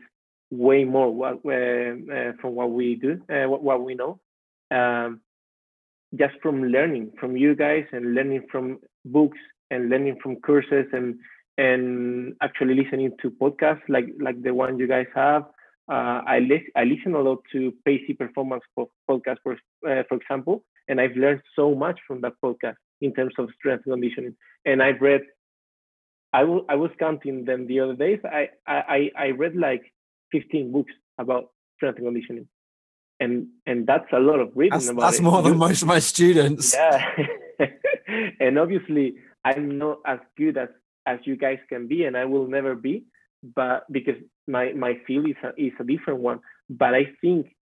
way 0.50 0.84
more 0.84 1.12
what, 1.12 1.40
uh, 1.44 2.14
uh, 2.14 2.32
from 2.40 2.54
what 2.54 2.70
we 2.70 2.94
do 2.94 3.20
uh, 3.30 3.48
what, 3.48 3.62
what 3.62 3.82
we 3.84 3.94
know 3.94 4.18
um, 4.70 5.20
just 6.14 6.34
from 6.42 6.62
learning 6.64 7.10
from 7.18 7.36
you 7.36 7.54
guys 7.54 7.84
and 7.92 8.14
learning 8.14 8.42
from 8.50 8.78
books 9.04 9.38
and 9.70 9.88
learning 9.90 10.16
from 10.22 10.36
courses 10.36 10.86
and 10.92 11.16
and 11.58 12.34
actually 12.42 12.74
listening 12.74 13.10
to 13.20 13.30
podcasts 13.30 13.82
like 13.88 14.06
like 14.20 14.40
the 14.42 14.52
one 14.52 14.78
you 14.78 14.86
guys 14.86 15.06
have 15.14 15.44
uh, 15.88 16.20
I, 16.26 16.40
li- 16.40 16.70
I 16.74 16.84
listen 16.84 17.14
a 17.14 17.20
lot 17.20 17.38
to 17.52 17.72
Pacey 17.84 18.14
Performance 18.14 18.64
podcast, 18.76 19.36
for, 19.42 19.52
uh, 19.88 20.02
for 20.08 20.16
example, 20.16 20.64
and 20.88 21.00
I've 21.00 21.16
learned 21.16 21.42
so 21.54 21.74
much 21.74 22.00
from 22.06 22.20
that 22.22 22.32
podcast 22.44 22.74
in 23.00 23.14
terms 23.14 23.34
of 23.38 23.50
strength 23.56 23.84
conditioning. 23.84 24.34
And 24.64 24.82
I've 24.82 25.00
read, 25.00 25.20
I, 26.36 26.40
w- 26.40 26.66
I 26.68 26.76
was 26.76 26.90
counting 26.98 27.44
them 27.44 27.66
the 27.66 27.80
other 27.80 27.94
days. 27.94 28.20
I, 28.24 28.50
I, 28.66 29.10
I 29.16 29.28
read 29.30 29.56
like 29.56 29.92
15 30.32 30.72
books 30.72 30.92
about 31.18 31.50
strength 31.76 31.98
and 31.98 32.06
conditioning. 32.06 32.48
And 33.18 33.48
and 33.66 33.86
that's 33.86 34.12
a 34.12 34.18
lot 34.18 34.40
of 34.40 34.50
reading 34.54 34.78
that's, 34.78 34.90
about 34.90 35.00
that's 35.00 35.20
it. 35.20 35.22
more 35.22 35.40
than 35.42 35.56
most 35.56 35.80
of 35.80 35.88
my 35.88 36.00
students. 36.00 36.74
Yeah. 36.74 37.00
and 38.40 38.58
obviously 38.58 39.14
I'm 39.42 39.78
not 39.78 40.00
as 40.06 40.18
good 40.36 40.58
as 40.58 40.68
as 41.06 41.20
you 41.24 41.36
guys 41.36 41.60
can 41.70 41.88
be, 41.88 42.04
and 42.04 42.14
I 42.14 42.26
will 42.26 42.46
never 42.46 42.74
be 42.74 43.04
but 43.54 43.90
because 43.90 44.16
my 44.46 44.72
my 44.72 44.94
field 45.06 45.28
is 45.28 45.36
a, 45.42 45.48
is 45.60 45.72
a 45.78 45.84
different 45.84 46.20
one 46.20 46.40
but 46.70 46.94
i 46.94 47.04
think 47.20 47.54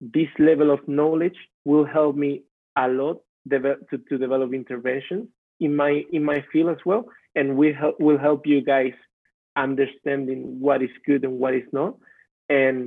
this 0.00 0.28
level 0.38 0.70
of 0.70 0.86
knowledge 0.86 1.36
will 1.64 1.84
help 1.84 2.14
me 2.14 2.42
a 2.76 2.88
lot 2.88 3.18
to, 3.50 3.98
to 4.08 4.18
develop 4.18 4.52
interventions 4.52 5.28
in 5.60 5.74
my 5.74 6.04
in 6.12 6.22
my 6.22 6.44
field 6.52 6.70
as 6.70 6.84
well 6.84 7.06
and 7.38 7.56
we 7.60 7.68
help 7.72 7.96
will 8.06 8.20
help 8.28 8.42
you 8.46 8.60
guys 8.74 8.96
understanding 9.56 10.40
what 10.60 10.82
is 10.82 10.94
good 11.06 11.22
and 11.24 11.38
what 11.42 11.54
is 11.54 11.68
not 11.72 11.94
and 12.48 12.78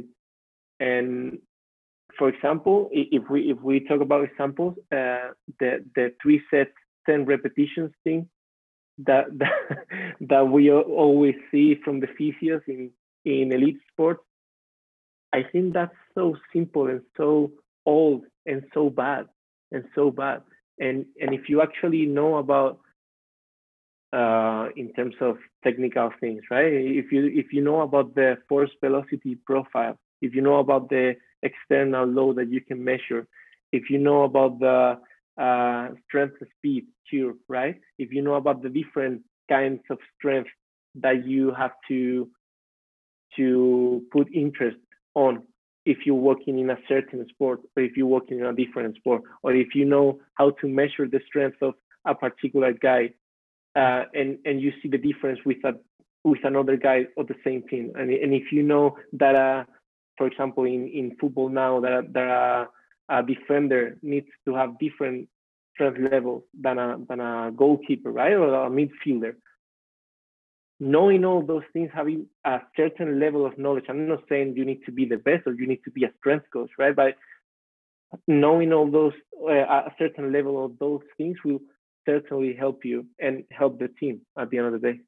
And 0.81 1.39
for 2.17 2.27
example, 2.29 2.89
if 2.91 3.23
we 3.29 3.51
if 3.51 3.59
we 3.61 3.79
talk 3.81 4.01
about 4.01 4.23
examples, 4.23 4.75
uh, 4.91 5.29
the 5.59 5.85
the 5.95 6.13
three 6.21 6.41
sets, 6.51 6.77
ten 7.07 7.25
repetitions 7.25 7.93
thing 8.03 8.27
that 9.09 9.25
that, 9.41 9.85
that 10.31 10.47
we 10.55 10.71
always 10.71 11.35
see 11.51 11.75
from 11.83 11.99
the 11.99 12.07
physios 12.07 12.63
in 12.67 12.91
in 13.25 13.53
elite 13.53 13.79
sports, 13.91 14.23
I 15.31 15.43
think 15.51 15.73
that's 15.73 15.95
so 16.15 16.35
simple 16.53 16.87
and 16.87 17.01
so 17.15 17.51
old 17.85 18.23
and 18.45 18.63
so 18.73 18.89
bad 18.89 19.27
and 19.71 19.85
so 19.95 20.11
bad. 20.11 20.41
And 20.79 21.05
and 21.21 21.33
if 21.33 21.47
you 21.47 21.61
actually 21.61 22.05
know 22.07 22.37
about 22.37 22.79
uh, 24.13 24.67
in 24.75 24.91
terms 24.93 25.15
of 25.21 25.37
technical 25.63 26.11
things, 26.19 26.41
right? 26.51 26.71
If 26.71 27.11
you 27.11 27.25
if 27.33 27.53
you 27.53 27.61
know 27.61 27.81
about 27.81 28.15
the 28.15 28.37
force 28.49 28.71
velocity 28.83 29.35
profile, 29.45 29.97
if 30.21 30.35
you 30.35 30.41
know 30.41 30.59
about 30.59 30.89
the 30.89 31.15
external 31.43 32.05
load 32.05 32.37
that 32.37 32.49
you 32.51 32.61
can 32.61 32.83
measure, 32.83 33.27
if 33.71 33.89
you 33.89 33.97
know 33.97 34.23
about 34.23 34.59
the 34.59 34.97
uh, 35.41 35.89
strength 36.05 36.35
speed 36.57 36.85
curve, 37.09 37.35
right? 37.47 37.79
If 37.97 38.11
you 38.11 38.21
know 38.21 38.35
about 38.35 38.61
the 38.61 38.69
different 38.69 39.21
kinds 39.49 39.81
of 39.89 39.97
strength 40.17 40.49
that 40.95 41.25
you 41.25 41.53
have 41.53 41.71
to 41.87 42.29
to 43.37 44.03
put 44.11 44.27
interest 44.33 44.77
on 45.15 45.43
if 45.85 45.99
you're 46.05 46.15
working 46.15 46.59
in 46.59 46.69
a 46.69 46.77
certain 46.87 47.25
sport 47.29 47.59
or 47.75 47.83
if 47.83 47.97
you're 47.97 48.07
working 48.07 48.39
in 48.39 48.45
a 48.45 48.53
different 48.53 48.95
sport 48.97 49.21
or 49.41 49.53
if 49.53 49.73
you 49.73 49.85
know 49.85 50.19
how 50.35 50.51
to 50.61 50.67
measure 50.67 51.07
the 51.07 51.21
strength 51.25 51.57
of 51.61 51.73
a 52.05 52.13
particular 52.13 52.73
guy 52.73 53.09
uh, 53.75 54.03
and 54.13 54.37
and 54.45 54.61
you 54.61 54.71
see 54.81 54.89
the 54.89 54.97
difference 54.97 55.39
with 55.45 55.57
a 55.63 55.73
with 56.23 56.43
another 56.43 56.77
guy 56.77 57.05
of 57.17 57.27
the 57.27 57.35
same 57.43 57.63
team 57.67 57.91
and, 57.95 58.11
and 58.11 58.33
if 58.33 58.51
you 58.51 58.63
know 58.63 58.95
that 59.13 59.35
uh, 59.35 59.63
for 60.17 60.27
example 60.27 60.65
in, 60.65 60.87
in 60.87 61.15
football 61.19 61.49
now 61.49 61.79
that, 61.79 62.13
that 62.13 62.27
a, 62.27 62.67
a 63.09 63.23
defender 63.23 63.97
needs 64.03 64.27
to 64.45 64.53
have 64.53 64.77
different 64.79 65.27
strength 65.73 65.99
levels 66.11 66.43
than 66.59 66.77
a 66.77 66.97
than 67.09 67.19
a 67.19 67.51
goalkeeper 67.55 68.11
right 68.11 68.33
or 68.33 68.65
a 68.65 68.69
midfielder 68.69 69.33
knowing 70.81 71.23
all 71.23 71.43
those 71.43 71.63
things, 71.73 71.91
having 71.93 72.25
a 72.43 72.59
certain 72.75 73.19
level 73.19 73.45
of 73.45 73.55
knowledge. 73.57 73.85
I'm 73.87 74.07
not 74.07 74.23
saying 74.27 74.55
you 74.57 74.65
need 74.65 74.83
to 74.87 74.91
be 74.91 75.05
the 75.05 75.17
best 75.17 75.45
or 75.45 75.53
you 75.53 75.67
need 75.67 75.83
to 75.85 75.91
be 75.91 76.05
a 76.05 76.11
strength 76.17 76.47
coach, 76.51 76.71
right? 76.79 76.95
But 76.95 77.15
knowing 78.27 78.73
all 78.73 78.89
those, 78.89 79.13
uh, 79.47 79.51
a 79.51 79.93
certain 79.99 80.33
level 80.33 80.65
of 80.65 80.79
those 80.79 81.01
things 81.17 81.37
will 81.45 81.59
certainly 82.05 82.53
help 82.55 82.85
you 82.85 83.07
and 83.19 83.45
help 83.51 83.79
the 83.79 83.87
team 83.87 84.25
at 84.37 84.49
the 84.49 84.57
end 84.57 84.67
of 84.67 84.73
the 84.81 84.93
day. 84.93 85.01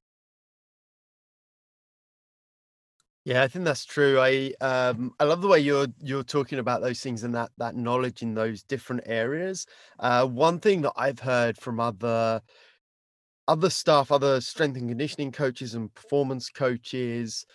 Yeah, 3.26 3.42
I 3.44 3.48
think 3.48 3.64
that's 3.64 3.86
true. 3.86 4.20
I 4.20 4.54
um 4.60 5.14
I 5.20 5.24
love 5.24 5.42
the 5.42 5.48
way 5.48 5.60
you're 5.60 5.88
you're 6.00 6.24
talking 6.24 6.60
about 6.60 6.82
those 6.82 7.00
things 7.00 7.24
and 7.24 7.34
that 7.36 7.52
that 7.58 7.76
knowledge 7.76 8.22
in 8.22 8.34
those 8.34 8.64
different 8.64 9.04
areas. 9.06 9.66
Uh, 10.00 10.28
one 10.28 10.60
thing 10.60 10.82
that 10.82 10.94
I've 10.98 11.20
heard 11.20 11.58
from 11.58 11.80
other 11.80 12.42
other 13.48 13.70
staff, 13.70 14.12
other 14.12 14.40
strength 14.42 14.78
and 14.78 14.90
conditioning 14.90 15.32
coaches 15.32 15.74
and 15.74 15.94
performance 15.94 16.50
coaches 16.50 17.46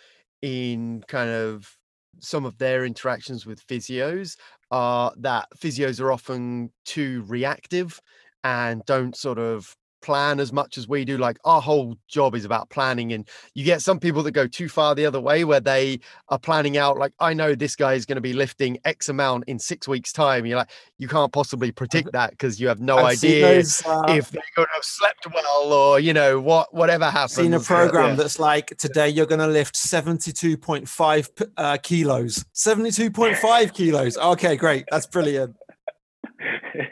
in 0.41 1.03
kind 1.07 1.29
of 1.29 1.77
some 2.19 2.45
of 2.45 2.57
their 2.57 2.85
interactions 2.85 3.45
with 3.45 3.65
physios 3.65 4.37
are 4.71 5.13
that 5.17 5.47
physios 5.57 5.99
are 5.99 6.11
often 6.11 6.71
too 6.85 7.23
reactive 7.27 7.99
and 8.43 8.83
don't 8.85 9.15
sort 9.15 9.39
of 9.39 9.75
plan 10.01 10.39
as 10.39 10.53
much 10.53 10.77
as 10.77 10.87
we 10.87 11.05
do. 11.05 11.17
Like 11.17 11.37
our 11.45 11.61
whole 11.61 11.97
job 12.07 12.35
is 12.35 12.45
about 12.45 12.69
planning. 12.69 13.13
And 13.13 13.27
you 13.53 13.63
get 13.63 13.81
some 13.81 13.99
people 13.99 14.23
that 14.23 14.31
go 14.31 14.47
too 14.47 14.69
far 14.69 14.95
the 14.95 15.05
other 15.05 15.19
way 15.19 15.43
where 15.43 15.59
they 15.59 15.99
are 16.29 16.39
planning 16.39 16.77
out, 16.77 16.97
like, 16.97 17.13
I 17.19 17.33
know 17.33 17.55
this 17.55 17.75
guy 17.75 17.93
is 17.93 18.05
going 18.05 18.15
to 18.17 18.21
be 18.21 18.33
lifting 18.33 18.77
X 18.85 19.09
amount 19.09 19.45
in 19.47 19.59
six 19.59 19.87
weeks' 19.87 20.11
time. 20.11 20.45
You're 20.45 20.57
like, 20.57 20.69
you 20.97 21.07
can't 21.07 21.31
possibly 21.31 21.71
predict 21.79 22.11
that 22.13 22.31
because 22.31 22.59
you 22.59 22.67
have 22.67 22.79
no 22.79 22.97
I've 22.97 23.17
idea 23.17 23.55
those, 23.55 23.85
uh, 23.85 24.03
if 24.09 24.29
they're 24.31 24.41
going 24.55 24.67
to 24.67 24.73
have 24.73 24.83
slept 24.83 25.27
well 25.33 25.73
or, 25.73 25.99
you 25.99 26.13
know, 26.13 26.39
what 26.39 26.73
whatever 26.73 27.05
happens. 27.05 27.33
Seen 27.33 27.53
a 27.53 27.59
program 27.59 28.09
yeah. 28.09 28.15
that's 28.15 28.39
like, 28.39 28.75
today 28.77 29.09
you're 29.09 29.25
going 29.25 29.39
to 29.39 29.47
lift 29.47 29.75
72.5 29.75 31.49
uh, 31.57 31.77
kilos. 31.77 32.45
72.5 32.53 33.73
kilos. 33.73 34.17
Okay, 34.17 34.55
great. 34.55 34.85
That's 34.91 35.05
brilliant 35.05 35.55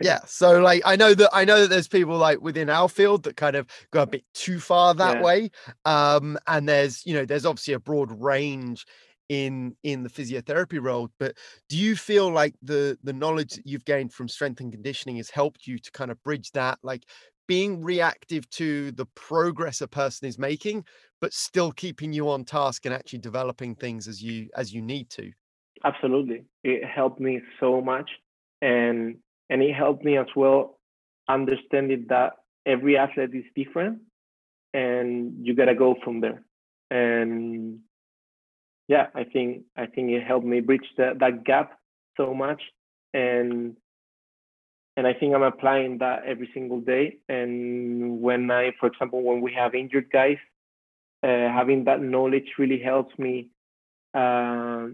yeah 0.02 0.20
so 0.26 0.60
like 0.60 0.82
i 0.86 0.96
know 0.96 1.14
that 1.14 1.30
i 1.34 1.46
know 1.46 1.62
that 1.62 1.70
there's 1.70 1.88
people 1.88 2.18
like 2.18 2.42
within 2.42 2.70
our 2.70 2.90
field 2.90 3.24
that 3.24 3.38
kind 3.38 3.56
of 3.56 3.68
go 3.92 4.02
a 4.02 4.08
bit 4.08 4.24
too 4.34 4.60
far 4.60 4.94
that 4.94 5.18
yeah. 5.18 5.24
way 5.24 5.52
um 5.86 6.38
and 6.48 6.68
there's 6.68 7.06
you 7.06 7.14
know 7.14 7.26
there's 7.26 7.46
obviously 7.46 7.74
a 7.74 7.80
broad 7.80 8.12
range 8.22 8.86
in 9.30 9.76
in 9.84 10.04
the 10.04 10.10
physiotherapy 10.10 10.82
role 10.82 11.10
but 11.20 11.36
do 11.68 11.78
you 11.78 11.96
feel 11.96 12.32
like 12.32 12.56
the 12.62 12.98
the 13.04 13.14
knowledge 13.14 13.56
that 13.56 13.68
you've 13.68 13.86
gained 13.86 14.14
from 14.14 14.28
strength 14.28 14.62
and 14.62 14.72
conditioning 14.72 15.18
has 15.18 15.30
helped 15.30 15.68
you 15.68 15.78
to 15.78 15.92
kind 15.92 16.12
of 16.12 16.22
bridge 16.24 16.52
that 16.52 16.78
like 16.82 17.04
being 17.48 17.82
reactive 17.82 18.50
to 18.50 18.92
the 18.94 19.06
progress 19.16 19.82
a 19.82 19.88
person 19.88 20.28
is 20.28 20.38
making 20.38 20.84
but 21.20 21.34
still 21.34 21.72
keeping 21.72 22.14
you 22.14 22.30
on 22.30 22.46
task 22.46 22.86
and 22.86 22.94
actually 22.94 23.20
developing 23.20 23.76
things 23.76 24.08
as 24.08 24.22
you 24.22 24.48
as 24.56 24.74
you 24.74 24.82
need 24.82 25.10
to 25.10 25.30
absolutely 25.84 26.44
it 26.64 26.86
helped 26.86 27.20
me 27.20 27.42
so 27.60 27.82
much 27.82 28.10
and 28.62 29.18
and 29.50 29.62
it 29.62 29.74
helped 29.74 30.04
me 30.04 30.18
as 30.18 30.28
well 30.36 30.78
understanding 31.30 32.06
that 32.10 32.34
every 32.66 32.98
athlete 32.98 33.34
is 33.34 33.44
different 33.56 34.00
and 34.74 35.46
you 35.46 35.54
gotta 35.56 35.76
go 35.76 35.96
from 36.04 36.22
there. 36.22 36.44
And 36.90 37.80
yeah 38.88 39.08
i 39.16 39.26
think 39.26 39.64
i 39.76 39.86
think 39.86 40.12
it 40.12 40.24
helped 40.24 40.46
me 40.46 40.62
bridge 40.62 40.90
that, 40.98 41.20
that 41.20 41.44
gap 41.44 41.78
so 42.16 42.34
much. 42.34 42.62
And 43.14 43.76
and 44.96 45.06
i 45.06 45.14
think 45.14 45.36
i'm 45.36 45.44
applying 45.44 45.98
that 46.00 46.24
every 46.26 46.50
single 46.54 46.80
day. 46.82 47.18
And 47.28 48.22
when 48.22 48.50
i 48.52 48.72
for 48.80 48.88
example 48.88 49.22
when 49.24 49.42
we 49.42 49.54
have 49.54 49.76
injured 49.76 50.10
guys 50.12 50.38
uh, 51.24 51.50
having 51.52 51.86
that 51.86 52.02
knowledge 52.02 52.50
really 52.58 52.80
helps 52.80 53.18
me 53.18 53.50
uh, 54.14 54.88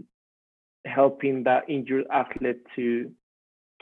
helping 0.85 1.43
that 1.43 1.63
injured 1.69 2.05
athlete 2.11 2.61
to 2.75 3.11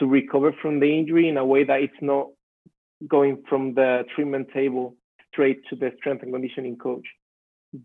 to 0.02 0.08
recover 0.08 0.52
from 0.62 0.80
the 0.80 0.98
injury 0.98 1.30
in 1.30 1.38
a 1.38 1.46
way 1.46 1.64
that 1.64 1.80
it's 1.80 2.02
not 2.02 2.28
going 3.08 3.44
from 3.48 3.76
the 3.76 4.04
treatment 4.16 4.48
table 4.52 4.96
straight 5.32 5.62
to 5.70 5.76
the 5.76 5.92
strength 6.00 6.24
and 6.24 6.34
conditioning 6.34 6.76
coach. 6.76 7.06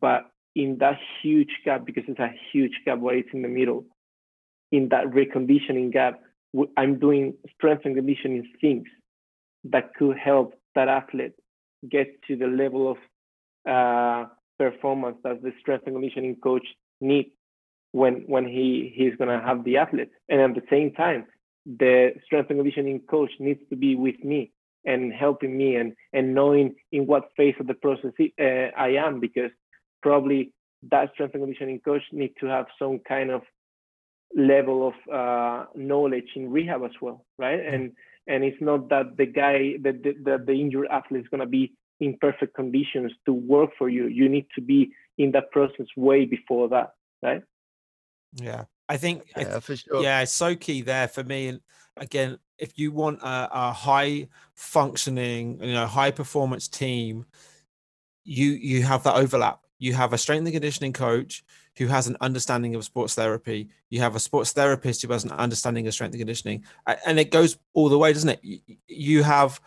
But 0.01 0.23
in 0.55 0.79
that 0.79 0.99
huge 1.23 1.51
gap, 1.65 1.85
because 1.85 2.05
it's 2.09 2.19
a 2.19 2.33
huge 2.51 2.73
gap 2.87 2.99
where 3.01 3.17
it's 3.17 3.29
in 3.35 3.43
the 3.43 3.49
middle, 3.49 3.85
in 4.73 4.89
that 4.89 5.05
reconditioning 5.09 5.93
gap, 5.93 6.23
I'm 6.79 6.99
doing 6.99 7.35
strength 7.55 7.83
and 7.85 7.95
conditioning 7.95 8.51
things 8.63 8.87
that 9.65 9.95
could 9.95 10.17
help 10.17 10.55
that 10.75 10.89
athlete 10.89 11.35
get 11.89 12.07
to 12.29 12.37
the 12.37 12.47
level 12.47 12.91
of 12.93 12.97
uh, 13.71 14.29
performance 14.59 15.19
that 15.23 15.43
the 15.43 15.53
strength 15.61 15.87
and 15.87 15.97
conditioning 15.97 16.37
coach 16.37 16.67
needs 17.03 17.29
when 17.93 18.25
when 18.27 18.47
he 18.47 18.93
he's 18.97 19.15
gonna 19.19 19.43
have 19.45 19.65
the 19.65 19.77
athlete. 19.77 20.11
And 20.31 20.41
at 20.41 20.55
the 20.55 20.67
same 20.71 20.93
time, 20.93 21.27
the 21.67 22.13
strength 22.25 22.51
and 22.51 22.59
conditioning 22.59 23.01
coach 23.11 23.31
needs 23.41 23.61
to 23.71 23.77
be 23.77 23.97
with 23.97 24.23
me 24.23 24.53
and 24.85 25.13
helping 25.13 25.57
me 25.57 25.75
and 25.77 25.95
and 26.13 26.35
knowing 26.35 26.75
in 26.93 27.07
what 27.07 27.31
phase 27.37 27.55
of 27.59 27.67
the 27.67 27.75
process 27.75 28.13
uh, 28.21 28.45
I 28.79 28.91
am 28.91 29.21
because 29.21 29.51
probably 30.03 30.53
that 30.91 31.13
strength 31.15 31.35
and 31.35 31.43
conditioning 31.43 31.81
coach 31.81 32.03
needs 32.13 32.35
to 32.41 32.47
have 32.47 32.67
some 32.79 33.01
kind 33.01 33.31
of 33.31 33.43
level 34.37 34.89
of 34.89 34.95
uh, 35.13 35.65
knowledge 35.75 36.29
in 36.37 36.51
rehab 36.51 36.83
as 36.85 36.93
well, 37.01 37.25
right? 37.39 37.59
Mm-hmm. 37.59 37.75
And 37.75 37.93
and 38.29 38.45
it's 38.45 38.61
not 38.61 38.89
that 38.89 39.17
the 39.17 39.27
guy 39.27 39.75
that 39.83 40.03
the, 40.03 40.15
the, 40.23 40.45
the 40.45 40.53
injured 40.53 40.89
athlete 40.91 41.23
is 41.23 41.29
going 41.29 41.41
to 41.41 41.47
be 41.47 41.73
in 42.01 42.17
perfect 42.21 42.55
conditions 42.55 43.13
to 43.25 43.33
work 43.33 43.71
for 43.79 43.89
you. 43.89 44.07
You 44.07 44.29
need 44.29 44.47
to 44.55 44.61
be 44.61 44.93
in 45.17 45.33
that 45.33 45.51
process 45.51 45.87
way 45.97 46.25
before 46.25 46.69
that, 46.69 46.91
right? 47.23 47.43
Yeah, 48.35 48.65
I 48.89 48.97
think, 48.97 49.33
yeah, 49.37 49.59
for 49.61 49.77
sure. 49.77 50.03
Yeah, 50.03 50.21
it's 50.23 50.33
so 50.33 50.55
key 50.55 50.83
there 50.83 51.09
for 51.09 51.25
me. 51.25 51.49
And 51.49 51.61
again, 51.97 52.39
if 52.59 52.79
you 52.79 52.93
want 52.93 53.21
a, 53.23 53.49
a 53.53 53.73
high 53.73 54.29
functioning, 54.55 55.59
you 55.63 55.73
know, 55.73 55.87
high 55.87 56.11
performance 56.11 56.69
team, 56.69 57.27
you 58.25 58.51
you 58.51 58.83
have 58.83 59.03
that 59.05 59.17
overlap. 59.17 59.61
You 59.79 59.95
have 59.95 60.13
a 60.13 60.19
strength 60.19 60.45
and 60.45 60.53
conditioning 60.53 60.93
coach 60.93 61.45
who 61.77 61.87
has 61.89 62.07
an 62.07 62.17
understanding 62.21 62.75
of 62.75 62.85
sports 62.85 63.15
therapy. 63.15 63.69
You 63.91 64.01
have 64.01 64.17
a 64.17 64.21
sports 64.21 64.53
therapist 64.53 65.03
who 65.03 65.13
has 65.13 65.25
an 65.25 65.33
understanding 65.33 65.87
of 65.87 65.93
strength 65.93 66.15
and 66.15 66.21
conditioning, 66.21 66.65
and 67.07 67.19
it 67.19 67.31
goes 67.31 67.59
all 67.75 67.89
the 67.89 67.99
way, 67.99 68.13
doesn't 68.13 68.31
it? 68.31 68.63
You 68.89 69.23
have 69.23 69.61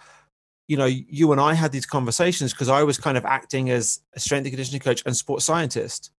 you 0.69 0.77
know, 0.77 0.85
you 0.85 1.31
and 1.31 1.41
I 1.41 1.55
had 1.55 1.71
these 1.71 1.87
conversations 1.87 2.53
because 2.53 2.69
I 2.69 2.83
was 2.83 2.99
kind 2.99 3.17
of 3.17 3.25
acting 3.25 3.71
as 3.71 4.01
a 4.13 4.19
strength 4.19 4.45
and 4.45 4.51
conditioning 4.51 4.79
coach 4.79 5.01
and 5.03 5.17
sports 5.17 5.43
scientist. 5.43 6.11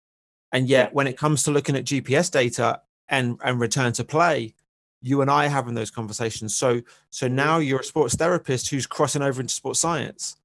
And 0.51 0.67
yet, 0.67 0.91
when 0.91 1.05
it 1.05 1.17
comes 1.17 1.43
to 1.43 1.51
looking 1.51 1.75
at 1.75 1.85
GPS 1.85 2.31
data 2.31 2.81
and 3.09 3.39
and 3.43 3.59
return 3.59 3.91
to 3.93 4.03
play 4.03 4.53
you 5.01 5.21
and 5.21 5.31
i 5.31 5.45
are 5.45 5.49
having 5.49 5.73
those 5.73 5.91
conversations 5.91 6.55
so 6.55 6.81
so 7.09 7.25
mm-hmm. 7.25 7.35
now 7.35 7.57
you're 7.57 7.79
a 7.79 7.83
sports 7.83 8.15
therapist 8.15 8.69
who's 8.69 8.85
crossing 8.85 9.21
over 9.21 9.41
into 9.41 9.53
sports 9.53 9.79
science 9.79 10.37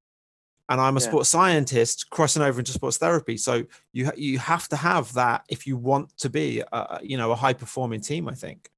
and 0.69 0.81
I'm 0.81 0.97
a 0.97 1.01
Yeah. 1.01 1.09
sports 1.09 1.29
scientist 1.29 2.11
crossing 2.11 2.43
over 2.43 2.61
into 2.61 2.73
sports 2.73 2.97
therapy. 2.97 3.37
So 3.37 3.65
you 3.93 4.11
you 4.17 4.39
have 4.39 4.69
to 4.69 4.77
have 4.77 5.13
that 5.15 5.45
if 5.49 5.67
you 5.67 5.77
want 5.77 6.17
to 6.19 6.31
be 6.31 6.61
a, 6.61 6.67
a- 6.73 7.01
you 7.03 7.17
know 7.17 7.33
a 7.33 7.37
high 7.37 7.53
performing 7.53 8.01
team. 8.01 8.29
I 8.29 8.35
think. 8.35 8.71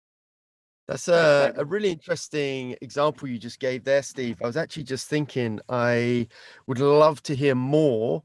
That's 0.88 1.08
a, 1.08 1.52
a 1.56 1.64
really 1.64 1.90
interesting 1.90 2.76
example 2.80 3.26
you 3.26 3.38
just 3.38 3.58
gave 3.58 3.82
there, 3.82 4.04
Steve. 4.04 4.36
I 4.40 4.46
was 4.46 4.56
actually 4.56 4.84
just 4.84 5.08
thinking 5.08 5.58
I 5.68 6.28
would 6.68 6.78
love 6.78 7.20
to 7.24 7.34
hear 7.34 7.56
more 7.56 8.22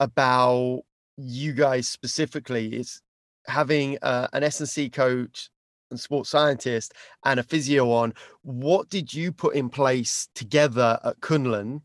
about 0.00 0.82
you 1.16 1.52
guys 1.52 1.88
specifically. 1.88 2.74
It's 2.74 3.00
having 3.46 3.98
uh, 4.02 4.28
an 4.32 4.42
S&C 4.44 4.88
coach 4.90 5.50
and 5.90 5.98
sports 5.98 6.30
scientist 6.30 6.94
and 7.24 7.40
a 7.40 7.42
physio 7.42 7.90
on. 7.90 8.14
What 8.42 8.88
did 8.88 9.12
you 9.12 9.32
put 9.32 9.54
in 9.54 9.68
place 9.68 10.28
together 10.34 10.98
at 11.04 11.20
Kunlun 11.20 11.82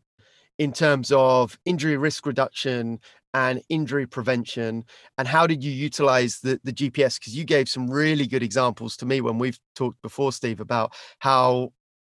in 0.58 0.72
terms 0.72 1.12
of 1.12 1.58
injury 1.64 1.96
risk 1.96 2.26
reduction 2.26 3.00
and 3.34 3.60
injury 3.68 4.06
prevention 4.06 4.84
and 5.18 5.28
how 5.28 5.46
did 5.46 5.62
you 5.62 5.70
utilize 5.70 6.40
the, 6.40 6.58
the 6.64 6.72
gps 6.72 7.20
because 7.20 7.36
you 7.36 7.44
gave 7.44 7.68
some 7.68 7.86
really 7.86 8.26
good 8.26 8.42
examples 8.42 8.96
to 8.96 9.04
me 9.04 9.20
when 9.20 9.38
we've 9.38 9.58
talked 9.74 10.00
before 10.00 10.32
steve 10.32 10.58
about 10.58 10.92
how 11.18 11.70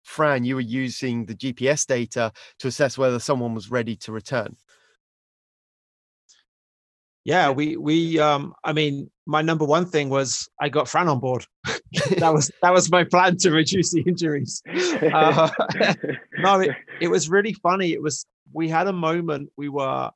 fran 0.05 0.45
you 0.45 0.55
were 0.55 0.61
using 0.61 1.27
the 1.27 1.35
gps 1.35 1.85
data 1.87 2.31
to 2.61 2.69
assess 2.69 2.97
whether 2.97 3.19
someone 3.19 3.53
was 3.53 3.69
ready 3.69 3.97
to 3.97 4.13
return 4.13 4.55
Yeah, 7.29 7.51
we 7.51 7.77
we 7.77 8.19
um 8.19 8.55
I 8.65 8.73
mean 8.73 9.11
my 9.27 9.43
number 9.43 9.67
one 9.67 9.85
thing 9.85 10.09
was 10.09 10.49
I 10.59 10.71
got 10.71 10.89
Fran 10.89 11.09
on 11.09 11.21
board. 11.21 11.45
that 12.17 12.33
was 12.33 12.51
that 12.63 12.73
was 12.73 12.91
my 12.91 13.05
plan 13.05 13.37
to 13.41 13.51
reduce 13.51 13.93
the 13.93 14.01
injuries. 14.01 14.63
Uh, 14.67 15.51
no, 16.39 16.61
it, 16.61 16.71
it 17.03 17.09
was 17.09 17.29
really 17.29 17.53
funny. 17.53 17.93
It 17.93 18.01
was 18.01 18.25
we 18.55 18.67
had 18.67 18.87
a 18.87 18.95
moment 18.95 19.51
we 19.59 19.69
were 19.69 20.11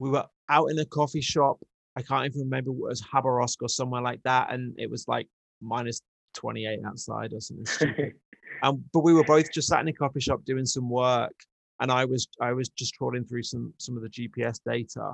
we 0.00 0.10
were 0.10 0.24
out 0.48 0.66
in 0.72 0.80
a 0.80 0.84
coffee 0.84 1.20
shop. 1.20 1.60
I 1.94 2.02
can't 2.02 2.26
even 2.26 2.40
remember 2.40 2.72
what 2.72 2.88
it 2.88 2.98
was 2.98 3.02
Khabarovsk 3.02 3.58
or 3.62 3.68
somewhere 3.68 4.02
like 4.02 4.24
that, 4.24 4.52
and 4.52 4.74
it 4.76 4.90
was 4.90 5.06
like 5.06 5.28
minus 5.62 6.00
28 6.34 6.80
outside 6.84 7.32
or 7.32 7.40
something. 7.40 7.66
stupid. 7.66 8.14
Um, 8.62 8.82
but 8.92 9.00
we 9.00 9.12
were 9.12 9.24
both 9.24 9.52
just 9.52 9.68
sat 9.68 9.80
in 9.80 9.88
a 9.88 9.92
coffee 9.92 10.20
shop 10.20 10.40
doing 10.46 10.64
some 10.64 10.88
work, 10.88 11.34
and 11.80 11.92
I 11.92 12.06
was 12.06 12.26
I 12.40 12.54
was 12.54 12.70
just 12.70 12.94
trawling 12.94 13.24
through 13.24 13.42
some 13.42 13.74
some 13.76 13.96
of 13.96 14.02
the 14.02 14.08
GPS 14.08 14.58
data. 14.64 15.12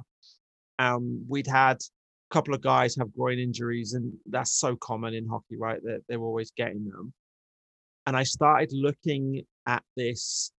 Um, 0.83 1.25
we'd 1.29 1.47
had 1.47 1.77
a 1.77 2.35
couple 2.35 2.55
of 2.55 2.61
guys 2.61 2.97
have 2.97 3.15
groin 3.15 3.39
injuries, 3.39 3.95
and 3.95 4.13
that's 4.27 4.53
so 4.65 4.75
common 4.77 5.15
in 5.15 5.29
hockey, 5.29 5.57
right? 5.57 5.81
That 5.85 6.01
they're 6.09 6.29
always 6.31 6.51
getting 6.63 6.85
them. 6.89 7.13
And 8.07 8.17
I 8.17 8.25
started 8.25 8.71
looking 8.73 9.43
at 9.67 9.83
this 9.97 10.51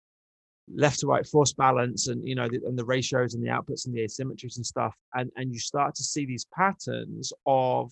left 0.74 1.02
to 1.02 1.08
right 1.08 1.28
force 1.28 1.54
balance, 1.54 2.08
and 2.08 2.26
you 2.26 2.36
know, 2.36 2.48
the, 2.48 2.62
and 2.68 2.78
the 2.80 2.86
ratios 2.86 3.34
and 3.34 3.44
the 3.44 3.50
outputs 3.50 3.86
and 3.86 3.94
the 3.94 4.06
asymmetries 4.08 4.56
and 4.56 4.66
stuff, 4.66 4.96
and 5.14 5.30
and 5.36 5.52
you 5.54 5.60
start 5.60 5.94
to 5.96 6.04
see 6.04 6.26
these 6.26 6.48
patterns 6.58 7.34
of, 7.46 7.92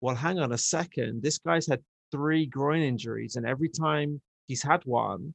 well, 0.00 0.14
hang 0.14 0.38
on 0.38 0.52
a 0.52 0.58
second, 0.58 1.22
this 1.22 1.38
guy's 1.38 1.66
had 1.66 1.82
three 2.12 2.46
groin 2.46 2.82
injuries, 2.82 3.34
and 3.36 3.46
every 3.46 3.68
time 3.68 4.20
he's 4.46 4.62
had 4.62 4.80
one, 4.84 5.34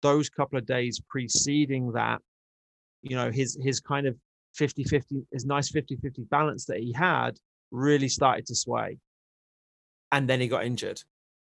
those 0.00 0.30
couple 0.30 0.58
of 0.58 0.64
days 0.64 1.02
preceding 1.08 1.92
that, 1.92 2.22
you 3.02 3.14
know, 3.14 3.30
his 3.30 3.58
his 3.62 3.78
kind 3.80 4.06
of 4.06 4.16
50-50, 4.56 5.26
his 5.32 5.44
nice 5.44 5.70
50-50 5.70 6.28
balance 6.28 6.64
that 6.66 6.78
he 6.78 6.92
had 6.92 7.38
really 7.70 8.08
started 8.08 8.46
to 8.46 8.54
sway. 8.54 8.98
And 10.12 10.28
then 10.28 10.40
he 10.40 10.48
got 10.48 10.64
injured. 10.64 11.02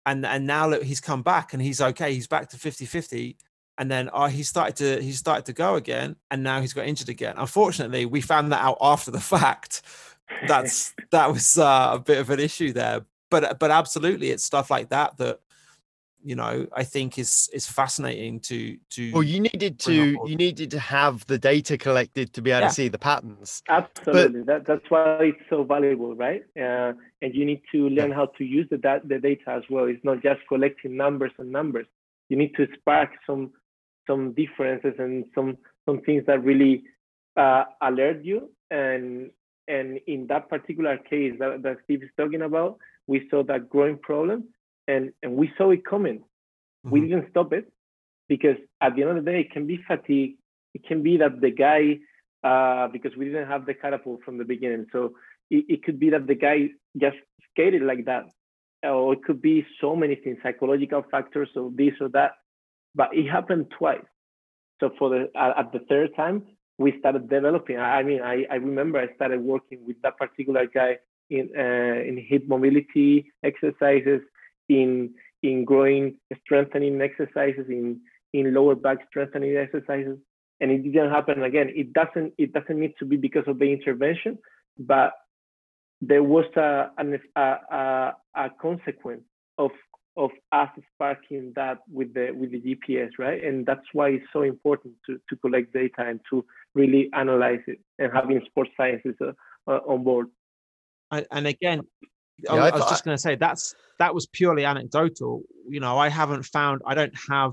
And 0.06 0.26
and 0.26 0.48
now 0.48 0.68
look, 0.68 0.84
he's 0.84 1.02
come 1.02 1.22
back 1.22 1.54
and 1.54 1.62
he's 1.62 1.82
okay. 1.82 2.14
He's 2.14 2.28
back 2.28 2.50
to 2.50 2.58
50-50. 2.58 3.36
And 3.78 3.90
then 3.90 4.10
uh, 4.12 4.28
he 4.28 4.44
started 4.44 4.76
to 4.78 5.02
he 5.02 5.12
started 5.12 5.46
to 5.46 5.54
go 5.54 5.76
again, 5.76 6.16
and 6.32 6.44
now 6.44 6.62
he's 6.62 6.74
got 6.74 6.88
injured 6.88 7.10
again. 7.10 7.36
Unfortunately, 7.38 8.06
we 8.06 8.20
found 8.20 8.52
that 8.52 8.62
out 8.62 8.78
after 8.82 9.12
the 9.12 9.20
fact. 9.36 9.84
That's 10.48 10.94
that 11.12 11.32
was 11.32 11.58
uh, 11.58 11.92
a 11.94 12.00
bit 12.00 12.18
of 12.18 12.30
an 12.30 12.40
issue 12.40 12.74
there 12.74 13.06
but 13.30 13.60
but 13.60 13.72
absolutely 13.72 14.32
it's 14.32 14.44
stuff 14.44 14.70
like 14.70 14.90
that 14.90 15.18
that 15.18 15.40
you 16.24 16.36
know 16.36 16.68
i 16.76 16.84
think 16.84 17.18
is 17.18 17.50
is 17.54 17.66
fascinating 17.68 18.40
to 18.40 18.78
to 18.90 19.12
well 19.14 19.24
you 19.24 19.40
needed 19.40 19.80
to 19.80 19.94
you 20.26 20.36
needed 20.36 20.70
to 20.72 20.80
have 20.80 21.26
the 21.28 21.38
data 21.38 21.78
collected 21.78 22.34
to 22.34 22.42
be 22.42 22.52
able 22.52 22.62
Yeah. 22.62 22.68
to 22.68 22.74
see 22.74 22.88
the 22.90 23.00
patterns 23.00 23.64
Absolutely. 23.70 24.44
that, 24.44 24.66
that's 24.68 24.84
why 24.90 25.18
it's 25.22 25.40
so 25.50 25.64
valuable, 25.64 26.16
right? 26.16 26.44
Uh, 26.60 26.94
and 27.22 27.34
you 27.34 27.46
need 27.46 27.62
to 27.72 27.90
learn 27.90 28.12
how 28.12 28.26
to 28.38 28.44
use 28.44 28.68
the, 28.70 28.78
da- 28.78 29.00
the 29.04 29.20
data 29.20 29.50
as 29.50 29.64
well. 29.70 29.86
It's 29.86 30.04
not 30.04 30.22
just 30.22 30.42
collecting 30.48 30.98
numbers 30.98 31.32
and 31.38 31.52
numbers. 31.52 31.86
You 32.30 32.38
need 32.38 32.54
to 32.56 32.68
spark 32.80 33.10
some 33.26 33.52
some 34.08 34.34
differences 34.34 34.96
and 34.98 35.26
some 35.36 35.58
some 35.86 36.02
things 36.02 36.24
that 36.28 36.44
really 36.44 36.84
uh, 37.38 37.64
alert 37.82 38.24
you. 38.24 38.52
And 38.72 39.32
and 39.68 40.00
in 40.08 40.28
that 40.28 40.50
particular 40.50 40.98
case 40.98 41.34
that, 41.40 41.62
that 41.64 41.78
Steve 41.84 42.04
is 42.04 42.10
talking 42.18 42.42
about, 42.42 42.78
we 43.08 43.28
saw 43.30 43.44
that 43.44 43.70
groin 43.70 43.98
problem, 43.98 44.46
and 44.94 45.04
and 45.24 45.32
we 45.42 45.48
saw 45.58 45.68
it 45.78 45.84
coming. 45.94 46.20
We 46.94 47.00
Mhm. 47.00 47.10
didn't 47.10 47.30
stop 47.32 47.50
it 47.60 47.66
because 48.28 48.58
at 48.86 48.92
the 48.96 49.02
end 49.04 49.12
of 49.18 49.18
the 49.26 49.32
day, 49.32 49.42
it 49.46 49.52
can 49.56 49.66
be 49.74 49.78
fatigue. 49.92 50.34
It 50.76 50.84
can 50.90 51.00
be 51.10 51.14
that 51.18 51.34
the 51.46 51.52
guy 51.52 51.84
uh, 52.50 52.88
because 52.96 53.14
we 53.18 53.26
didn't 53.26 53.48
have 53.54 53.66
the 53.66 53.74
catapult 53.84 54.24
from 54.26 54.38
the 54.38 54.46
beginning. 54.54 54.86
So 54.94 55.00
it, 55.56 55.66
it 55.74 55.80
could 55.84 56.00
be 56.00 56.10
that 56.12 56.26
the 56.28 56.36
guy 56.36 56.70
just 56.98 57.18
skated 57.52 57.84
like 57.92 58.06
that. 58.06 58.26
Or 58.84 59.14
it 59.14 59.24
could 59.26 59.42
be 59.42 59.66
so 59.82 59.96
many 60.04 60.16
things, 60.16 60.38
psychological 60.42 61.04
factors 61.12 61.50
or 61.56 61.70
this 61.82 61.96
or 62.00 62.10
that. 62.10 62.32
But 62.96 63.10
it 63.14 63.28
happened 63.38 63.66
twice. 63.78 64.10
So 64.80 64.92
for 64.98 65.10
the 65.10 65.22
at, 65.36 65.52
at 65.62 65.72
the 65.74 65.80
third 65.90 66.16
time, 66.16 66.38
we 66.78 66.98
started 67.00 67.30
developing. 67.30 67.78
I, 67.78 68.00
I 68.00 68.04
mean, 68.04 68.22
I, 68.22 68.46
I 68.50 68.56
remember 68.56 68.98
I 69.00 69.14
started 69.16 69.42
working 69.42 69.80
with 69.86 69.98
that 70.04 70.18
particular 70.18 70.66
guy 70.66 70.92
in 71.30 71.50
uh, 71.58 72.00
in 72.10 72.18
hip 72.18 72.44
mobility 72.48 73.32
exercises, 73.44 74.22
in 74.70 75.14
in 75.44 75.66
groin 75.66 76.16
strengthening 76.44 77.02
exercises, 77.02 77.66
in 77.70 78.00
in 78.34 78.54
lower 78.54 78.76
back 78.76 79.00
strengthening 79.10 79.58
exercises 79.58 80.18
and 80.62 80.72
it 80.72 80.84
didn't 80.84 81.12
happen 81.12 81.44
again. 81.44 81.72
It 81.74 81.94
doesn't 81.94 82.34
it 82.38 82.54
doesn't 82.54 82.80
need 82.80 82.94
to 83.00 83.06
be 83.06 83.18
because 83.18 83.46
of 83.48 83.60
the 83.60 83.72
intervention, 83.72 84.38
but 84.78 85.14
there 86.02 86.24
was 86.24 86.46
a 86.56 86.90
an, 86.98 87.20
a, 87.36 87.42
a, 87.42 88.16
a 88.36 88.50
consequence 88.62 89.24
of 89.58 89.72
of 90.18 90.32
us 90.52 90.70
sparking 90.94 91.54
that 91.56 91.80
with 91.92 92.14
the 92.14 92.32
with 92.32 92.52
the 92.52 92.62
GPS, 92.62 93.12
right? 93.18 93.44
And 93.44 93.66
that's 93.66 93.86
why 93.94 94.10
it's 94.10 94.26
so 94.34 94.42
important 94.42 94.96
to 95.06 95.20
to 95.30 95.36
collect 95.38 95.74
data 95.74 96.00
and 96.00 96.20
to 96.30 96.46
really 96.76 97.10
analyze 97.14 97.62
it 97.68 97.80
and 97.98 98.12
having 98.14 98.42
sports 98.46 98.72
sciences 98.76 99.16
uh, 99.22 99.32
uh, 99.68 99.80
on 99.88 100.04
board. 100.04 100.28
and, 101.12 101.26
and 101.32 101.48
again 101.48 101.82
Yeah, 102.44 102.54
I 102.54 102.70
I 102.70 102.76
was 102.78 102.90
just 102.90 103.04
going 103.06 103.16
to 103.16 103.22
say 103.22 103.36
that's 103.36 103.76
that 104.00 104.14
was 104.14 104.28
purely 104.28 104.66
anecdotal. 104.66 105.44
You 105.68 105.80
know 105.80 105.98
i 105.98 106.10
haven't 106.10 106.44
found 106.44 106.82
i 106.86 106.96
don't 106.96 107.14
have 107.30 107.52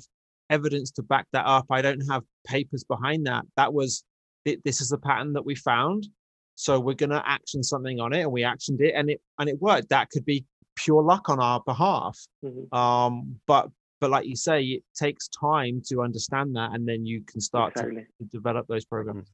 evidence 0.49 0.91
to 0.93 1.03
back 1.03 1.27
that 1.33 1.45
up. 1.45 1.67
I 1.71 1.83
don't 1.83 2.03
have 2.09 2.23
papers 2.47 2.85
behind 2.85 3.27
that. 3.27 3.45
That 3.57 3.75
was 3.75 4.05
thi- 4.45 4.61
this 4.65 4.81
is 4.81 4.93
a 4.93 4.99
pattern 4.99 5.33
that 5.33 5.45
we 5.45 5.57
found. 5.57 6.07
So 6.55 6.79
we're 6.79 6.95
going 6.95 7.11
to 7.11 7.23
action 7.29 7.63
something 7.65 7.99
on 8.01 8.13
it 8.13 8.21
and 8.21 8.31
we 8.33 8.43
actioned 8.43 8.81
it 8.81 8.95
and 8.95 9.11
it 9.11 9.21
and 9.39 9.49
it 9.49 9.61
worked. 9.61 9.89
That 9.89 10.09
could 10.11 10.25
be 10.25 10.45
pure 10.77 11.03
luck 11.03 11.29
on 11.29 11.41
our 11.41 11.61
behalf. 11.67 12.17
Mhm. 12.45 12.73
um 12.73 13.41
but 13.47 13.69
but 14.01 14.11
like 14.11 14.27
you 14.27 14.37
say 14.37 14.63
it 14.63 14.83
takes 14.95 15.27
time 15.29 15.83
to 15.89 16.03
understand 16.03 16.55
that 16.55 16.71
and 16.75 16.87
then 16.87 17.05
you 17.05 17.23
can 17.27 17.41
start 17.41 17.75
to 17.75 17.81
Exactly. 17.89 18.07
develop 18.31 18.67
those 18.69 18.85
programs. 18.85 19.29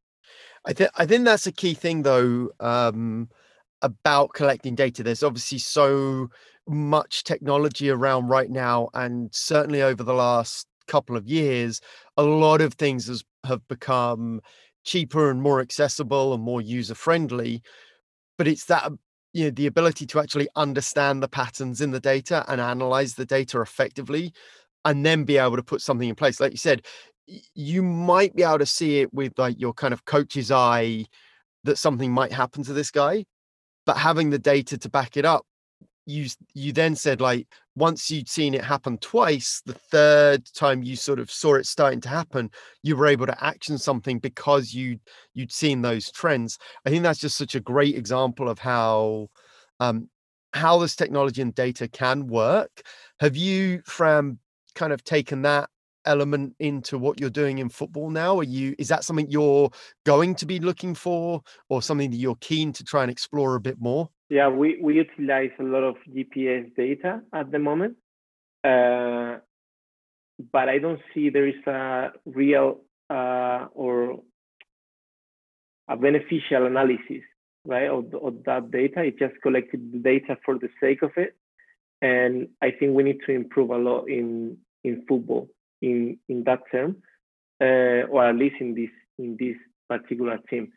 I 0.65 0.73
think 0.73 0.91
I 0.97 1.05
think 1.05 1.25
that's 1.25 1.47
a 1.47 1.53
key 1.53 1.75
thing 1.75 2.03
though 2.03 2.51
um, 2.61 3.29
about 3.83 4.33
collecting 4.33 4.75
data. 4.75 5.03
There's 5.03 5.23
obviously 5.23 5.59
so 5.59 6.29
much 6.69 7.25
technology 7.25 7.91
around 7.91 8.29
right 8.29 8.51
now, 8.51 8.89
and 8.95 9.29
certainly 9.35 9.83
over 9.83 10.03
the 10.03 10.15
last 10.15 10.67
couple 10.87 11.17
of 11.17 11.29
years, 11.29 11.81
a 12.17 12.23
lot 12.23 12.61
of 12.61 12.75
things 12.75 13.07
has, 13.09 13.25
have 13.45 13.67
become 13.69 14.41
cheaper 14.85 15.31
and 15.31 15.43
more 15.43 15.61
accessible 15.61 16.35
and 16.35 16.43
more 16.43 16.61
user 16.61 16.95
friendly. 16.95 17.63
But 18.39 18.49
it's 18.49 18.65
that 18.67 18.85
um, 18.85 18.99
you 19.33 19.45
know 19.45 19.51
the 19.51 19.67
ability 19.67 20.07
to 20.07 20.21
actually 20.21 20.49
understand 20.57 21.23
the 21.23 21.29
patterns 21.29 21.81
in 21.81 21.91
the 21.91 22.01
data 22.01 22.45
and 22.49 22.61
analyze 22.61 23.15
the 23.15 23.27
data 23.27 23.61
effectively, 23.61 24.33
and 24.85 25.05
then 25.05 25.25
be 25.25 25.39
able 25.39 25.57
to 25.57 25.63
put 25.63 25.83
something 25.83 26.09
in 26.09 26.15
place. 26.15 26.41
Like 26.41 26.53
you 26.53 26.59
said, 26.59 26.87
you 27.55 27.83
might 27.83 28.35
be 28.35 28.43
able 28.43 28.59
to 28.59 28.67
see 28.67 29.01
it 29.01 29.13
with 29.13 29.33
like 29.39 29.61
your 29.61 29.73
kind 29.73 29.95
of 29.95 30.05
coach's 30.05 30.51
eye 30.51 31.07
that 31.65 31.79
something 31.79 32.13
might 32.13 32.33
happen 32.33 32.65
to 32.65 32.73
this 32.73 32.91
guy 32.91 33.25
but 33.87 33.97
having 33.97 34.31
the 34.31 34.39
data 34.39 34.79
to 34.79 34.89
back 34.89 35.17
it 35.17 35.25
up 35.25 35.45
you 36.07 36.27
you 36.55 36.73
then 36.73 36.97
said 36.97 37.21
like 37.21 37.47
once 37.77 38.11
you'd 38.11 38.29
seen 38.29 38.55
it 38.55 38.65
happen 38.65 38.99
twice 38.99 39.63
the 39.67 39.75
third 39.75 40.45
time 40.55 40.83
you 40.83 40.97
sort 40.97 41.21
of 41.21 41.31
saw 41.31 41.55
it 41.55 41.65
starting 41.65 42.01
to 42.01 42.09
happen 42.09 42.51
you 42.83 42.97
were 42.97 43.07
able 43.07 43.27
to 43.27 43.45
action 43.45 43.79
something 43.79 44.19
because 44.19 44.75
you 44.75 44.99
you'd 45.35 45.53
seen 45.53 45.83
those 45.83 46.11
trends. 46.11 46.59
I 46.85 46.91
think 46.91 47.03
that's 47.03 47.21
just 47.21 47.39
such 47.39 47.55
a 47.55 47.61
great 47.61 47.95
example 47.97 48.49
of 48.49 48.59
how 48.59 49.29
um 49.81 50.09
how 50.53 50.79
this 50.79 50.97
technology 50.97 51.41
and 51.41 51.55
data 51.55 51.89
can 51.89 52.27
work. 52.27 52.83
Have 53.21 53.37
you 53.37 53.83
from 53.87 54.39
kind 54.75 54.93
of 54.93 55.05
taken 55.05 55.43
that 55.43 55.71
element 56.05 56.55
into 56.59 56.99
what 56.99 57.21
you're 57.21 57.31
doing 57.31 57.59
in 57.59 57.69
football 57.69 58.11
now? 58.11 58.39
Are 58.39 58.45
you 58.45 58.75
is 58.79 58.89
that 58.89 59.05
something 59.05 59.31
you're 59.31 59.71
going 60.05 60.35
to 60.37 60.47
be 60.47 60.59
looking 60.59 60.95
for 60.95 61.43
or 61.69 61.83
something 61.83 62.11
that 62.11 62.17
you're 62.17 62.37
keen 62.37 62.73
to 62.75 62.85
try 62.85 63.03
and 63.03 63.11
explore 63.11 63.55
a 63.55 63.61
bit 63.61 63.81
more? 63.81 64.11
Yeah, 64.29 64.49
we, 64.49 64.79
we 64.83 64.95
utilize 64.95 65.51
a 65.61 65.63
lot 65.63 65.83
of 65.83 65.97
GPS 66.09 66.75
data 66.75 67.21
at 67.35 67.51
the 67.51 67.59
moment. 67.59 67.97
Uh, 68.65 69.39
but 70.51 70.69
I 70.69 70.79
don't 70.79 71.01
see 71.13 71.29
there 71.29 71.47
is 71.47 71.67
a 71.67 72.13
real 72.25 72.81
uh, 73.11 73.67
or 73.75 74.21
a 75.89 75.97
beneficial 75.97 76.67
analysis, 76.67 77.23
right, 77.67 77.89
of, 77.89 78.15
of 78.15 78.43
that 78.47 78.71
data. 78.71 79.03
It 79.03 79.19
just 79.19 79.35
collected 79.43 80.03
data 80.03 80.39
for 80.45 80.59
the 80.59 80.69
sake 80.81 81.03
of 81.03 81.11
it. 81.17 81.37
And 82.01 82.49
I 82.63 82.71
think 82.71 82.95
we 82.95 83.03
need 83.03 83.19
to 83.27 83.33
improve 83.33 83.71
a 83.71 83.77
lot 83.77 84.07
in 84.07 84.57
in 84.83 85.05
football 85.07 85.49
in 85.83 86.19
in 86.29 86.45
that 86.45 86.61
term, 86.71 86.97
uh, 87.61 88.09
or 88.11 88.25
at 88.25 88.37
least 88.37 88.57
in 88.61 88.75
this 88.75 88.91
in 89.19 89.37
this 89.39 89.57
particular 89.89 90.39
team. 90.49 90.73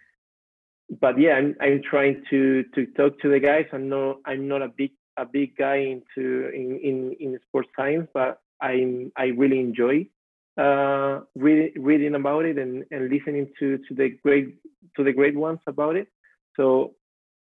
But 0.99 1.19
yeah, 1.19 1.33
I'm 1.33 1.55
I'm 1.61 1.81
trying 1.89 2.23
to 2.29 2.63
to 2.75 2.85
talk 2.97 3.19
to 3.21 3.29
the 3.29 3.39
guys. 3.39 3.65
I'm 3.71 3.87
not 3.87 4.17
I'm 4.25 4.47
not 4.47 4.61
a 4.61 4.67
big 4.67 4.91
a 5.17 5.25
big 5.25 5.55
guy 5.55 5.77
into 5.77 6.49
in 6.49 6.79
in, 6.83 7.15
in 7.19 7.39
sports 7.47 7.69
science, 7.75 8.09
but 8.13 8.39
I'm 8.61 9.11
I 9.15 9.27
really 9.27 9.59
enjoy 9.59 10.07
uh, 10.57 11.21
reading 11.35 11.71
reading 11.81 12.15
about 12.15 12.45
it 12.45 12.57
and, 12.57 12.85
and 12.91 13.09
listening 13.09 13.47
to 13.59 13.77
to 13.77 13.95
the 13.95 14.09
great 14.23 14.55
to 14.95 15.03
the 15.03 15.13
great 15.13 15.35
ones 15.35 15.59
about 15.67 15.95
it. 15.95 16.07
So 16.55 16.93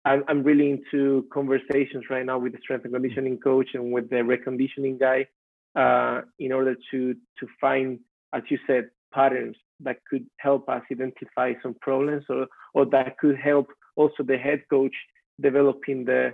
I'm 0.04 0.24
I'm 0.28 0.42
really 0.42 0.70
into 0.70 1.26
conversations 1.32 2.04
right 2.10 2.24
now 2.24 2.38
with 2.38 2.52
the 2.52 2.58
strength 2.62 2.84
and 2.84 2.94
conditioning 2.94 3.38
coach 3.38 3.70
and 3.74 3.92
with 3.92 4.08
the 4.10 4.16
reconditioning 4.16 4.98
guy 5.00 5.26
uh, 5.76 6.22
in 6.38 6.52
order 6.52 6.74
to 6.90 7.14
to 7.38 7.46
find, 7.60 7.98
as 8.32 8.42
you 8.48 8.58
said, 8.66 8.90
patterns 9.12 9.56
that 9.80 9.98
could 10.08 10.26
help 10.38 10.68
us 10.68 10.82
identify 10.90 11.52
some 11.62 11.74
problems 11.80 12.24
or 12.28 12.46
or 12.74 12.86
that 12.86 13.18
could 13.18 13.36
help 13.36 13.68
also 13.96 14.22
the 14.22 14.38
head 14.38 14.62
coach 14.70 14.94
developing 15.40 16.04
the 16.04 16.32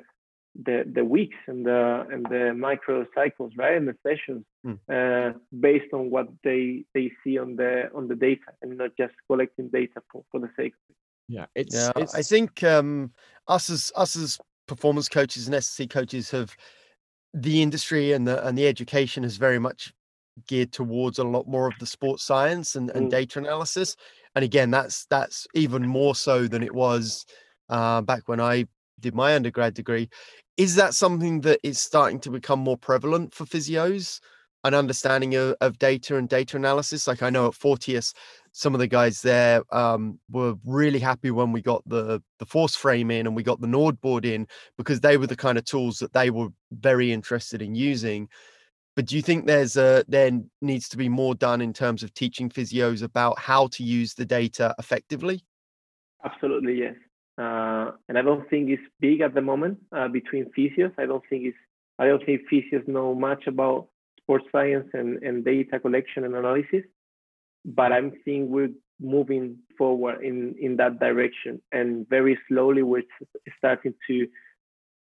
the 0.64 0.84
the 0.94 1.04
weeks 1.04 1.36
and 1.46 1.64
the 1.64 2.06
and 2.12 2.26
the 2.26 2.52
micro 2.54 3.06
cycles 3.14 3.52
right 3.56 3.76
and 3.76 3.88
the 3.88 3.96
sessions 4.06 4.44
mm. 4.66 4.78
uh, 4.90 5.36
based 5.60 5.92
on 5.92 6.10
what 6.10 6.28
they 6.44 6.84
they 6.94 7.10
see 7.24 7.38
on 7.38 7.56
the 7.56 7.90
on 7.94 8.06
the 8.06 8.14
data 8.14 8.48
and 8.60 8.76
not 8.76 8.90
just 8.98 9.14
collecting 9.26 9.68
data 9.68 10.00
for, 10.10 10.22
for 10.30 10.40
the 10.40 10.50
sake 10.56 10.74
of 10.74 10.90
it 10.90 10.96
yeah 11.28 11.46
it's, 11.54 11.74
yeah, 11.74 11.92
it's... 11.96 12.14
i 12.14 12.22
think 12.22 12.62
um 12.62 13.10
us 13.48 13.70
as 13.70 13.90
us 13.96 14.14
as 14.14 14.38
performance 14.66 15.08
coaches 15.08 15.46
and 15.46 15.56
SSC 15.56 15.90
coaches 15.90 16.30
have 16.30 16.56
the 17.34 17.62
industry 17.62 18.12
and 18.12 18.26
the 18.26 18.46
and 18.46 18.56
the 18.56 18.66
education 18.66 19.24
is 19.24 19.36
very 19.36 19.58
much 19.58 19.92
geared 20.46 20.72
towards 20.72 21.18
a 21.18 21.24
lot 21.24 21.46
more 21.46 21.66
of 21.66 21.74
the 21.78 21.86
sports 21.86 22.24
science 22.24 22.74
and, 22.74 22.90
and 22.90 23.06
mm. 23.06 23.10
data 23.10 23.38
analysis. 23.38 23.96
And 24.34 24.44
again 24.44 24.70
that's 24.70 25.06
that's 25.06 25.46
even 25.54 25.86
more 25.86 26.14
so 26.14 26.46
than 26.46 26.62
it 26.62 26.74
was 26.74 27.26
uh, 27.68 28.00
back 28.02 28.28
when 28.28 28.40
i 28.40 28.66
did 29.00 29.14
my 29.14 29.34
undergrad 29.34 29.74
degree. 29.74 30.08
Is 30.56 30.76
that 30.76 30.94
something 30.94 31.40
that 31.40 31.58
is 31.62 31.80
starting 31.80 32.20
to 32.20 32.30
become 32.30 32.60
more 32.60 32.76
prevalent 32.76 33.34
for 33.34 33.44
physios 33.44 34.20
an 34.64 34.74
understanding 34.74 35.34
of, 35.34 35.56
of 35.60 35.78
data 35.78 36.16
and 36.16 36.28
data 36.28 36.56
analysis? 36.56 37.06
Like 37.06 37.22
i 37.22 37.30
know 37.30 37.46
at 37.46 37.54
fortius 37.54 38.14
some 38.52 38.74
of 38.74 38.80
the 38.80 38.86
guys 38.86 39.22
there 39.22 39.62
um, 39.74 40.18
were 40.30 40.54
really 40.64 40.98
happy 40.98 41.30
when 41.30 41.52
we 41.52 41.62
got 41.62 41.82
the 41.86 42.22
the 42.38 42.46
ForceFrame 42.46 43.12
in 43.12 43.26
and 43.26 43.34
we 43.34 43.42
got 43.42 43.60
the 43.60 43.66
NordBord 43.66 44.24
in 44.24 44.46
because 44.76 45.00
they 45.00 45.16
were 45.16 45.26
the 45.26 45.36
kind 45.36 45.58
of 45.58 45.64
tools 45.64 45.98
that 45.98 46.12
they 46.12 46.30
were 46.30 46.48
very 46.70 47.12
interested 47.12 47.62
in 47.62 47.74
using 47.74 48.28
but 48.94 49.06
do 49.06 49.16
you 49.16 49.22
think 49.22 49.46
there's 49.46 49.76
a 49.76 50.04
there 50.08 50.30
needs 50.60 50.88
to 50.90 50.96
be 50.96 51.08
more 51.08 51.34
done 51.34 51.60
in 51.60 51.72
terms 51.72 52.02
of 52.02 52.12
teaching 52.14 52.50
physios 52.50 53.02
about 53.02 53.38
how 53.38 53.66
to 53.68 53.82
use 53.82 54.14
the 54.14 54.24
data 54.24 54.74
effectively 54.78 55.44
absolutely 56.24 56.78
yes 56.78 56.94
uh, 57.38 57.92
and 58.08 58.18
I 58.18 58.22
don't 58.22 58.48
think 58.50 58.68
it's 58.68 58.82
big 59.00 59.20
at 59.20 59.34
the 59.34 59.40
moment 59.40 59.78
uh, 59.96 60.08
between 60.08 60.50
physios. 60.56 60.92
I 60.98 61.06
don't 61.06 61.24
think 61.30 61.44
it's 61.46 61.56
I 61.98 62.06
don't 62.06 62.24
think 62.24 62.42
physios 62.52 62.86
know 62.86 63.14
much 63.14 63.46
about 63.46 63.88
sports 64.18 64.44
science 64.52 64.88
and, 64.92 65.22
and 65.22 65.44
data 65.44 65.80
collection 65.80 66.24
and 66.24 66.34
analysis. 66.34 66.84
But 67.64 67.92
I'm 67.92 68.12
seeing 68.24 68.50
we're 68.50 68.70
moving 69.00 69.58
forward 69.78 70.24
in, 70.24 70.54
in 70.60 70.76
that 70.76 70.98
direction, 71.00 71.60
and 71.72 72.08
very 72.08 72.38
slowly 72.48 72.82
we're 72.82 73.02
starting 73.58 73.94
to 74.08 74.26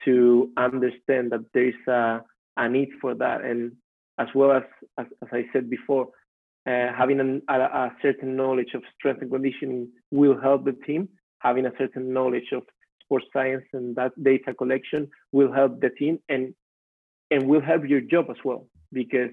to 0.04 0.50
understand 0.56 1.32
that 1.32 1.44
there 1.52 1.68
is 1.68 1.88
a, 1.88 2.20
a 2.56 2.68
need 2.68 2.90
for 3.00 3.14
that, 3.16 3.42
and 3.42 3.72
as 4.18 4.28
well 4.34 4.52
as 4.52 4.62
as, 4.98 5.06
as 5.22 5.28
I 5.32 5.44
said 5.52 5.68
before, 5.68 6.08
uh, 6.66 6.92
having 6.96 7.20
an, 7.20 7.42
a, 7.48 7.54
a 7.60 7.92
certain 8.02 8.36
knowledge 8.36 8.74
of 8.74 8.82
strength 8.96 9.22
and 9.22 9.30
conditioning 9.30 9.88
will 10.10 10.40
help 10.40 10.64
the 10.64 10.76
team. 10.86 11.08
Having 11.40 11.66
a 11.66 11.72
certain 11.78 12.12
knowledge 12.12 12.50
of 12.52 12.62
sports 13.08 13.26
science 13.32 13.64
and 13.72 13.96
that 13.96 14.12
data 14.22 14.52
collection 14.52 15.08
will 15.32 15.52
help 15.52 15.80
the 15.80 15.90
team 15.90 16.18
and 16.28 16.54
and 17.30 17.48
will 17.48 17.60
help 17.60 17.82
your 17.86 18.00
job 18.00 18.26
as 18.30 18.36
well 18.44 18.66
because 18.92 19.30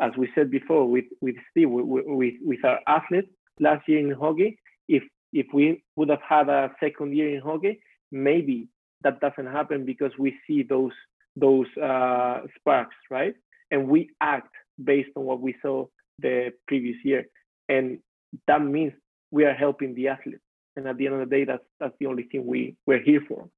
as 0.00 0.12
we 0.16 0.28
said 0.34 0.50
before 0.50 0.86
with 0.88 1.04
with 1.20 1.36
Steve 1.50 1.70
with, 1.70 2.04
with, 2.06 2.34
with 2.42 2.64
our 2.64 2.80
athletes 2.86 3.28
last 3.60 3.88
year 3.88 3.98
in 3.98 4.10
hockey 4.12 4.58
if 4.88 5.02
if 5.32 5.46
we 5.52 5.82
would 5.96 6.08
have 6.08 6.22
had 6.26 6.48
a 6.48 6.70
second 6.80 7.16
year 7.16 7.34
in 7.34 7.40
hockey 7.40 7.80
maybe 8.10 8.68
that 9.02 9.20
doesn't 9.20 9.52
happen 9.52 9.84
because 9.84 10.12
we 10.18 10.34
see 10.46 10.62
those 10.62 10.92
those 11.36 11.66
uh, 11.82 12.40
sparks 12.58 12.96
right? 13.10 13.34
And 13.70 13.88
we 13.88 14.10
act 14.20 14.54
based 14.82 15.10
on 15.16 15.24
what 15.24 15.40
we 15.40 15.54
saw 15.62 15.86
the 16.18 16.52
previous 16.66 16.96
year. 17.04 17.26
And 17.68 17.98
that 18.46 18.62
means 18.62 18.92
we 19.30 19.44
are 19.44 19.54
helping 19.54 19.94
the 19.94 20.08
athletes 20.08 20.42
and 20.76 20.86
at 20.86 20.96
the 20.96 21.06
end 21.06 21.14
of 21.16 21.28
the 21.28 21.36
day 21.36 21.44
that's 21.44 21.64
that's 21.80 21.94
the 22.00 22.06
only 22.06 22.22
thing 22.24 22.46
we 22.46 22.74
we're 22.86 23.02
here 23.02 23.20
for 23.28 23.48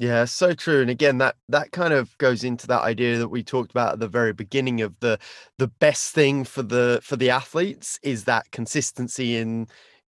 yeah 0.00 0.24
so 0.24 0.54
true 0.54 0.80
and 0.80 0.90
again 0.90 1.18
that 1.18 1.36
that 1.48 1.70
kind 1.72 1.92
of 1.92 2.16
goes 2.18 2.42
into 2.42 2.66
that 2.66 2.80
idea 2.82 3.18
that 3.18 3.28
we 3.28 3.42
talked 3.42 3.70
about 3.70 3.92
at 3.92 4.00
the 4.00 4.08
very 4.08 4.32
beginning 4.32 4.80
of 4.80 4.98
the 5.00 5.18
the 5.58 5.68
best 5.68 6.14
thing 6.14 6.42
for 6.42 6.62
the 6.62 6.98
for 7.02 7.16
the 7.16 7.30
athletes 7.30 8.00
is 8.02 8.24
that 8.24 8.50
consistency 8.50 9.36
in 9.36 9.66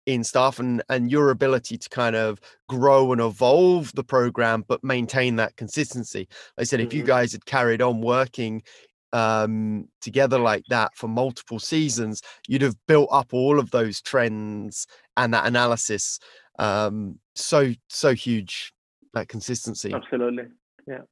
in 0.07 0.23
staff 0.23 0.61
and 0.61 0.83
and 0.89 1.11
your 1.11 1.31
ability 1.31 1.77
to 1.77 1.89
kind 1.89 2.15
of 2.15 2.41
grow 2.69 3.11
and 3.13 3.21
evolve 3.21 3.93
the 3.95 4.05
program 4.05 4.65
but 4.69 4.83
maintain 4.85 5.37
that 5.37 5.57
consistency 5.57 6.21
like 6.57 6.63
i 6.63 6.65
said 6.65 6.79
mm-hmm. 6.79 6.87
if 6.87 6.95
you 6.95 7.01
mm-hmm. 7.01 7.09
guys 7.09 7.33
had 7.33 7.45
carried 7.45 7.83
on 7.83 8.01
working 8.01 8.63
um, 9.13 9.89
together 10.01 10.39
like 10.39 10.65
that 10.69 10.95
for 10.95 11.09
multiple 11.09 11.59
seasons, 11.59 12.23
you'd 12.47 12.63
have 12.63 12.77
built 12.87 13.09
up 13.11 13.35
all 13.35 13.59
of 13.59 13.73
those 13.73 14.01
trends 14.01 14.87
and 15.17 15.35
that 15.35 15.47
analysis. 15.47 16.21
Um, 16.61 17.19
so 17.35 17.73
so 17.89 18.15
huge 18.15 18.73
that 19.15 19.29
consistency. 19.29 19.93
Absolutely, 19.93 20.45
yeah. 20.87 21.03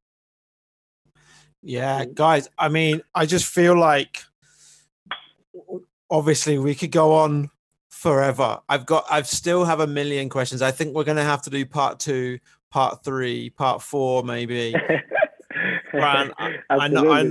Yeah, 1.63 2.05
guys. 2.05 2.49
I 2.59 2.69
mean, 2.69 3.03
I 3.15 3.27
just 3.27 3.47
feel 3.47 3.79
like 3.79 4.23
obviously 6.11 6.59
we 6.59 6.75
could 6.75 6.93
go 6.93 7.15
on 7.15 7.51
forever. 7.91 8.61
I've 8.69 8.87
got, 8.87 9.07
I've 9.11 9.27
still 9.27 9.65
have 9.65 9.81
a 9.81 9.87
million 9.87 10.29
questions. 10.29 10.63
I 10.63 10.71
think 10.71 10.95
we're 10.95 11.05
going 11.05 11.17
to 11.17 11.25
have 11.25 11.43
to 11.43 11.51
do 11.51 11.67
part 11.67 11.99
two, 11.99 12.39
part 12.71 13.05
three, 13.05 13.51
part 13.51 13.83
four, 13.83 14.23
maybe. 14.23 14.75
Fran, 15.91 16.33
I, 16.39 16.59
I, 16.71 16.89
know, 16.89 17.11
I, 17.11 17.31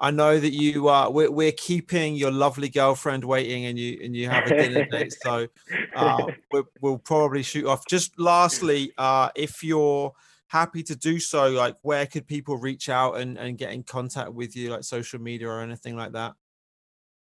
I 0.00 0.10
know 0.10 0.38
that 0.38 0.52
you 0.52 0.88
are. 0.88 1.10
We're, 1.10 1.30
we're, 1.30 1.52
keeping 1.52 2.14
your 2.14 2.30
lovely 2.30 2.68
girlfriend 2.68 3.24
waiting, 3.24 3.66
and 3.66 3.78
you 3.78 3.98
and 4.02 4.14
you 4.14 4.28
have 4.28 4.46
a 4.46 4.56
dinner 4.56 4.84
date. 4.90 5.12
So 5.22 5.48
uh, 5.96 6.26
we 6.52 6.62
will 6.80 6.98
probably 6.98 7.42
shoot 7.42 7.66
off. 7.66 7.84
Just 7.88 8.18
lastly, 8.18 8.92
uh, 8.96 9.30
if 9.34 9.64
you're 9.64 10.12
happy 10.48 10.82
to 10.84 10.96
do 10.96 11.18
so, 11.18 11.48
like 11.48 11.76
where 11.82 12.06
could 12.06 12.26
people 12.26 12.56
reach 12.56 12.88
out 12.88 13.16
and, 13.18 13.36
and 13.38 13.58
get 13.58 13.72
in 13.72 13.82
contact 13.82 14.32
with 14.32 14.56
you, 14.56 14.70
like 14.70 14.84
social 14.84 15.20
media 15.20 15.48
or 15.48 15.60
anything 15.60 15.96
like 15.96 16.12
that? 16.12 16.34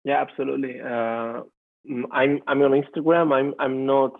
Yeah, 0.05 0.21
absolutely. 0.21 0.81
Uh, 0.81 1.43
I'm 2.13 2.41
I'm 2.47 2.63
on 2.63 2.83
Instagram. 2.83 3.33
I'm 3.33 3.55
I'm 3.59 3.87
not 3.87 4.13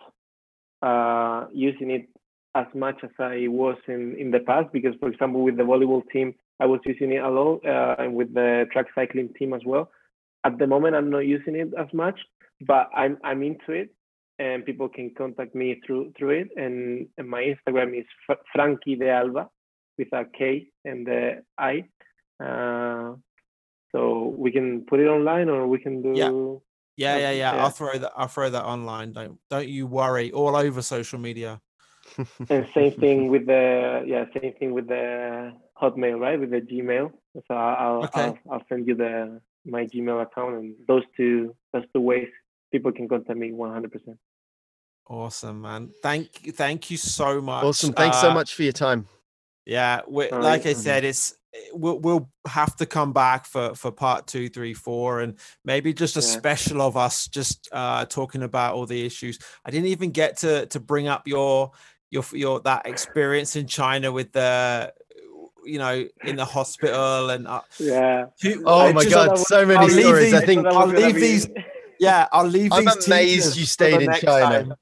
uh, 0.83 1.47
using 1.53 1.91
it 1.91 2.09
as 2.55 2.67
much 2.75 2.97
as 3.03 3.11
I 3.19 3.47
was 3.49 3.77
in 3.87 4.17
in 4.19 4.31
the 4.31 4.41
past 4.41 4.73
because, 4.73 4.95
for 5.01 5.09
example, 5.09 5.43
with 5.43 5.57
the 5.57 5.65
volleyball 5.65 6.03
team, 6.11 6.35
I 6.61 6.67
was 6.67 6.81
using 6.85 7.13
it 7.13 7.23
a 7.23 7.31
lot 7.31 7.65
uh, 7.65 7.97
and 7.99 8.15
with 8.15 8.35
the 8.35 8.67
track 8.73 8.87
cycling 8.95 9.33
team 9.39 9.55
as 9.55 9.63
well. 9.65 9.91
At 10.45 10.59
the 10.59 10.67
moment, 10.67 10.97
I'm 10.97 11.11
not 11.11 11.21
using 11.21 11.57
it 11.57 11.69
as 11.79 11.89
much, 11.93 12.19
but 12.67 12.89
I'm 12.95 13.19
I'm 13.25 13.43
into 13.43 13.73
it, 13.73 13.95
and 14.39 14.65
people 14.65 14.89
can 14.89 15.13
contact 15.17 15.55
me 15.55 15.81
through 15.85 16.13
through 16.17 16.31
it. 16.41 16.49
And, 16.57 17.09
and 17.19 17.29
my 17.29 17.43
Instagram 17.43 17.99
is 17.99 18.07
Frankie 18.53 18.97
de 18.97 19.11
Alba 19.11 19.49
with 19.97 20.13
a 20.13 20.25
K 20.37 20.69
and 20.85 21.07
the 21.07 21.43
I. 21.59 21.85
Uh, 22.43 23.15
so 23.93 24.35
we 24.37 24.53
can 24.53 24.85
put 24.87 25.01
it 25.01 25.07
online, 25.07 25.49
or 25.49 25.67
we 25.67 25.79
can 25.79 26.03
do. 26.03 26.13
Yeah. 26.15 26.59
Yeah, 26.97 27.17
yeah, 27.17 27.31
yeah. 27.31 27.63
I'll 27.63 27.71
throw 27.71 27.97
that. 27.97 28.13
I'll 28.17 28.27
throw 28.27 28.51
that 28.51 28.65
online. 28.65 29.13
Don't 29.13 29.39
don't 29.49 29.69
you 29.69 29.87
worry. 29.87 30.33
All 30.33 30.57
over 30.57 30.83
social 30.83 31.21
media. 31.21 31.61
And 32.49 32.67
same 32.75 32.93
thing 32.93 33.29
with 33.29 33.47
the 33.47 34.05
yeah, 34.07 34.25
same 34.41 34.55
thing 34.55 34.73
with 34.73 34.89
the 34.89 35.53
Hotmail, 35.81 36.19
right? 36.19 36.39
With 36.39 36.51
the 36.51 36.61
Gmail. 36.61 37.13
So 37.47 37.55
I'll 37.55 38.05
okay. 38.05 38.23
I'll, 38.23 38.39
I'll, 38.51 38.63
send 38.69 38.87
you 38.87 38.95
the 38.95 39.41
my 39.65 39.87
Gmail 39.87 40.23
account, 40.23 40.57
and 40.57 40.75
those 40.87 41.05
two 41.17 41.55
that's 41.73 41.87
the 41.95 42.01
ways 42.01 42.29
people 42.73 42.93
can 42.93 43.09
contact 43.09 43.39
me 43.39 43.53
100. 43.53 43.93
percent 43.93 44.19
Awesome, 45.09 45.63
man. 45.63 45.91
Thank 46.03 46.47
you, 46.47 46.53
thank 46.53 46.91
you 46.91 46.97
so 46.97 47.41
much. 47.41 47.65
Awesome. 47.65 47.93
Thanks 47.93 48.19
uh, 48.19 48.23
so 48.23 48.35
much 48.35 48.55
for 48.55 48.63
your 48.63 48.73
time. 48.73 49.07
Yeah, 49.65 50.03
we, 50.07 50.31
like 50.31 50.67
I 50.67 50.73
said, 50.73 51.05
it's 51.05 51.35
we'll 51.73 51.99
we'll 51.99 52.31
have 52.47 52.77
to 52.77 52.87
come 52.87 53.13
back 53.13 53.47
for 53.47 53.75
for 53.75 53.91
part 53.91 54.27
two, 54.27 54.49
three, 54.49 54.75
four, 54.75 55.21
and 55.21 55.39
maybe 55.65 55.93
just 55.93 56.17
a 56.17 56.21
yeah. 56.21 56.27
special 56.27 56.83
of 56.83 56.97
us 56.97 57.29
just 57.29 57.69
uh 57.73 58.05
talking 58.07 58.43
about 58.43 58.75
all 58.75 58.87
the 58.87 59.05
issues. 59.05 59.39
I 59.65 59.71
didn't 59.71 59.89
even 59.89 60.11
get 60.11 60.39
to 60.39 60.67
to 60.67 60.81
bring 60.81 61.09
up 61.09 61.27
your 61.27 61.73
your 62.11 62.25
your 62.33 62.61
that 62.61 62.87
experience 62.87 63.57
in 63.57 63.67
China 63.67 64.13
with 64.13 64.33
the 64.33 64.93
you 65.65 65.79
know 65.79 66.07
in 66.25 66.37
the 66.37 66.45
hospital 66.45 67.31
and 67.31 67.47
uh, 67.47 67.61
yeah. 67.79 68.27
oh 68.65 68.93
my 68.93 69.05
god, 69.05 69.39
so 69.39 69.67
many 69.67 69.79
I'll 69.79 69.89
stories. 69.89 70.33
These, 70.33 70.35
I 70.35 70.47
think 70.47 70.67
I'll 70.67 70.87
leave 70.87 71.15
these. 71.15 71.49
Yeah, 72.01 72.29
I'll 72.33 72.47
leave. 72.47 72.71
These. 72.71 72.87
I'm 72.87 72.89
amazed 73.07 73.57
you 73.57 73.67
stayed 73.67 74.03
in 74.03 74.13
China. 74.15 74.65
Time. 74.65 74.75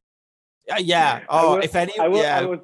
Yeah, 0.68 0.78
yeah. 0.78 1.20
Oh, 1.28 1.56
if 1.56 1.74
any, 1.74 1.98
I 1.98 2.08
will, 2.08 2.20
yeah. 2.20 2.38
I 2.38 2.44
was, 2.44 2.58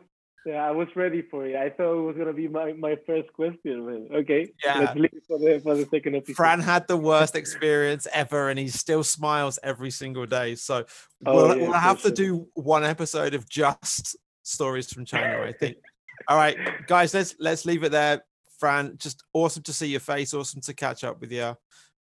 yeah, 0.44 0.66
I 0.66 0.70
was 0.72 0.88
ready 0.96 1.22
for 1.22 1.46
it. 1.46 1.56
I 1.56 1.70
thought 1.70 1.98
it 1.98 2.02
was 2.02 2.16
gonna 2.16 2.32
be 2.32 2.48
my, 2.48 2.72
my 2.72 2.96
first 3.06 3.32
question. 3.32 4.08
Okay, 4.12 4.52
yeah. 4.64 4.78
Let's 4.80 4.94
leave 4.96 5.22
for 5.26 5.38
the 5.38 5.60
for 5.62 5.76
the 5.76 5.86
second 5.86 6.16
episode. 6.16 6.34
Fran 6.34 6.60
had 6.60 6.88
the 6.88 6.96
worst 6.96 7.36
experience 7.36 8.06
ever, 8.12 8.50
and 8.50 8.58
he 8.58 8.68
still 8.68 9.04
smiles 9.04 9.58
every 9.62 9.90
single 9.90 10.26
day. 10.26 10.56
So 10.56 10.84
oh, 11.26 11.34
we'll, 11.34 11.56
yeah, 11.56 11.62
we'll 11.62 11.72
have 11.72 12.00
sure. 12.00 12.10
to 12.10 12.16
do 12.16 12.48
one 12.54 12.84
episode 12.84 13.34
of 13.34 13.48
just 13.48 14.16
stories 14.42 14.92
from 14.92 15.04
China. 15.04 15.42
I 15.42 15.52
think. 15.52 15.76
All 16.28 16.36
right, 16.36 16.56
guys, 16.86 17.14
let's 17.14 17.34
let's 17.38 17.64
leave 17.64 17.82
it 17.84 17.92
there. 17.92 18.22
Fran, 18.58 18.96
just 18.98 19.24
awesome 19.32 19.62
to 19.64 19.72
see 19.72 19.88
your 19.88 20.00
face. 20.00 20.34
Awesome 20.34 20.60
to 20.62 20.74
catch 20.74 21.04
up 21.04 21.20
with 21.20 21.32
you. 21.32 21.56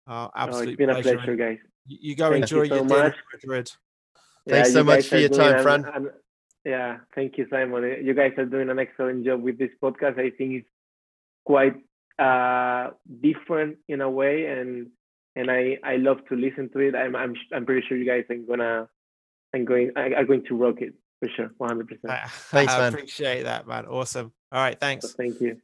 Uh, 0.08 0.28
absolute 0.36 0.68
oh, 0.68 0.72
it's 0.72 0.78
been 0.78 0.90
pleasure. 0.90 1.10
a 1.10 1.18
pleasure, 1.18 1.36
guys. 1.36 1.58
You, 1.88 1.98
you 2.02 2.16
go 2.16 2.30
Thank 2.30 2.44
enjoy 2.44 2.64
you 2.64 2.70
so 2.70 2.76
your 2.76 2.86
dinner, 2.86 3.16
Madrid. 3.34 3.72
Thanks 4.48 4.70
yeah, 4.70 4.74
so 4.74 4.84
much 4.84 5.08
for 5.08 5.18
your 5.18 5.30
time, 5.30 5.64
Fran. 5.64 5.86
An, 5.86 5.94
an, 5.96 6.10
yeah, 6.66 6.98
thank 7.16 7.38
you, 7.38 7.48
Simon. 7.50 7.84
You 8.04 8.14
guys 8.14 8.34
are 8.38 8.46
doing 8.46 8.70
an 8.70 8.80
excellent 8.80 9.26
job 9.26 9.42
with 9.42 9.58
this 9.58 9.72
podcast. 9.82 10.20
I 10.20 10.30
think 10.30 10.54
it's 10.54 10.70
quite 11.46 11.76
uh, 12.20 12.92
different 13.22 13.78
in 13.88 14.02
a 14.02 14.10
way, 14.10 14.46
and 14.46 14.90
and 15.36 15.50
I, 15.50 15.78
I 15.84 15.96
love 15.96 16.18
to 16.30 16.36
listen 16.36 16.70
to 16.74 16.80
it. 16.80 16.96
I'm 16.96 17.16
I'm 17.16 17.36
I'm 17.54 17.66
pretty 17.66 17.86
sure 17.88 17.98
you 17.98 18.06
guys 18.06 18.26
are 18.30 18.36
gonna 18.36 18.88
I'm 19.54 19.66
going 19.66 19.92
are 19.96 20.26
going 20.26 20.46
to 20.46 20.56
rock 20.56 20.82
it 20.82 20.94
for 21.22 21.30
sure, 21.30 21.52
100. 21.58 21.88
percent 21.88 22.20
Thanks, 22.50 22.74
man. 22.74 22.94
Appreciate 22.94 23.44
that, 23.44 23.68
man. 23.68 23.86
Awesome. 23.86 24.34
All 24.52 24.62
right, 24.62 24.78
thanks. 24.78 25.08
So 25.08 25.14
thank 25.16 25.40
you. 25.40 25.62